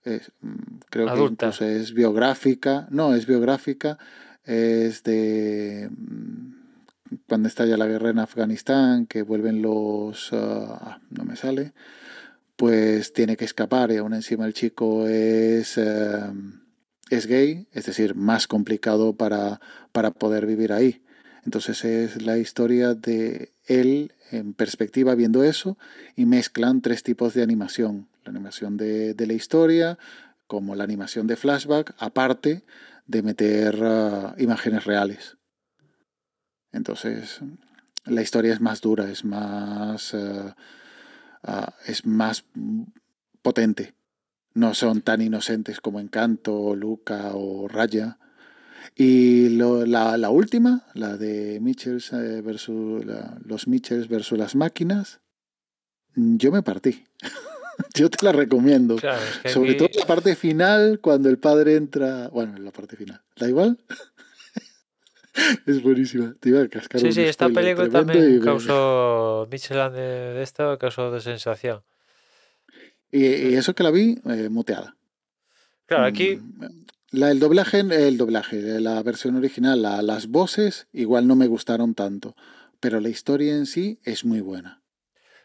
[0.05, 1.47] es- mm, creo que Adulta.
[1.47, 3.99] incluso es biográfica, no, es biográfica,
[4.45, 6.53] es de mm,
[7.27, 11.73] cuando estalla la guerra en Afganistán, que vuelven los, ah, no me sale,
[12.57, 16.33] pues tiene que escapar y aún encima el chico es, eh,
[17.11, 19.61] es gay, es decir, más complicado para,
[19.93, 21.03] para poder vivir ahí.
[21.49, 25.79] Entonces es la historia de él en perspectiva viendo eso
[26.15, 28.07] y mezclan tres tipos de animación.
[28.23, 29.99] La animación de, de la historia,
[30.47, 32.65] como la animación de flashback, aparte
[33.07, 35.39] de meter ah, imágenes reales.
[36.71, 37.41] Entonces
[38.05, 40.55] la historia es más dura, es más, ah,
[41.45, 42.45] ah, es más
[43.41, 43.95] potente.
[44.53, 48.19] No son tan inocentes como Encanto, Luca o Raya.
[49.01, 54.57] Y lo- la, la última, la de Mitchells eh, versus la- los Mitchells versus las
[54.57, 55.21] máquinas,
[56.17, 57.05] mm, yo me partí.
[57.95, 58.97] yo te la recomiendo.
[58.97, 62.29] claro, es que Sobre aquí- todo la parte final, cuando el padre entra.
[62.31, 63.23] Bueno, en la parte final.
[63.37, 63.79] ¿Da igual?
[65.67, 66.35] es buenísima.
[66.41, 70.01] Te iba a cascar Sí, un sí, esta película también y me- causó, Michelin de,
[70.35, 71.83] de esto causó de sensación.
[73.13, 74.97] Y, y eso que la vi, eh, muteada.
[75.87, 76.65] Claro, aquí, Mm,
[77.11, 81.95] La, el doblaje, el doblaje, la versión original, la- las voces igual no me gustaron
[81.95, 82.37] tanto,
[82.81, 84.83] pero la historia en sí es muy buena.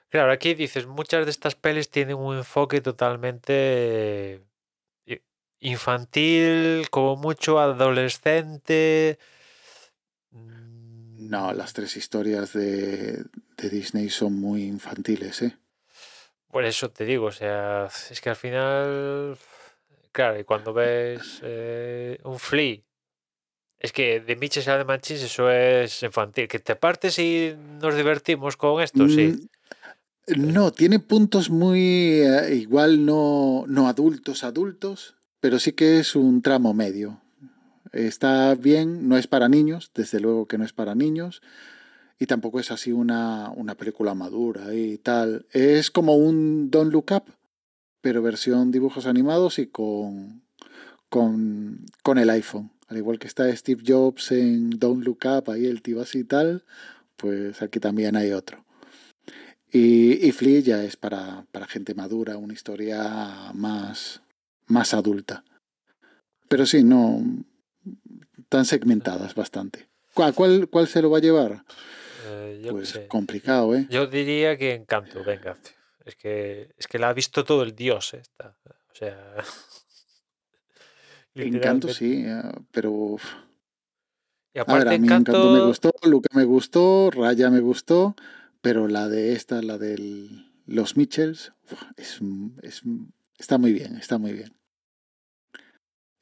[0.09, 4.43] Claro, aquí dices, muchas de estas pelis tienen un enfoque totalmente
[5.07, 5.21] eh,
[5.59, 9.17] infantil, como mucho adolescente.
[10.31, 13.23] No, Mm, las tres historias de,
[13.57, 15.57] de Disney son muy infantiles, ¿eh?
[16.51, 19.37] Por eso te digo, o sea, es que al final,
[20.13, 22.77] claro, y cuando ves eh, un Flea,
[23.79, 26.47] es que de Mitches a de Machines eso es infantil.
[26.47, 29.49] Que te partes y nos divertimos con esto, sí.
[30.27, 36.15] Mm, No, tiene puntos muy eh, igual no, no adultos, adultos, pero sí que es
[36.15, 37.19] un tramo medio.
[37.91, 41.41] Está bien, no es para niños, desde luego que no es para niños,
[42.17, 45.45] y tampoco es así una, una película madura y tal.
[45.51, 47.25] Es como un Don't Look Up,
[48.03, 50.43] pero versión dibujos animados y con,
[51.09, 52.69] con, con el iPhone.
[52.89, 56.23] Al igual que está Steve Jobs en Don't Look Up, ahí el tío así y
[56.25, 56.65] tal,
[57.15, 58.65] pues aquí también hay otro.
[59.71, 64.21] Y, y Flea ya es para, para gente madura, una historia más,
[64.67, 65.45] más adulta.
[66.49, 67.23] Pero sí, no.
[68.37, 69.87] Están segmentadas bastante.
[70.13, 71.63] ¿Cuál, cuál, cuál se lo va a llevar?
[72.27, 73.87] Eh, yo Pues complicado, ¿eh?
[73.89, 75.57] Yo diría que Encanto, venga.
[76.05, 78.57] Es que, es que la ha visto todo el dios esta.
[78.91, 79.35] O sea.
[81.35, 83.17] Encanto sí, eh, pero.
[84.53, 85.67] Y A ver, aparte, a mí Encanto me Encanto.
[85.67, 88.15] gustó, Luca me gustó, Raya me gustó,
[88.61, 90.29] pero la de esta, la de
[90.67, 91.53] los Mitchells,
[91.97, 92.19] es,
[92.61, 92.83] es-
[93.39, 94.53] está muy bien, está muy bien.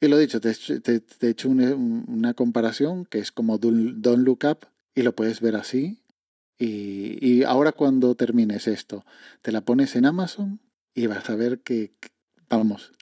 [0.00, 4.24] Y lo dicho, te, te- te he hecho una, una comparación que es como Don't
[4.26, 6.01] Look Up y lo puedes ver así.
[6.64, 9.04] Y, y ahora cuando termines esto,
[9.42, 10.60] te la pones en Amazon
[10.94, 11.92] y vas a ver que,
[12.48, 12.92] vamos,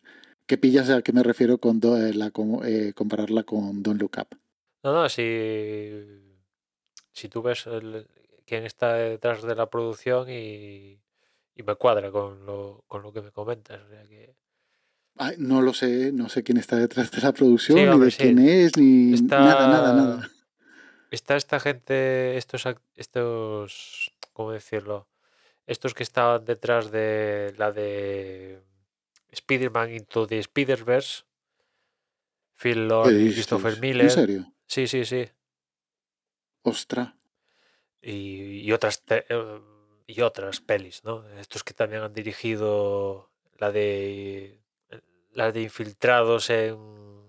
[0.46, 2.32] que pillas a qué me refiero con do- eh, la,
[2.64, 4.38] eh, compararla con Don't Look Up.
[4.82, 5.90] No, no, si,
[7.12, 8.06] si tú ves el-
[8.46, 10.98] quién está detrás de la producción y,
[11.54, 13.82] y me cuadra con lo, con lo que me comentas.
[13.82, 14.34] O sea que
[15.16, 18.10] Ay, no lo sé, no sé quién está detrás de la producción, Sí, ni de
[18.10, 18.16] sí.
[18.16, 20.30] quién es, ni Está, nada, nada, nada.
[21.10, 22.64] Está esta gente, estos,
[22.94, 25.08] estos, ¿cómo decirlo?
[25.66, 28.62] Estos que estaban detrás de la de
[29.30, 31.24] Spider-Man Into the Spider-Verse,
[32.54, 33.32] Phil ¿Qué Lord y?
[33.32, 34.10] Christopher ¿En Miller.
[34.10, 34.52] serio?
[34.66, 35.28] Sí, sí, sí.
[36.62, 37.16] Ostra.
[38.02, 39.60] y, y otras eh,
[40.06, 41.26] y otras pelis, ¿no?
[41.38, 44.60] Estos que también han dirigido la de
[45.32, 47.19] la de infiltrados en, en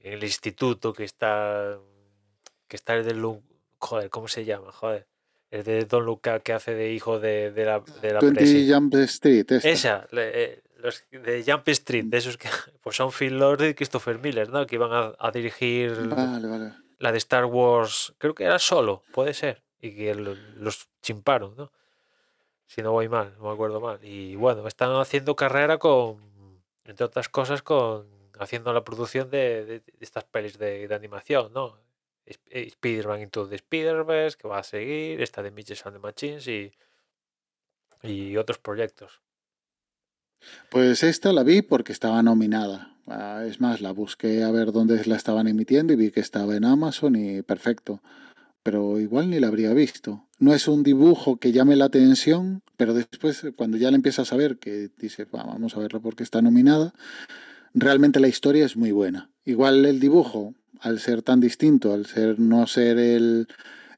[0.00, 1.78] el instituto que está
[2.68, 3.42] que está el de Lu-
[3.78, 4.70] joder, ¿cómo se llama?
[4.72, 5.06] Joder.
[5.50, 8.72] El de Don Luca que hace de hijo de, de la, de la 20 presi.
[8.72, 9.68] Jump Street, esta.
[9.68, 12.48] Esa, le- eh, los de Jump Street, de esos que
[12.82, 14.64] pues son Phil Lord y Christopher Miller, ¿no?
[14.66, 16.72] Que iban a, a dirigir Vale, vale.
[16.98, 21.56] la de Star Wars, creo que era solo, puede ser, y que lo- los chimparon,
[21.56, 21.72] ¿no?
[22.66, 23.98] Si no voy mal, no me acuerdo mal.
[24.04, 28.06] Y bueno, están haciendo carrera con, entre otras cosas, con
[28.40, 31.78] haciendo la producción de, estas pelis de, animación, ¿no?
[32.26, 32.36] Eh,
[32.66, 36.72] Spider-Man Into the Spider-Verse, que va a seguir, esta de Mitches and the Machines y,
[38.02, 39.20] y otros proyectos.
[40.70, 42.96] Pues esta la vi porque estaba nominada.
[43.06, 46.56] Ah, es más, la busqué a ver dónde la estaban emitiendo y vi que estaba
[46.56, 48.00] en Amazon y perfecto.
[48.62, 50.26] Pero igual ni la habría visto.
[50.38, 54.36] No es un dibujo que llame la atención, pero después, cuando ya le empiezas a
[54.36, 56.94] ver que dices, "Va, vamos a verla porque está nominada,
[57.74, 59.30] realmente la historia es muy buena.
[59.44, 63.48] Igual el dibujo, al ser tan distinto, al ser no ser el,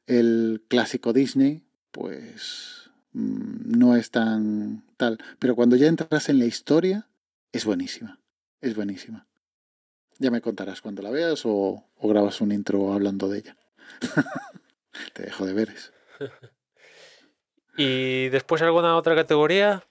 [0.07, 5.19] el clásico Disney, pues mm, no es tan tal.
[5.39, 7.07] Pero cuando ya entras en la historia,
[7.51, 8.19] es buenísima.
[8.61, 9.27] Es buenísima.
[10.19, 13.57] Ya me contarás cuando la veas o, o grabas un intro hablando de ella.
[15.13, 15.91] Te dejo de veres.
[17.77, 19.83] ¿Y después alguna otra categoría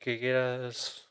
[0.00, 1.03] que quieras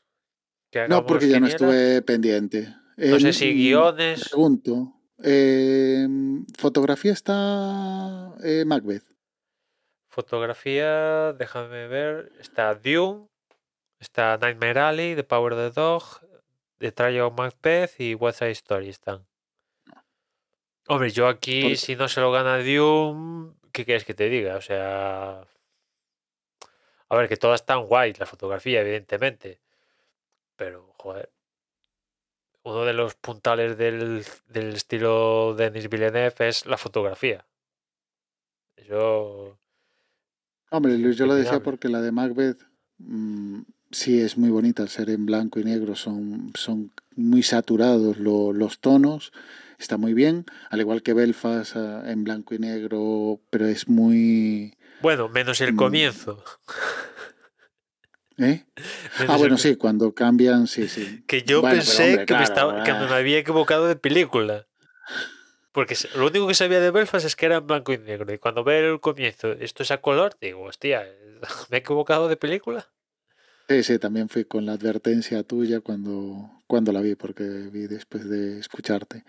[0.88, 2.74] No, porque ya no estuve pendiente.
[2.96, 4.28] No sé Eh, si guiones.
[4.28, 4.92] Pregunto.
[5.22, 6.06] eh,
[6.58, 9.04] ¿Fotografía está eh, Macbeth?
[10.08, 12.32] Fotografía, déjame ver.
[12.38, 13.26] Está Dune,
[13.98, 16.02] está Nightmare Alley, The Power of the Dog,
[16.78, 19.26] The Trial of Macbeth y West Side Story están.
[20.86, 24.56] Hombre, yo aquí, si no se lo gana Dune, ¿qué quieres que te diga?
[24.56, 25.46] O sea.
[27.08, 29.60] A ver, que todas están guay, la fotografía, evidentemente.
[30.56, 31.30] Pero, joder.
[32.62, 37.44] Uno de los puntales del, del estilo Denis Villeneuve es la fotografía.
[38.88, 39.58] Yo.
[40.70, 42.62] Hombre, Luis, yo lo decía porque la de Macbeth
[42.98, 43.60] mm,
[43.90, 48.52] sí es muy bonita al ser en blanco y negro, son, son muy saturados lo-
[48.52, 49.32] los tonos,
[49.78, 54.76] está muy bien, al igual que Belfast ah, en blanco y negro, pero es muy,
[55.00, 55.76] Bueno, menos el Mm.
[55.76, 56.42] comienzo.
[58.38, 58.64] ¿Eh?
[59.28, 61.22] Ah, bueno, sí, cuando cambian, sí, sí.
[61.26, 63.16] Que yo Bueno, pensé hombre, que, me estaba, que me ah.
[63.16, 64.66] había equivocado de película.
[65.70, 68.32] Porque lo único que sabía de Belfast es que era en blanco y negro.
[68.32, 71.04] Y cuando veo el comienzo, esto es a color, digo, hostia,
[71.70, 72.88] ¿me he equivocado de película?
[73.68, 78.28] Sí, sí, también fui con la advertencia tuya cuando, cuando la vi, porque vi después
[78.28, 79.24] de escucharte.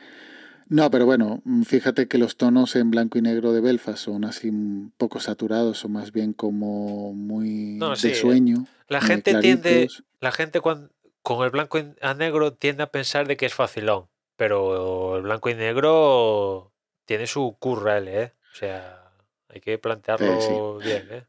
[0.67, 4.25] No, pero bueno, mm, fíjate que los tonos en blanco y negro de Belfast son
[4.25, 8.65] así un poco saturados, son más bien como muy No, sí, de eh, sueño.
[8.87, 9.87] La muy gente tiende,
[10.19, 13.53] la gente cuan- con el blanco y- a negro tiende a pensar de que es
[13.53, 14.07] facilón.
[14.37, 16.71] Pero el blanco y negro
[17.05, 18.33] tiene su curra, él, ¿eh?
[18.51, 19.11] O sea,
[19.49, 21.25] hay que plantearlo bien, ¿eh?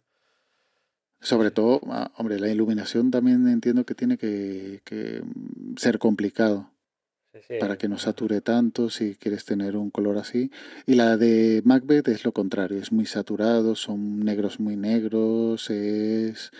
[1.20, 6.70] Sobre todo, ah, hombre, la iluminación también entiendo que tiene que, que, mm, ser complicado.
[7.42, 10.50] Sí, para que no sature tanto si quieres tener un color así.
[10.86, 16.50] Y la de Macbeth es lo contrario, es muy saturado, son negros muy negros, es,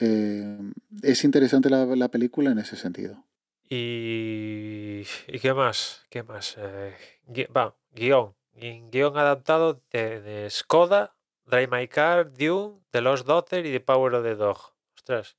[0.00, 0.58] eh,
[1.02, 3.24] es interesante la, la película en ese sentido.
[3.68, 6.04] Y, ¿y qué más?
[6.10, 6.56] ¿Qué más?
[6.58, 6.94] Eh,
[7.26, 8.34] gui- va, guion.
[8.54, 11.14] Gui- Guión adaptado de Skoda,
[11.46, 14.58] Drive My Car, Dune, The Lost Daughter y The Power of the Dog.
[14.94, 15.36] Ostras,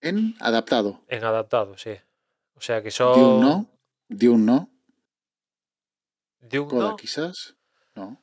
[0.00, 1.96] En adaptado, en adaptado, sí.
[2.56, 3.14] O sea que son...
[3.14, 3.70] Dune no,
[4.08, 4.70] Dune no,
[6.40, 7.56] Dune Coda no, quizás,
[7.94, 8.22] no.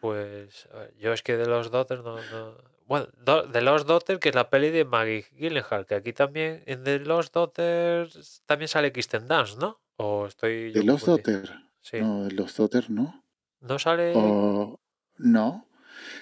[0.00, 2.56] Pues a ver, yo es que de los Daughter no, no-
[2.86, 3.08] Bueno,
[3.52, 7.00] de los Daughter, que es la peli de Maggie Gyllenhaal, que aquí también en The
[7.00, 8.08] Lost Daughter
[8.46, 9.80] también sale Kristen Dance, ¿no?
[9.96, 11.40] O estoy yo De los confundido?
[11.42, 12.00] Daughter, Sí.
[12.00, 13.24] no, de los Daughter no.
[13.60, 14.12] ¿No sale?
[14.14, 14.80] O,
[15.16, 15.66] no.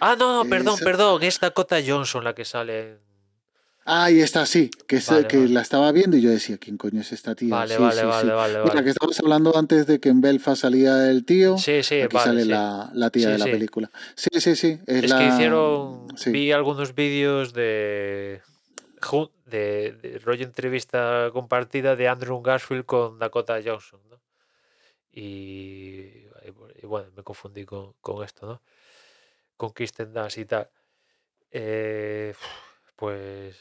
[0.01, 2.99] Ah, no, no, perdón, Esa- perdón, es Dakota Johnson la que sale.
[3.89, 5.49] Ah, ahí está, sí, que, es- Vale, que vale.
[5.51, 7.55] la estaba viendo y yo decía, ¿quién coño es esta tía?
[7.55, 8.35] Vale, Sí, vale, sí, vale, sí.
[8.35, 11.57] vale, Mira, que estábamos hablando antes de que en Belfast salía el tío.
[11.57, 13.91] Sí, sí, Aquí sale la, la tía de la película.
[14.17, 14.81] Sí, sí, sí.
[14.87, 15.19] Es, Es la...
[15.19, 16.09] que hicieron...
[16.27, 18.43] Vi algunos vídeos de...
[19.45, 24.21] De, de rollo entrevista compartida de Andrew Garfield con Dakota Johnson, ¿no?
[25.13, 26.27] Y,
[26.83, 28.63] y bueno, me confundí con, con esto, ¿no?
[29.57, 30.69] Con Kristen Dunst y tal.
[31.53, 32.35] Eh,
[32.97, 33.57] pues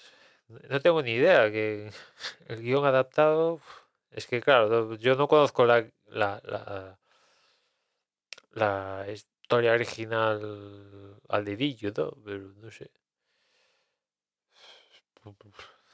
[0.48, 1.92] no tengo ni idea que
[2.48, 3.60] el guion adaptado
[4.12, 7.00] es que claro, yo no conozco la, la, la,
[8.54, 12.12] la historia original al dedillo, ¿no?
[12.24, 12.90] Pero no sé.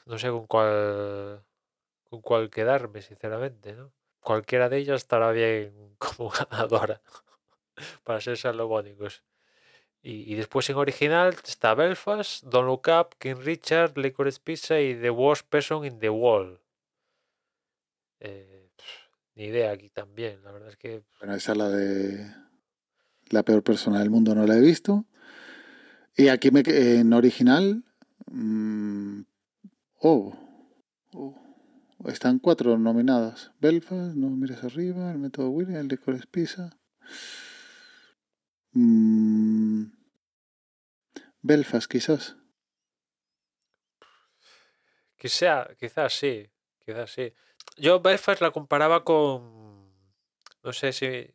[0.06, 1.44] No sé con cuál
[2.10, 3.94] con cuál quedarme, sinceramente, ¿no?
[4.22, 7.02] Cualquiera de ellas estará bien como ganadora
[8.04, 9.24] para ser salomónicos.
[10.04, 15.12] Y, después en original está Belfast, Don't Look Up, King Richard, Licorice Pizza y The
[15.12, 16.60] Worst Person in the World.
[18.20, 18.72] Eh,
[19.36, 22.34] ni idea aquí también, la verdad es que Bueno, esa es la de
[23.30, 25.06] la peor persona del mundo, no la he visto.
[26.18, 27.84] Y aquí me, en original.
[28.32, 29.22] mm,
[30.00, 30.36] oh,
[31.14, 31.36] oh,
[32.08, 33.52] Están cuatro nominadas.
[33.60, 36.76] Belfast, No mires arriba, El método William, El licor Pisa.
[38.74, 39.86] Mm,
[41.42, 42.36] Belfast, quizás.
[45.22, 46.50] quizá, quizás sí,
[46.84, 47.34] quizás sí.
[47.78, 49.92] Yo Belfast la comparaba con,
[50.64, 51.30] no sé si,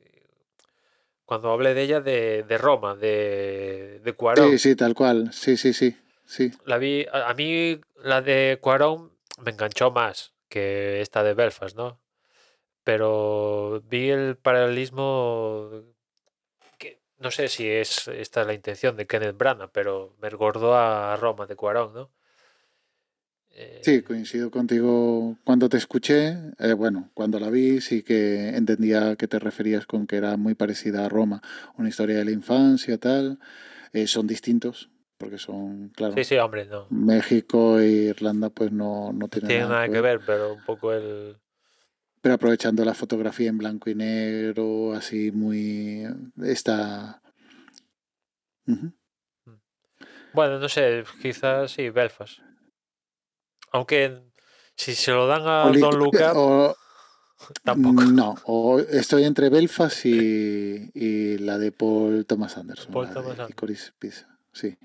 [1.25, 4.51] cuando hablé de ella, de, de Roma, de, de Cuarón.
[4.51, 5.33] Sí, sí, tal cual.
[5.33, 5.97] Sí, sí, sí.
[6.25, 6.51] sí.
[6.65, 11.77] La vi, a, a mí la de Cuarón me enganchó más que esta de Belfast,
[11.77, 12.01] ¿no?
[12.83, 15.71] Pero vi el paralelismo
[17.19, 21.47] no sé si es esta la intención de Kenneth Branagh, pero me recordó a Roma
[21.47, 22.11] de Cuarón, ¿no?
[23.51, 25.39] Eh, Sí, coincido contigo.
[25.45, 30.07] Cuando te escuché, eh, bueno, cuando la vi, sí que entendía que te referías con
[30.07, 31.41] que era muy parecida a Roma,
[31.79, 33.39] una historia de la infancia, tal.
[33.95, 36.87] Eh, son distintos, porque son, claro, sí, sí, hombre, no.
[36.91, 40.93] México e Irlanda, pues no, no No tienen tiene nada que ver, pero un poco
[40.93, 41.39] el...
[42.27, 46.05] Pero aprovechando la fotografía en blanco y negro, así muy.
[46.43, 47.23] Está.
[50.33, 52.41] Bueno, no sé, quizás sí, Belfast.
[53.71, 54.25] Aunque
[54.75, 56.03] si se lo dan a Don
[56.35, 56.77] o-
[57.63, 58.03] tampoco.
[58.03, 62.93] No, o estoy entre Belfast y, y la de Paul Thomas Anderson.
[62.93, 63.95] Paul Thomas de Anderson.
[64.01, 64.37] Pizza.
[64.53, 64.77] Sí.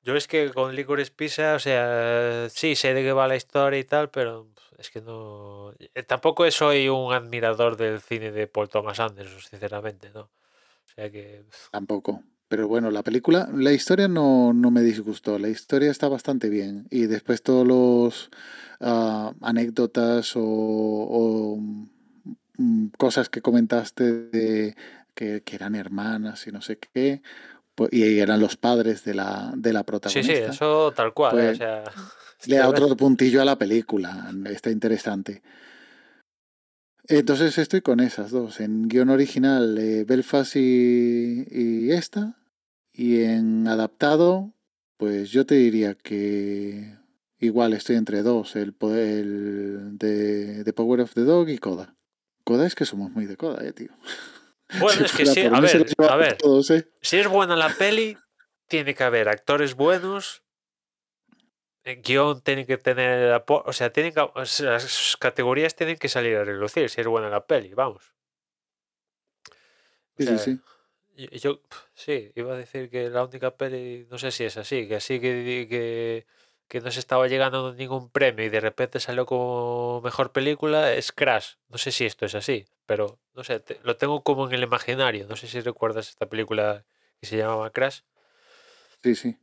[0.00, 3.78] Yo es que con Licorice Pizza, o sea, sí, sé de qué va la historia
[3.78, 5.72] y tal, pero es que no...
[5.78, 10.20] eh, Tampoco soy un admirador del cine de Paul Thomas Anderson, sinceramente, ¿no?
[10.22, 10.30] O
[10.94, 11.44] sea que...
[11.70, 12.22] Tampoco.
[12.48, 15.38] Pero bueno, la película, la historia no, no me disgustó.
[15.38, 16.86] La historia está bastante bien.
[16.90, 18.30] Y después todos los
[18.80, 21.56] ah, anécdotas o, o,
[22.58, 24.76] mm, cosas que comentaste de
[25.14, 27.22] que, que eran hermanas y no sé qué,
[27.74, 30.34] Pues- y eran los padres de la, de la Sí, protagonista.
[30.34, 31.38] sí, eso tal cual.
[31.38, 31.42] ¿eh?
[31.46, 31.84] Pues, o sea,
[32.46, 34.32] Le da otro puntillo a la película.
[34.46, 35.42] Está interesante.
[37.06, 38.60] Entonces estoy con esas dos.
[38.60, 42.36] En guion original, eh, Belfast y, y esta.
[42.92, 44.54] Y en adaptado,
[44.96, 46.96] pues yo te diría que
[47.40, 48.56] igual estoy entre dos.
[48.56, 51.96] El, el de, Power of the Dog y Coda.
[52.44, 53.90] Coda es que somos muy de Coda, eh, tío.
[54.78, 56.88] Bueno, Si es que sí, a ver, a ver, todos, eh.
[57.00, 58.16] si es buena la peli,
[58.68, 60.43] tiene que haber actores buenos,
[61.84, 66.36] guion tiene que tener, o sea, tienen que, o sea, las categorías tienen que salir
[66.36, 68.14] a relucir si es buena la peli, vamos.
[70.18, 70.60] O Sí, sí.
[71.16, 71.60] Yo, yo-
[71.94, 75.20] sí, iba a decir que la única peli, no sé si es así, que así
[75.20, 76.26] que, que,
[76.66, 80.92] que no se estaba llegando a ningún premio y de repente salió como mejor película,
[80.92, 81.54] es Crash.
[81.68, 84.62] No sé si esto es así, pero no sé, te- lo tengo como en el
[84.64, 85.26] imaginario.
[85.28, 86.84] No sé si recuerdas esta película
[87.20, 88.00] que se llamaba Crash.
[89.02, 89.36] Sí, sí.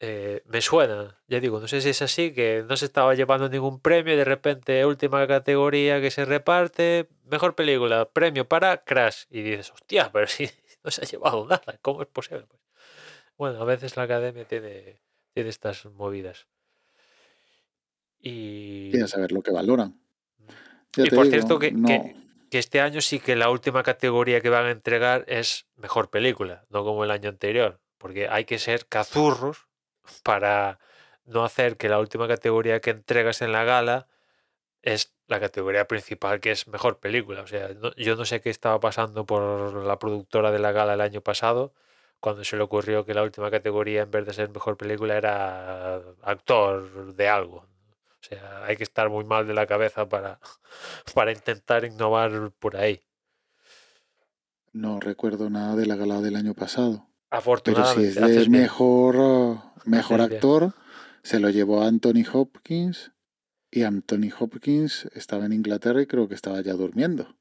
[0.00, 3.48] Eh, me suena, ya digo, no sé si es así, que no se estaba llevando
[3.48, 9.24] ningún premio y de repente última categoría que se reparte, mejor película, premio para Crash.
[9.28, 10.48] Y dices, hostia, pero si
[10.84, 12.44] no se ha llevado nada, ¿cómo es posible?
[12.46, 12.62] Pues,
[13.36, 15.00] bueno, a veces la academia tiene,
[15.34, 16.46] tiene estas movidas.
[18.20, 20.00] Y, a saber lo que valoran.
[20.96, 22.16] Ya y por digo, cierto que, no- que,
[22.50, 26.66] que este año sí que la última categoría que van a entregar es mejor película,
[26.70, 29.67] no como el año anterior, porque hay que ser cazurros
[30.22, 30.78] para
[31.26, 34.08] no hacer que la última categoría que entregas en la gala
[34.82, 37.42] es la categoría principal que es mejor película.
[37.42, 40.94] O sea, no- yo no sé qué estaba pasando por la productora de la gala
[40.94, 41.74] el año pasado
[42.20, 45.96] cuando se le ocurrió que la última categoría en vez de ser mejor película era
[46.22, 47.58] actor de algo.
[48.20, 50.40] O sea, hay que estar muy mal de la cabeza para,
[51.14, 53.02] para intentar innovar por ahí.
[54.72, 57.06] no recuerdo nada de la gala del año pasado.
[57.62, 60.74] Pero si es de mejor, uh, mejor actor,
[61.22, 63.12] se lo llevó Anthony Hopkins.
[63.70, 67.36] Y Anthony Hopkins estaba en Inglaterra y creo que estaba ya durmiendo.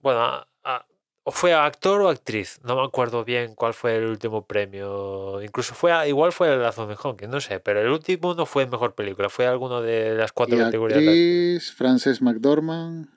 [0.00, 0.86] Bueno, a- a-
[1.24, 5.42] o fue actor o actriz, no me acuerdo bien cuál fue el último premio.
[5.42, 8.66] Incluso fue a- igual fue el Anthony Hopkins, no sé, pero el último no fue
[8.66, 10.98] mejor película, fue alguno de las cuatro Y categorías.
[11.00, 13.08] actriz, Frances McDormand,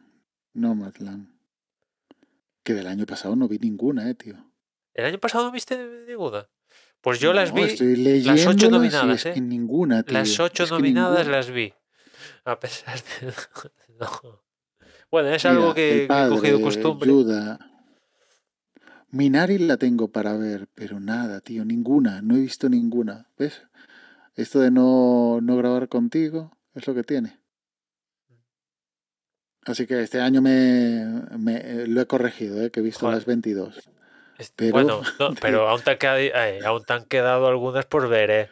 [0.54, 1.30] Nomadland.
[2.64, 4.36] Que del año pasado no vi ninguna, eh, tío.
[4.96, 5.78] ¿El año pasado viste
[6.08, 6.48] ninguna?
[7.02, 9.34] Pues yo las vi, Estoy las ocho nominadas, es ¿eh?
[9.36, 10.14] que ninguna, tío.
[10.14, 11.38] las ocho Es que nominadas ninguna.
[11.38, 11.74] las vi.
[12.46, 13.34] A pesar de...
[14.00, 14.42] no.
[15.12, 17.10] Bueno, es Mira, algo que, he cogido costumbre.
[17.12, 17.60] Judah.
[19.12, 23.30] Minari la tengo para ver, pero nada, tío, ninguna, no he visto ninguna.
[23.38, 23.62] ¿Ves?
[24.36, 27.40] Esto de no, no grabar contigo es lo que tiene.
[29.66, 31.06] Así que este año me,
[31.38, 32.72] me- lo he corregido, ¿eh?
[32.72, 33.16] que he visto Joder.
[33.16, 33.90] las 22.
[34.38, 37.86] Es- Pero- Bueno, no, pero aún te, han quedado, eh, aún te han quedado algunas
[37.86, 38.50] por ver, ¿eh?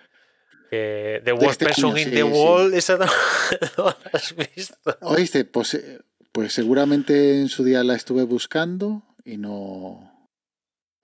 [0.71, 2.23] The Worst este Person año, in sí, the sí.
[2.23, 3.05] World, esa no,
[3.77, 4.75] no la has visto.
[5.01, 5.99] Oíste, pues, eh,
[6.31, 10.27] pues seguramente en su día la estuve buscando y no,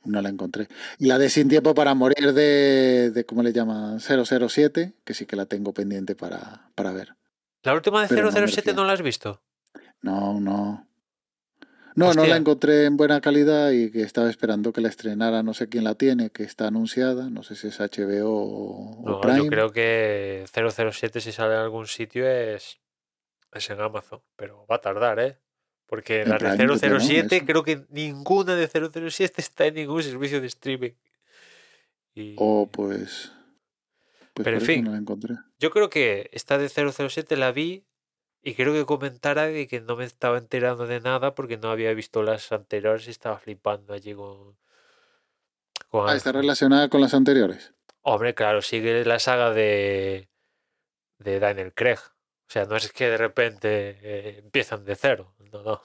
[0.06, 0.69] no la encontré.
[0.97, 3.99] Y la de Sin Tiempo para Morir de, de ¿cómo le llaman?
[3.99, 7.15] 007, que sí que la tengo pendiente para, para ver.
[7.61, 8.73] La última de Pero no 007 merecía.
[8.73, 9.39] no la has visto.
[10.01, 10.89] No, no.
[11.95, 15.44] No, no la encontré en buena calidad y que estaba esperando que la estrenara.
[15.44, 17.30] No sé quién la tiene, que está anunciada.
[17.30, 19.38] No sé si es HBO o, No, Prime.
[19.40, 22.80] yo creo que 007 si sale en algún sitio es,
[23.53, 25.38] es en Amazon, pero va a tardar, ¿eh?
[25.88, 26.99] Porque En la Prime, de yo creo, ¿no?
[26.99, 27.45] 007 Eso.
[27.45, 30.91] creo que ninguna de 007 está en ningún servicio de streaming.
[32.14, 33.32] Y O pues.
[34.34, 34.84] Pues Pero en fin.
[34.86, 35.36] no la encontré.
[35.60, 37.86] yo creo que esta de 007 la vi
[38.41, 41.94] y creo que comentara de que no me estaba enterando de nada porque no había
[41.94, 44.57] visto las anteriores y estaba flipando allí con...
[45.90, 47.74] con Ah, está relacionada con las anteriores.
[48.02, 50.30] Hombre, claro, sigue la saga de,
[51.18, 51.99] de Daniel Craig.
[51.99, 55.36] O sea, no es que de repente eh, empiezan de cero.
[55.52, 55.82] No, no.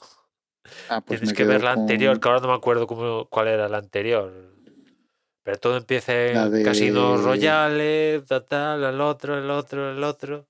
[0.89, 3.48] Ah, pues Tienes que ver la con anterior, que ahora no me acuerdo cómo, cuál
[3.48, 4.32] era la anterior.
[5.43, 10.47] Pero todo empieza en Casino de- Royale, tal, tal, el otro, el otro, el otro.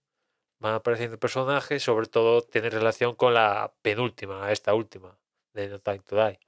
[0.64, 5.14] Van apareciendo personajes, sobre todo tiene relación con la penúltima, esta última,
[5.52, 6.40] de No Time to Die.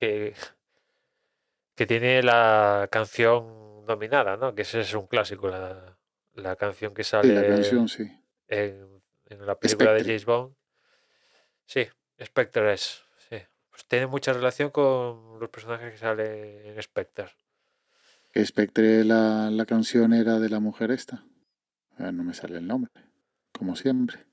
[0.00, 0.34] Que,
[1.76, 4.56] que tiene la canción nominada, ¿no?
[4.56, 5.96] Que ese es un clásico, la,
[6.34, 8.10] la canción que Sí, sale la canción, sí.
[8.48, 10.02] en, en la película de.
[10.02, 10.52] James Bond.
[11.64, 11.86] Sí,
[12.20, 13.04] Spectre es.
[13.28, 13.36] Sí.
[13.70, 17.28] Pues tiene mucha relación con los personajes que salen en Spectre.
[18.34, 21.24] Spectre, la, la canción era de la mujer esta.
[21.98, 22.90] Ah, no me sale el nombre.
[23.60, 24.24] Como siempre.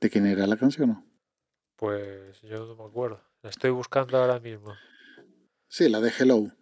[0.00, 0.90] ¿De quién era la canción?
[0.90, 1.04] no?
[1.74, 3.20] Pues yo no me acuerdo.
[3.42, 4.72] La estoy buscando ahora mismo.
[5.66, 6.52] Sí, la de Hello.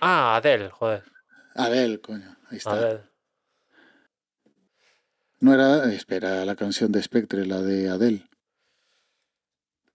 [0.00, 1.04] Ah, Adele, joder.
[1.54, 2.36] Adele, coño.
[2.50, 2.72] Ahí está.
[2.72, 3.04] Adele.
[5.38, 8.28] No era, espera, la canción de Spectre, la de Adele.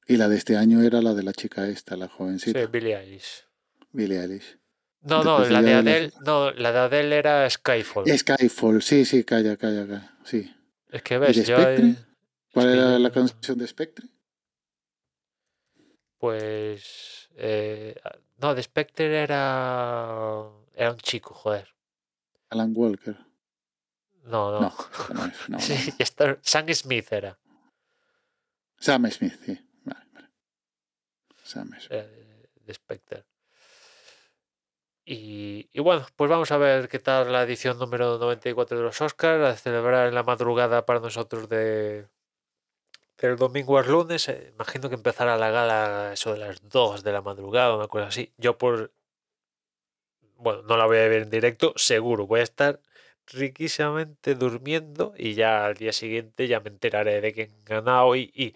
[0.07, 2.95] Y la de este año era la de la chica esta, la Sí, jovencita, Billie
[2.97, 3.43] Eilish.
[3.91, 4.60] Billie Eilish.
[5.03, 8.05] No, no, la de Adele, no, la de Adele era Skyfall.
[8.17, 10.17] Skyfall, sí, sí, calla, calla, calla.
[10.23, 10.53] Sí.
[10.89, 11.97] Es que ves, yo ahí-
[12.53, 14.07] ¿Cuál Es que era la canción de Spectre?
[16.17, 17.99] pues eh,
[18.37, 20.43] no, de Spectre era
[20.75, 21.67] era un chico, joder.
[22.49, 23.17] Alan Walker.
[24.25, 24.59] No, no.
[24.61, 24.73] No,
[25.15, 25.79] no es, no, no, Sí, no.
[25.97, 26.37] ya está.
[26.43, 27.39] Sam Smith era.
[28.77, 29.57] Sam Smith, sí.
[29.83, 30.29] Vale, vale.
[31.43, 31.91] Sam Smith.
[31.91, 33.25] era de, de Spectre.
[35.13, 39.01] Y, y bueno, pues vamos a ver qué tal la edición número 94 de los
[39.01, 42.07] Oscars, a celebrar en la madrugada para nosotros de
[43.17, 44.29] del domingo al lunes.
[44.29, 48.07] eh, imagino que empezará la gala eso de las 2 de la madrugada, una cosa
[48.07, 48.31] así.
[48.37, 48.91] Yo por...
[50.37, 52.25] Bueno, no la voy a ver en directo, seguro.
[52.27, 52.79] Voy a estar
[53.27, 58.55] riquísimamente durmiendo y ya al día siguiente ya me enteraré de quién ha ganado y,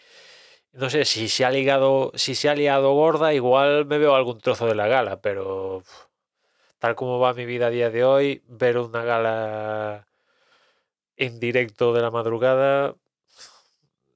[0.73, 4.40] no sé si se ha ligado, si se ha liado gorda, igual me veo algún
[4.40, 5.84] trozo de la gala, pero
[6.85, 10.07] tal como va mi vida a día de hoy, ver una gala
[11.17, 12.93] en directo de la madrugada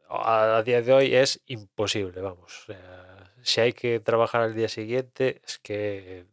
[0.07, 2.61] a, día de hoy es imposible, vamos.
[2.61, 6.27] O sea, si hay que trabajar al día siguiente, es que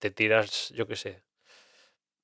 [0.00, 1.22] te tiras, yo qué sé,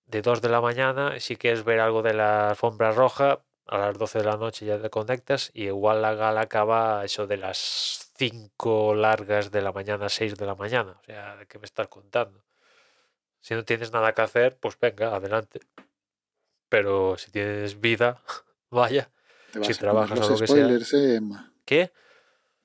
[0.07, 3.97] de 2 de la mañana, si quieres ver algo de la alfombra roja, a las
[3.97, 8.11] 12 de la noche ya te conectas y igual la gala acaba eso de las
[8.17, 10.99] 5 largas de la mañana, 6 de la mañana.
[11.01, 12.43] O sea, ¿de qué me estás contando?
[13.45, 15.61] Si no tienes nada que hacer, pues venga, adelante.
[16.71, 18.23] Pero si tienes vida,
[18.71, 19.11] vaya.
[19.53, 20.67] Te vas si a comer trabajas o lo que sea.
[20.67, 21.21] eh.
[21.67, 21.93] ¿Qué?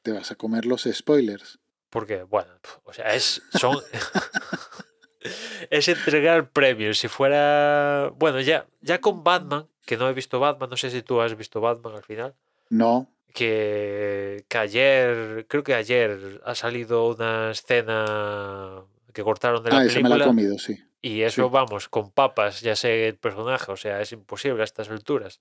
[0.04, 1.60] Te vas a comer los spoilers.
[1.90, 2.54] Porque, bueno,
[2.86, 3.42] o sea, es.
[3.60, 3.76] Son.
[5.70, 6.98] es entregar premios.
[6.98, 8.14] Si fuera.
[8.16, 11.36] Bueno, ya, ya con Batman, que no he visto Batman, no sé si tú has
[11.36, 12.36] visto Batman al final.
[12.70, 19.80] No, Que, que ayer, creo que ayer ha salido una escena que cortaron de la
[19.80, 20.26] ah, esa me la he película.
[20.26, 20.84] comido, sí.
[21.02, 21.50] Y eso, Sí.
[21.52, 25.40] vamos, con papas, ya sé el personaje, o sea, es imposible a estas alturas.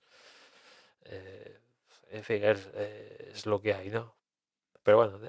[1.05, 1.59] Eh,
[2.11, 2.67] en fin, es,
[3.33, 4.15] es lo que hay, ¿no?
[4.83, 5.19] Pero bueno,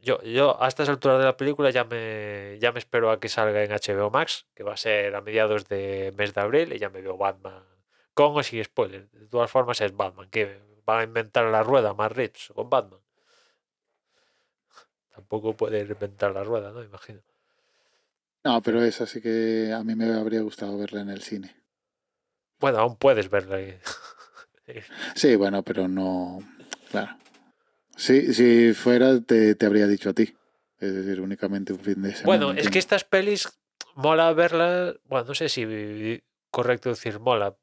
[0.00, 3.28] yo, yo a estas alturas de la película ya me, ya me espero a que
[3.28, 6.78] salga en HBO Max, que va a ser a mediados de mes de abril, y
[6.78, 7.62] ya me veo Batman,
[8.14, 9.08] con o sin spoiler.
[9.10, 13.00] De todas formas, es Batman, que van a inventar la rueda más rich con Batman.
[15.14, 16.82] Tampoco puede inventar la rueda, ¿no?
[16.82, 17.20] Imagino.
[18.44, 21.56] No, pero esa sí que a mí me habría gustado verla en el cine.
[22.60, 23.78] Bueno, aún puedes verla ahí.
[25.14, 26.38] Sí, bueno, pero no.
[26.90, 27.18] Claro.
[27.96, 30.34] Sí, si fuera, te, te habría dicho a ti.
[30.80, 32.24] Es decir, únicamente un fin de semana.
[32.24, 33.46] Bueno, es que estas pelis
[33.94, 37.56] mola verlas, bueno, no sé si correcto decir mola,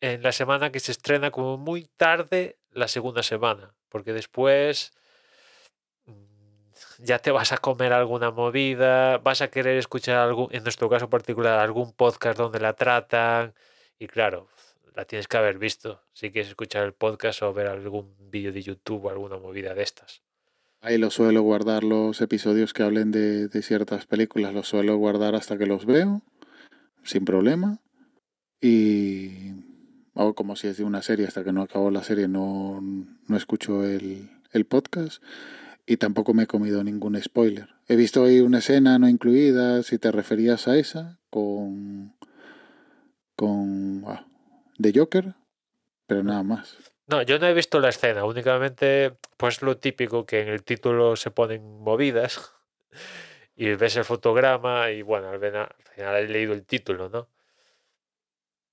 [0.00, 4.92] en la semana que se estrena como muy tarde la segunda semana, porque después
[6.98, 11.08] ya te vas a comer alguna movida, vas a querer escuchar algún, en nuestro caso
[11.08, 13.54] particular, algún podcast donde la tratan
[13.98, 14.48] y claro,
[14.94, 18.62] la tienes que haber visto si quieres escuchar el podcast o ver algún vídeo de
[18.62, 20.22] YouTube o alguna movida de estas.
[20.82, 25.58] Ahí lo suelo guardar los episodios que hablen de, ciertas películas, los suelo guardar hasta
[25.58, 26.22] que los veo,
[27.04, 27.80] sin problema.
[28.62, 29.52] Y
[30.14, 33.36] hago como si es de una serie, hasta que no acabo la serie no, no
[33.36, 35.22] escucho el, el podcast.
[35.86, 37.68] Y tampoco me he comido ningún spoiler.
[37.88, 42.14] He visto ahí una escena no incluida, si te referías a esa, con.
[43.36, 44.04] con.
[44.06, 44.24] ah,
[44.78, 45.34] de Joker,
[46.06, 46.76] pero nada más.
[47.06, 51.16] No, yo no he visto la escena, únicamente pues lo típico que en el título
[51.16, 52.52] se ponen movidas
[53.56, 57.28] y ves el fotograma y bueno, al final, al final he leído el título, ¿no?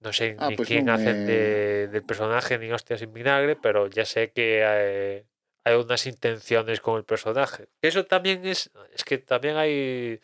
[0.01, 3.55] No sé Ah, ni pues quién no me- de, del personaje ni hostias sin vinagre,
[3.55, 5.23] pero ya sé que hay,
[5.67, 7.67] hay unas intenciones con el personaje.
[7.81, 10.19] Eso también es, es que también hay,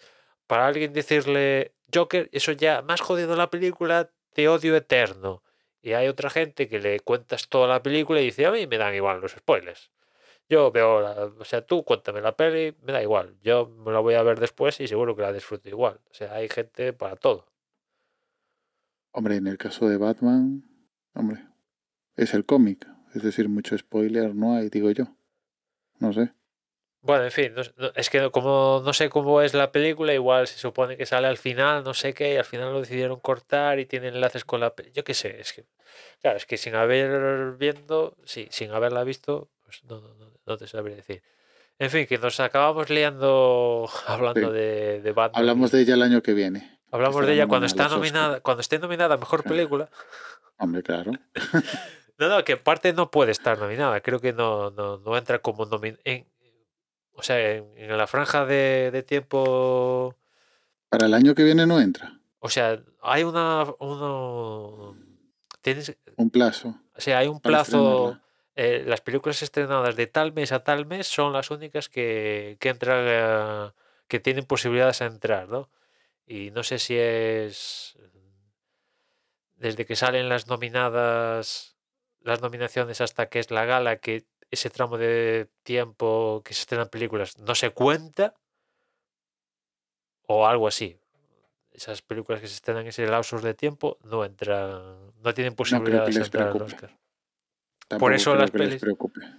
[0.48, 5.44] para alguien decirle Joker, eso ya, más jodido la película, te odio eterno.
[5.82, 8.78] Y hay otra gente que le cuentas toda la película y dice, a mí me
[8.78, 9.91] dan igual los spoilers.
[10.48, 13.36] Yo veo, la- o sea, tú cuéntame la peli, me da igual.
[13.41, 15.99] Yo me la voy a ver después y seguro que la disfruto igual.
[16.10, 17.48] O sea, hay gente para todo.
[19.11, 20.64] Hombre, en el caso de Batman,
[21.14, 21.45] hombre,
[22.15, 22.88] es el cómic.
[23.14, 25.06] Es decir, mucho spoiler no hay, digo yo.
[26.03, 26.34] No sé.
[27.01, 30.13] Bueno, en fin, no s- no- es que como no sé cómo es la película,
[30.13, 33.19] igual se supone que sale al final, no sé qué, y al final lo decidieron
[33.19, 34.73] cortar y tiene enlaces con la...
[34.93, 35.65] Yo qué sé, es que...
[36.21, 40.67] Claro, es que sin haber viendo, sí, sin haberla visto, pues no, no, no, te
[40.67, 41.23] sabría decir.
[41.80, 44.53] En fin, que nos acabamos liando hablando Sí.
[44.53, 45.39] de, de Batman.
[45.39, 46.80] Hablamos de ella el año que viene.
[46.91, 49.89] Hablamos de ella cuando está nominada, cuando esté nominada a mejor película.
[50.57, 51.11] Hombre, claro.
[52.30, 54.00] No, no, que parte no puede estar nominada.
[54.02, 56.02] Creo que no, no, no entra como nominada.
[57.16, 60.16] O sea, en, en la franja de, de tiempo.
[60.90, 62.20] Para el año que viene no entra.
[62.40, 63.66] O sea, hay una.
[63.80, 64.98] Uno,
[65.62, 66.76] tienes, Un plazo.
[66.95, 68.20] o sea, hay un plazo.
[68.56, 72.70] eh, las películas estrenadas de tal mes a tal mes son las únicas que, que
[72.70, 73.74] entran.
[74.08, 75.70] que tienen posibilidades a entrar, ¿no?
[76.26, 77.98] Y no sé si es.
[79.56, 81.73] Desde que salen las nominadas.
[82.24, 86.90] Las nominaciones hasta que es la gala, que ese tramo de tiempo que se estrenan
[86.90, 88.36] películas no se cuenta.
[90.26, 90.98] O algo así.
[91.72, 95.12] Esas películas que se estrenan en ese lapsos de tiempo no entran.
[95.22, 96.62] No tienen creo que posibilidades de entrar al.
[96.62, 96.98] Oscar.
[97.88, 98.82] Tampoco eso creo las pelis-.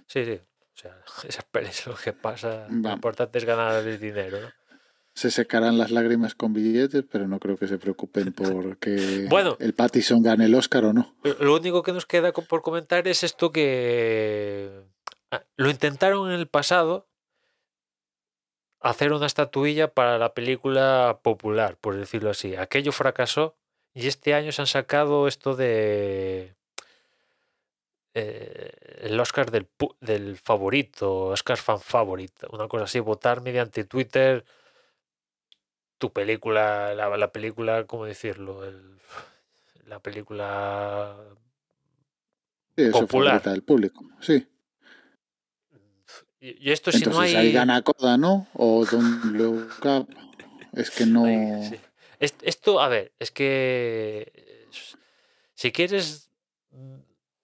[0.07, 0.41] Sí, sí.
[0.73, 2.67] O sea, esas pelis lo que pasa.
[2.69, 4.64] Lo importante es ganar el dinero, ¿no?
[5.15, 9.57] Se secarán las lágrimas con billetes, pero no creo que se preocupen por que Bueno.
[9.59, 11.15] el Pattison gane el Oscar o no.
[11.39, 14.83] Lo único que nos queda por comentar es esto que
[15.31, 17.07] ah, lo intentaron en el pasado
[18.81, 22.55] hacer una estatuilla para la película popular, por decirlo así.
[22.55, 23.55] Aquello fracasó
[23.93, 26.53] y este año se han sacado esto de
[28.13, 28.71] eh,
[29.01, 29.67] el Oscar del,
[30.01, 34.45] del favorito, Oscar fan favorito, una cosa así, votar mediante Twitter
[35.97, 38.63] tu película, la, la película, ¿cómo decirlo?
[38.65, 38.99] El-
[39.87, 41.15] la película
[42.77, 43.41] Sí, Popular.
[43.43, 44.03] del público.
[44.19, 44.47] Sí.
[46.39, 47.47] Y y esto si no Entonces hay...
[47.47, 48.47] ahí gana Coda, ¿no?
[48.53, 49.05] O Don
[49.83, 50.07] Up.
[50.73, 51.25] Es que no.
[51.25, 51.79] Ay, sí.
[52.19, 54.67] Est- Esto, a ver, es que eh,
[55.53, 56.29] si quieres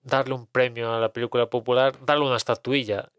[0.02, 3.12] darle un premio a la película popular, darle una estatuilla,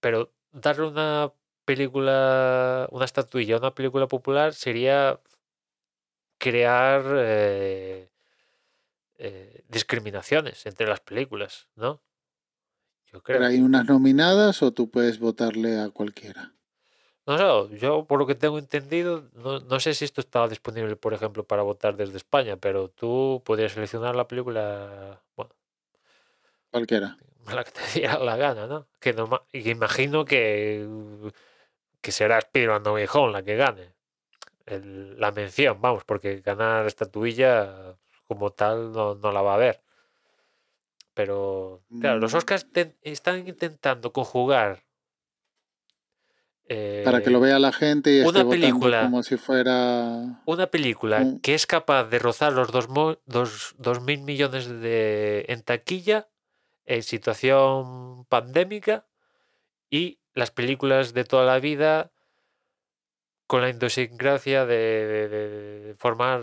[0.00, 1.32] pero darle una
[1.64, 5.20] película, una estatuilla una película popular sería
[6.38, 8.10] crear eh,
[9.18, 12.02] eh, discriminaciones entre las películas, ¿no?
[13.12, 13.38] Yo creo.
[13.38, 16.52] Pero hay unas nominadas o tú puedes votarle a cualquiera.
[17.26, 17.38] No
[17.68, 21.14] sé, yo por lo que tengo entendido, no, no sé si esto estaba disponible, por
[21.14, 25.54] ejemplo, para votar desde España, pero tú podrías seleccionar la película, bueno,
[26.70, 27.16] Cualquiera.
[27.54, 28.88] la que te diera la gana, ¿no?
[29.00, 29.14] Que,
[29.52, 30.86] que imagino que,
[32.04, 33.94] que será Spider-Man No Way Home la que gane.
[34.66, 37.96] El- la mención, vamos, porque ganar estatuilla
[38.28, 39.80] como tal no, no la va a haber.
[41.14, 42.36] Pero, claro, los Mm.
[42.36, 44.82] Oscars te- están intentando conjugar.
[47.04, 49.02] Para que lo eh, vea la gente y esté una votando película.
[49.02, 50.42] como si fuera.
[50.46, 52.88] Una película Un- que es capaz de rozar los dos,
[53.26, 56.28] dos, dos mil millones de, en taquilla
[56.86, 59.06] en situación pandémica
[59.90, 62.12] y las películas de toda la vida
[63.46, 66.40] con la idiosincrasia de, de- formar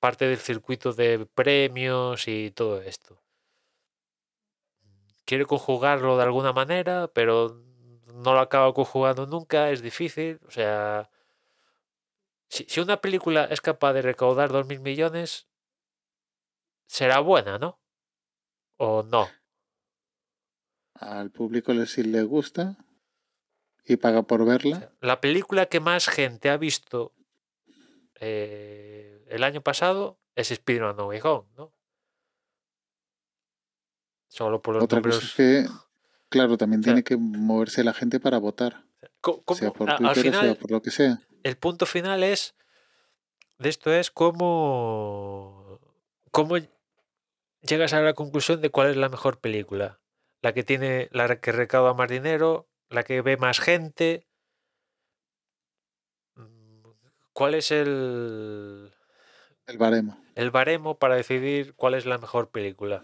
[0.00, 3.22] parte del circuito de premios y todo esto.
[5.26, 7.34] Quiere conjugarlo de alguna manera, pero
[8.24, 10.40] no lo acaba conjugando nunca, es difícil.
[10.46, 11.10] O sea,
[12.50, 15.46] si, si una película es capaz de recaudar 2.000 millones,
[16.86, 17.78] será buena, ¿no?
[18.78, 19.37] ¿O no?
[21.00, 22.76] Al público le, si le gusta
[23.84, 24.92] y paga por verla.
[25.00, 27.14] la película que más gente ha visto
[28.20, 31.72] eh, el año pasado es Spider-Man No Way Home, ¿no?
[34.28, 35.66] Solo por los Otra cosa es que,
[36.28, 38.84] claro, también O sea, tiene que moverse la gente para votar.
[39.20, 41.20] cómo- Sea por al Twitter o sea final, por lo que sea.
[41.42, 42.54] el punto final es
[43.58, 45.80] de esto es cómo
[46.30, 46.56] cómo
[47.62, 50.00] llegas a la conclusión de cuál es la mejor película
[50.42, 54.26] la que tiene la que recauda más dinero la que ve más gente.
[57.32, 58.92] Cuál es el
[59.66, 60.18] El baremo.
[60.34, 63.02] el baremo para decidir cuál es la mejor película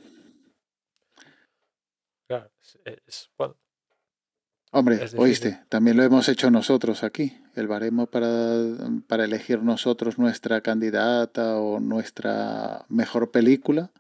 [2.29, 3.57] Claro, es- es- bueno,
[4.73, 7.39] Hombre, oíste, también lo hemos hecho nosotros aquí.
[7.55, 8.57] El baremo para,
[9.07, 13.93] para elegir nosotros nuestra candidata o nuestra mejor película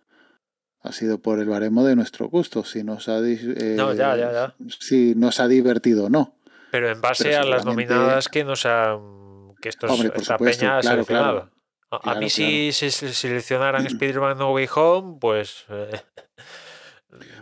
[0.84, 2.64] ha sido por el baremo de nuestro gusto.
[2.64, 3.40] Si nos ha, di-
[3.76, 4.54] No, ya, eh, ya, ya.
[4.78, 6.36] si nos ha divertido o no.
[6.70, 10.60] pero en base Pero a las nominadas que nos han que estos, Hombre, esta supuesto,
[10.60, 11.50] peña ha claro, seleccionado.
[11.90, 15.64] A- A Claro, mí si se se seleccionaran Spider-Man No Way Home, pues...
[15.70, 16.00] eh,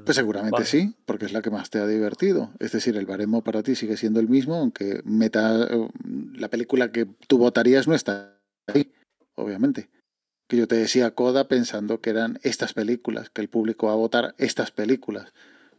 [0.05, 0.67] Pues seguramente vale.
[0.67, 2.51] sí, porque es la que más te ha divertido.
[2.61, 5.89] Es decir, el baremo para ti sigue siendo el mismo, aunque meta eh,
[6.35, 8.39] la película que tú votarías no está
[8.73, 8.93] ahí,
[9.35, 9.89] obviamente.
[10.53, 13.97] Que yo te decía Coda pensando que eran estas películas, que el público va a
[13.97, 15.33] votar estas películas.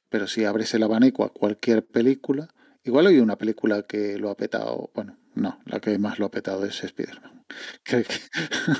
[0.09, 2.47] Pero si abres el abanico a cualquier película,
[2.83, 6.31] igual hay una película que lo ha petado, bueno, no, la que más lo ha
[6.31, 7.45] petado es Spider-Man.
[7.83, 8.07] que-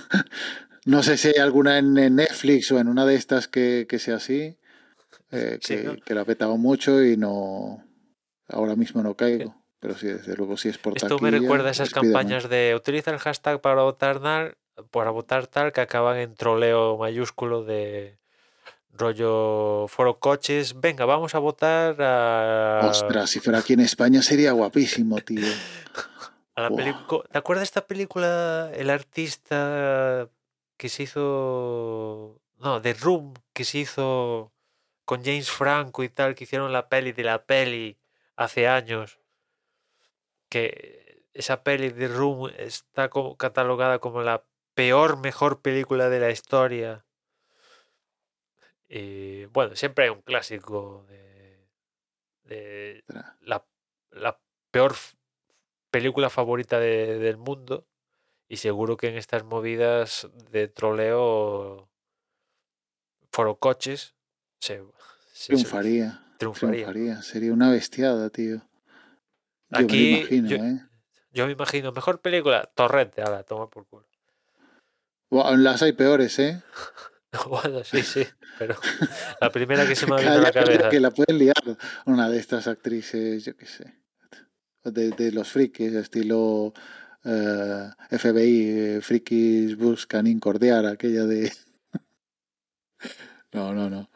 [0.86, 4.16] no sé si hay alguna en, Netflix o en una de estas que, que sea
[4.16, 4.58] así,
[5.30, 5.96] eh, Sí, que, ¿no?
[6.04, 7.86] que la ha petado mucho y no.
[8.48, 9.64] Ahora mismo no caigo.
[9.80, 13.12] Pero sí, desde luego, si es por Esto me recuerda a esas campañas de utiliza
[13.12, 14.56] el hashtag para votar tal,
[14.92, 18.18] para votar tal que acaban en troleo mayúsculo de
[18.94, 20.80] rollo foro coches.
[20.80, 25.46] Venga, vamos a votar a, Ostras, si fuera aquí en España sería guapísimo, tío.
[26.56, 26.70] a la.
[27.32, 28.72] ¿Te acuerdas de esta película?
[28.74, 30.30] El artista
[30.78, 32.40] que se hizo.
[32.60, 34.54] No, The Room, que se hizo
[35.06, 37.98] con James Franco y tal, que hicieron la peli de la peli
[38.36, 39.20] hace años.
[40.50, 44.44] Que esa peli de Room está como catalogada como la
[44.74, 47.06] peor, mejor película de la historia.
[48.88, 53.04] Y bueno, siempre hay un clásico de,
[53.40, 53.66] la,
[54.12, 54.40] la
[54.72, 54.94] peor
[55.90, 57.88] película favorita de- del mundo.
[58.48, 61.90] Y seguro que en estas movidas de troleo
[63.32, 64.16] foro coches
[64.60, 64.84] se, se-
[65.32, 67.22] se- Triunfaría, triunfaría.
[67.24, 68.58] Sería una bestiada, tío.
[69.70, 70.80] Yo Aquí, imagino, yo- ¿eh?
[71.32, 74.06] Yo me imagino, mejor película, Torrente, ahora, toma por culo.
[75.58, 76.62] Las hay peores, ¿eh?
[77.50, 78.24] Bueno, sí, sí,
[78.60, 78.76] pero
[79.42, 80.90] la primera que se me ha venido a la cabeza.
[80.90, 81.78] que la pueden liar.
[82.06, 84.00] Una de estas actrices, yo qué sé.
[84.84, 86.74] De, de los frikis, estilo
[87.24, 91.52] eh, FBI, eh, frikis buscan incordiar, aquella de.
[93.52, 94.10] No, no, no.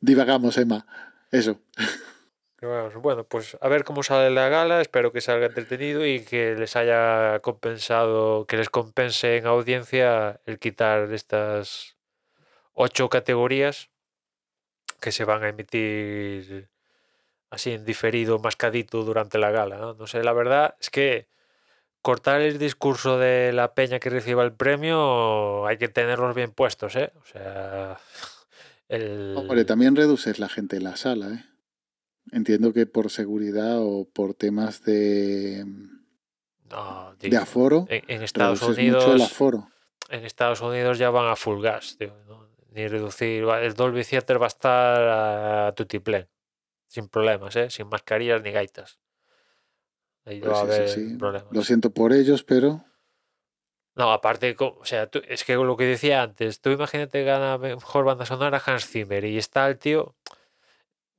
[0.00, 0.86] Divagamos, Emma.
[1.32, 1.60] Eso.
[2.60, 6.76] Bueno, pues a ver cómo sale la gala, espero que salga entretenido y que les
[6.76, 11.96] haya compensado, que les compense en audiencia el quitar estas
[12.74, 13.88] ocho categorías
[15.00, 16.68] que se van a emitir
[17.48, 19.78] así en diferido, mascadito durante la gala.
[19.78, 19.94] ¿no?
[19.94, 21.28] No sé, la verdad es que
[22.02, 26.94] cortar el discurso de la peña que reciba el premio hay que tenerlos bien puestos,
[26.96, 27.12] ¿eh?
[27.16, 27.98] O sea,
[28.88, 29.34] el...
[29.36, 31.49] Hombre, también reduces la gente en la sala, ¿eh?
[32.32, 35.64] Entiendo que por seguridad o por temas de,
[36.70, 39.22] No, de aforo, en, en Estados reduces mucho el Unidos...
[39.32, 39.68] aforo.
[40.10, 42.48] en Estados Unidos ya van a full gas, tío, ¿no?
[42.72, 43.42] Ni reducir.
[43.44, 45.08] El Dolby Theater va a estar
[45.68, 46.28] a tutiplén,
[46.86, 47.68] sin problemas, ¿eh?
[47.70, 49.00] Sin mascarillas ni gaitas.
[50.24, 51.16] Ahí Pues va a sí, haber sí, sí.
[51.16, 51.52] problemas.
[51.52, 52.84] Lo siento por ellos, pero
[53.96, 57.58] No, aparte, o sea, tú- es que lo que decía antes, tú imagínate que gana
[57.58, 60.14] mejor banda sonora Hans Zimmer y está el tío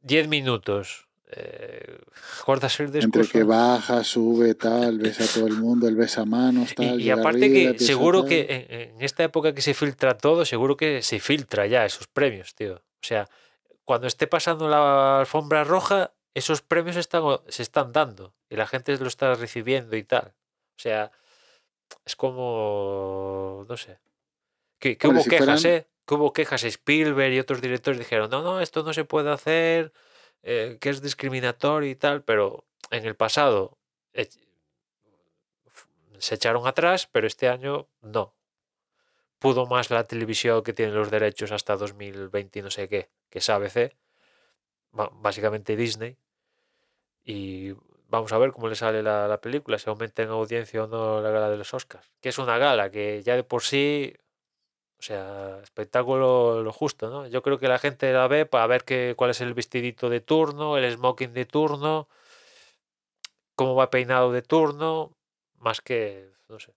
[0.01, 1.07] 10 minutos.
[1.33, 1.97] Eh,
[2.43, 6.71] cortas el entre que baja, sube, tal, besa a todo el mundo, el besa manos,
[6.73, 6.99] Y, tal.
[7.01, 8.29] y aparte arriba, que seguro tal.
[8.29, 12.07] que en, en esta época que se filtra todo, seguro que se filtra ya esos
[12.07, 12.75] premios, tío.
[12.75, 13.29] O sea,
[13.85, 18.97] cuando esté pasando la alfombra roja, esos premios están, se están dando y la gente
[18.97, 20.33] lo está recibiendo y tal.
[20.77, 21.11] O sea,
[22.05, 23.99] es como, no sé.
[24.79, 25.87] Que, que Hombre, hubo si quejas, fueran- ¿eh?
[26.11, 26.65] Hubo quejas.
[26.65, 29.93] Spielberg y otros directores dijeron, no, no, esto no se puede hacer,
[30.43, 33.77] eh, que es discriminatorio y tal, pero en el pasado
[34.13, 34.27] eh,
[36.17, 38.35] se echaron atrás, pero este año no.
[39.39, 43.39] Pudo más la televisión que tiene los derechos hasta 2020 y no sé qué, que
[43.39, 43.95] es ABC,
[44.91, 46.17] básicamente Disney.
[47.23, 47.71] Y
[48.09, 51.21] vamos a ver cómo le sale la, la película, si aumenta en audiencia o no
[51.21, 52.11] la gala de los Oscars.
[52.19, 54.13] Que es una gala que ya de por sí,
[55.01, 57.25] o sea, espectáculo lo justo, ¿no?
[57.25, 60.21] Yo creo que la gente la ve para ver qué, cuál es el vestidito de
[60.21, 62.07] turno, el smoking de turno,
[63.55, 65.17] cómo va peinado de turno,
[65.57, 66.75] más que, no sé.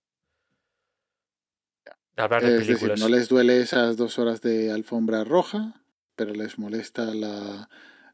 [2.16, 3.00] Hablar de Es decir, películas.
[3.00, 5.84] no les duele esas dos horas de alfombra roja,
[6.16, 7.68] pero les molesta la,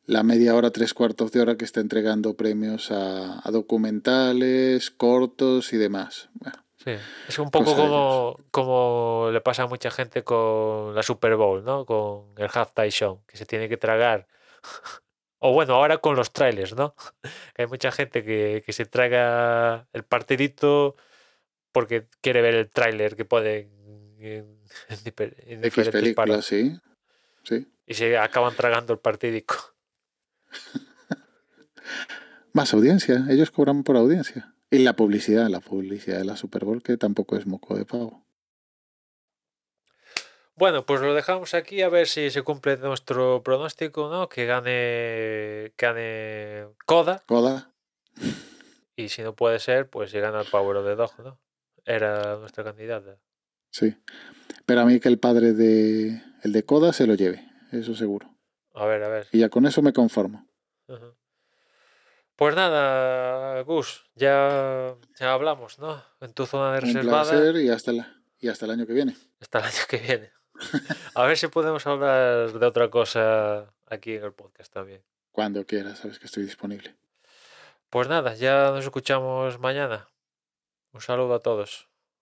[0.06, 5.72] la media hora, tres cuartos de hora que está entregando premios a, a documentales, cortos
[5.72, 6.30] y demás.
[6.34, 6.92] Bueno, Sí,
[7.28, 11.62] es un poco de como, como le pasa a mucha gente con la Super Bowl,
[11.62, 11.84] ¿no?
[11.84, 14.26] Con el Halftime Show, que se tiene que tragar.
[15.42, 16.94] O bueno, ahora con los trailers, ¿no?
[17.56, 20.96] Hay mucha gente que, que se traga el partidito
[21.72, 23.70] porque quiere ver el tráiler que ponen
[24.18, 24.60] en,
[24.98, 25.04] en
[25.46, 26.78] en diferentes películas, sí.
[27.42, 27.66] Sí.
[27.86, 29.56] Y se acaban tragando el partidico.
[32.52, 34.54] Más audiencia, ellos cobran por audiencia.
[34.70, 38.24] Y la publicidad, la publicidad de la Super Bowl, que tampoco es moco de pavo.
[40.54, 44.28] Bueno, pues lo dejamos aquí a ver si se cumple nuestro pronóstico, ¿no?
[44.28, 47.22] Que gane, que gane Coda.
[47.26, 47.72] Coda,
[48.94, 51.40] Y si no puede ser, pues si gana el Power of the Dog, ¿no?
[51.84, 53.18] Era nuestra candidata.
[53.70, 53.94] sí.
[54.66, 58.36] Pero a mí que el padre de el de Coda se lo lleve, eso seguro.
[58.74, 59.26] A ver, a ver.
[59.32, 60.46] Y ya con eso me conformo.
[60.86, 61.16] Ujú.
[62.40, 66.02] Pues nada, Gus, ya, ya hablamos, ¿no?
[66.22, 68.94] En tu zona de Un reservada placer y hasta, la, y hasta el año que
[68.94, 69.14] viene.
[69.42, 70.32] hasta el año que viene.
[71.14, 75.02] A ver si podemos hablar de otra cosa aquí en el podcast también.
[75.32, 76.96] Cuando quieras, sabes que estoy disponible.
[77.90, 80.08] Pues nada, ya nos escuchamos mañana.
[80.94, 81.89] Un saludo a todos.